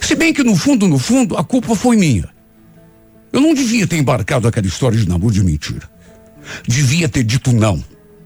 Se 0.00 0.14
bem 0.14 0.32
que 0.32 0.44
no 0.44 0.54
fundo, 0.54 0.86
no 0.86 0.98
fundo, 0.98 1.36
a 1.36 1.42
culpa 1.42 1.74
foi 1.74 1.96
minha. 1.96 2.28
Eu 3.32 3.40
não 3.40 3.54
devia 3.54 3.86
ter 3.86 3.96
embarcado 3.96 4.46
aquela 4.46 4.66
história 4.66 4.98
de 4.98 5.08
namoro 5.08 5.32
de 5.32 5.42
mentira. 5.42 5.90
Devia 6.66 7.08
ter 7.08 7.24
dito 7.24 7.52
não. 7.52 7.82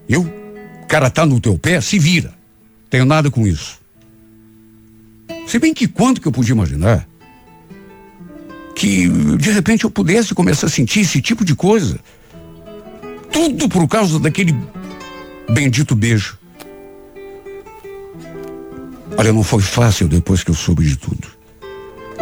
Eu, 0.07 0.31
cara 0.87 1.09
tá 1.09 1.25
no 1.25 1.39
teu 1.39 1.57
pé, 1.57 1.81
se 1.81 1.97
vira. 1.97 2.33
Tenho 2.89 3.05
nada 3.05 3.31
com 3.31 3.47
isso. 3.47 3.79
Se 5.47 5.59
bem 5.59 5.73
que 5.73 5.87
quando 5.87 6.19
que 6.19 6.27
eu 6.27 6.31
podia 6.31 6.53
imaginar 6.53 7.07
que 8.75 9.07
de 9.37 9.51
repente 9.51 9.85
eu 9.85 9.89
pudesse 9.89 10.35
começar 10.35 10.67
a 10.67 10.69
sentir 10.69 10.99
esse 10.99 11.21
tipo 11.21 11.45
de 11.45 11.55
coisa. 11.55 11.97
Tudo 13.31 13.69
por 13.69 13.87
causa 13.87 14.19
daquele 14.19 14.53
bendito 15.49 15.95
beijo. 15.95 16.37
Olha, 19.17 19.31
não 19.31 19.43
foi 19.43 19.61
fácil 19.61 20.09
depois 20.09 20.43
que 20.43 20.51
eu 20.51 20.55
soube 20.55 20.83
de 20.83 20.97
tudo. 20.97 21.27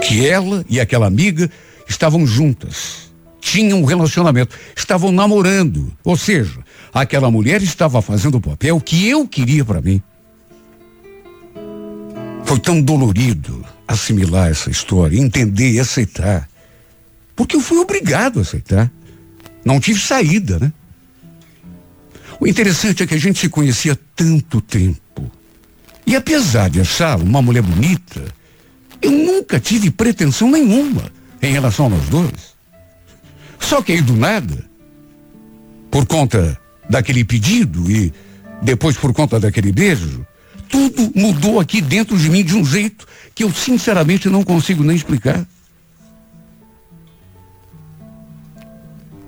Que 0.02 0.28
ela 0.28 0.64
e 0.70 0.80
aquela 0.80 1.08
amiga 1.08 1.50
estavam 1.90 2.26
juntas, 2.26 3.12
tinham 3.42 3.82
um 3.82 3.86
relacionamento, 3.86 4.56
estavam 4.76 5.12
namorando. 5.12 5.92
Ou 6.04 6.16
seja, 6.16 6.60
aquela 6.94 7.32
mulher 7.32 7.62
estava 7.64 8.02
fazendo 8.02 8.36
o 8.36 8.42
papel 8.42 8.80
que 8.80 9.08
eu 9.08 9.28
queria 9.28 9.66
para 9.66 9.82
mim. 9.82 10.02
Foi 12.46 12.60
tão 12.60 12.82
dolorido 12.82 13.66
assimilar 13.88 14.50
essa 14.50 14.70
história, 14.70 15.20
entender 15.20 15.72
e 15.72 15.80
aceitar. 15.80 16.50
Porque 17.36 17.56
eu 17.56 17.62
fui 17.62 17.78
obrigado 17.78 18.40
a 18.40 18.42
aceitar. 18.42 18.92
Não 19.66 19.80
tive 19.80 20.00
saída, 20.00 20.60
né? 20.60 20.72
O 22.40 22.48
interessante 22.48 23.04
é 23.04 23.08
que 23.08 23.14
a 23.14 23.20
gente 23.20 23.40
se 23.40 23.50
conhecia 23.50 23.98
tanto 24.16 24.60
tempo. 24.60 25.32
E 26.06 26.16
apesar 26.16 26.70
de 26.70 26.82
achá-la 26.82 27.24
uma 27.24 27.42
mulher 27.42 27.62
bonita, 27.62 28.24
eu 29.02 29.12
nunca 29.12 29.60
tive 29.60 29.90
pretensão 29.90 30.52
nenhuma 30.52 31.04
em 31.42 31.52
relação 31.52 31.86
a 31.86 31.90
nós 31.90 32.10
dois. 32.10 32.54
Só 33.60 33.82
que 33.82 33.94
aí 33.94 34.02
do 34.02 34.16
nada, 34.16 34.66
por 35.90 36.06
conta 36.06 36.60
daquele 36.90 37.24
pedido 37.24 37.90
e 37.90 38.14
depois 38.62 38.98
por 38.98 39.14
conta 39.14 39.40
daquele 39.40 39.72
beijo, 39.72 40.26
tudo 40.74 41.12
mudou 41.14 41.60
aqui 41.60 41.80
dentro 41.80 42.18
de 42.18 42.28
mim 42.32 42.44
de 42.44 42.56
um 42.56 42.66
jeito 42.66 43.08
que 43.36 43.44
eu 43.44 43.54
sinceramente 43.54 44.28
não 44.28 44.44
consigo 44.44 44.84
nem 44.84 44.96
explicar. 44.96 45.46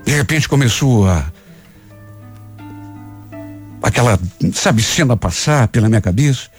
De 0.04 0.12
repente 0.12 0.50
começou 0.50 1.08
a 1.08 1.32
aquela, 3.84 4.20
sabe, 4.54 4.82
cena 4.82 5.16
passar 5.16 5.68
pela 5.68 5.88
minha 5.88 6.02
cabeça, 6.02 6.50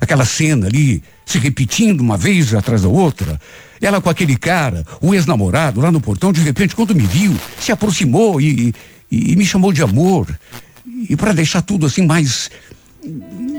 aquela 0.00 0.24
cena 0.24 0.68
ali 0.68 1.04
se 1.26 1.38
repetindo 1.38 2.00
uma 2.00 2.16
vez 2.16 2.54
atrás 2.54 2.80
da 2.80 2.88
outra. 2.88 3.38
Ela 3.78 4.00
com 4.00 4.08
aquele 4.08 4.38
cara, 4.38 4.86
o 5.02 5.14
ex-namorado 5.14 5.82
lá 5.82 5.92
no 5.92 6.00
portão, 6.00 6.32
de 6.32 6.40
repente, 6.40 6.74
quando 6.74 6.94
me 6.94 7.02
viu, 7.02 7.38
se 7.60 7.70
aproximou 7.70 8.40
e, 8.40 8.74
e, 9.12 9.32
e 9.32 9.36
me 9.36 9.44
chamou 9.44 9.70
de 9.70 9.82
amor. 9.82 10.26
E 11.10 11.14
para 11.14 11.34
deixar 11.34 11.60
tudo 11.60 11.84
assim 11.84 12.06
mais, 12.06 12.50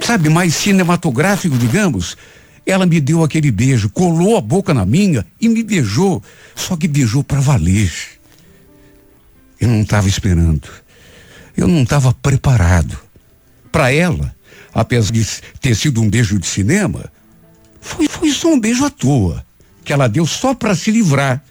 sabe, 0.02 0.30
mais 0.30 0.56
cinematográfico, 0.56 1.58
digamos, 1.58 2.18
ela 2.66 2.86
me 2.86 3.00
deu 3.00 3.24
aquele 3.24 3.52
beijo, 3.52 3.89
colou 3.89 4.38
a 4.38 4.41
boca 4.41 4.74
na 4.74 4.86
minha 4.86 5.26
e 5.39 5.48
me 5.48 5.64
beijou. 5.64 6.22
Só 6.56 6.76
que 6.76 6.88
beijou 6.88 7.24
para 7.24 7.39
valer. 7.39 7.91
Eu 9.60 9.68
não 9.68 9.82
estava 9.82 10.08
esperando. 10.08 10.68
Eu 11.56 11.68
não 11.68 11.84
estava 11.84 12.14
preparado. 12.14 12.98
Para 13.72 13.91
ela, 13.91 14.36
apesar 14.74 15.12
de 15.12 15.26
ter 15.62 15.76
sido 15.76 16.02
um 16.02 16.10
beijo 16.10 16.39
de 16.39 16.48
cinema, 16.48 17.12
foi, 17.80 18.08
foi 18.08 18.32
só 18.32 18.52
um 18.52 18.60
beijo 18.60 18.84
à 18.84 18.89
toa, 18.89 19.46
que 19.84 19.93
ela 19.93 20.08
deu 20.08 20.26
só 20.26 20.54
para 20.54 20.76
se 20.76 20.91
livrar 20.91 21.43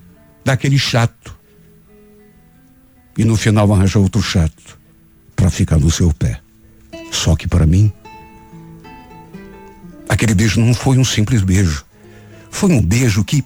daquele 0.44 0.78
chato. 0.78 1.36
E 3.16 3.24
no 3.24 3.36
final 3.36 3.72
arranjou 3.72 4.02
outro 4.02 4.20
chato 4.20 4.78
para 5.36 5.50
ficar 5.50 5.78
no 5.78 5.90
seu 5.90 6.12
pé. 6.12 6.43
Só 7.14 7.36
que 7.36 7.46
para 7.46 7.64
mim, 7.64 7.92
aquele 10.08 10.34
beijo 10.34 10.60
não 10.60 10.74
foi 10.74 10.98
um 10.98 11.04
simples 11.04 11.42
beijo. 11.42 11.84
Foi 12.50 12.72
um 12.72 12.82
beijo 12.82 13.22
que 13.22 13.44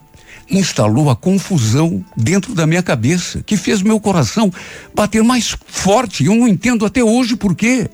instalou 0.50 1.10
a 1.10 1.14
confusão 1.14 2.02
dentro 2.16 2.54
da 2.54 2.66
minha 2.66 2.82
cabeça, 2.82 3.42
que 3.42 3.58
fez 3.58 3.82
meu 3.82 4.00
coração 4.00 4.50
bater 4.94 5.22
mais 5.22 5.54
forte. 5.66 6.24
Eu 6.24 6.34
não 6.34 6.48
entendo 6.48 6.86
até 6.86 7.04
hoje 7.04 7.36
por 7.36 7.54
quê. 7.54 7.90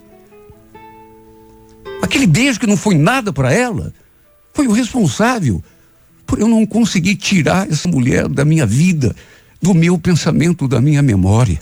Aquele 2.01 2.27
beijo 2.27 2.61
que 2.61 2.69
não 2.69 2.77
foi 2.77 2.95
nada 2.95 3.33
para 3.33 3.53
ela 3.53 3.93
foi 4.53 4.69
o 4.69 4.73
responsável 4.73 5.63
por 6.25 6.39
eu 6.39 6.47
não 6.47 6.65
conseguir 6.65 7.17
tirar 7.17 7.69
essa 7.69 7.89
mulher 7.89 8.29
da 8.29 8.45
minha 8.45 8.65
vida, 8.65 9.15
do 9.61 9.75
meu 9.75 9.99
pensamento, 9.99 10.69
da 10.69 10.81
minha 10.81 11.03
memória. 11.03 11.61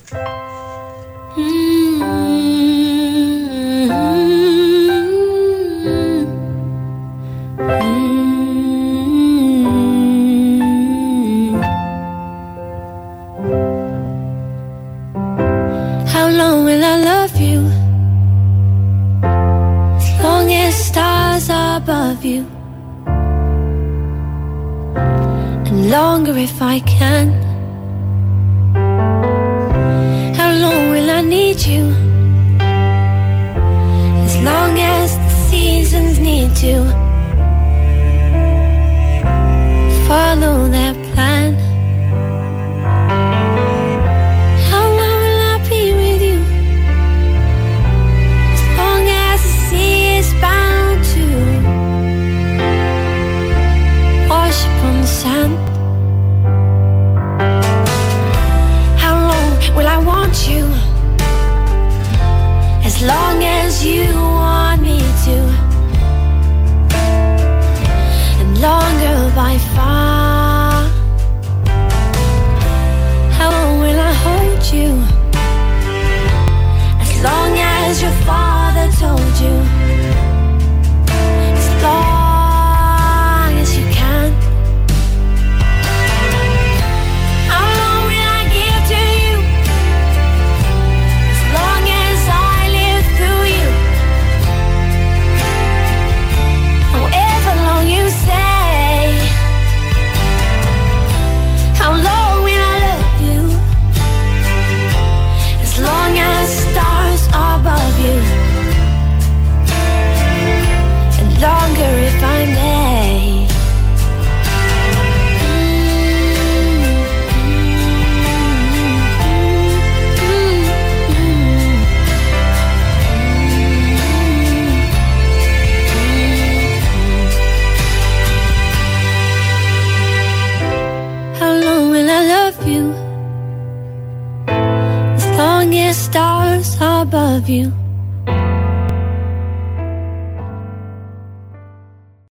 Longer 25.93 26.39
if 26.39 26.63
I 26.63 26.81
can. 26.81 27.42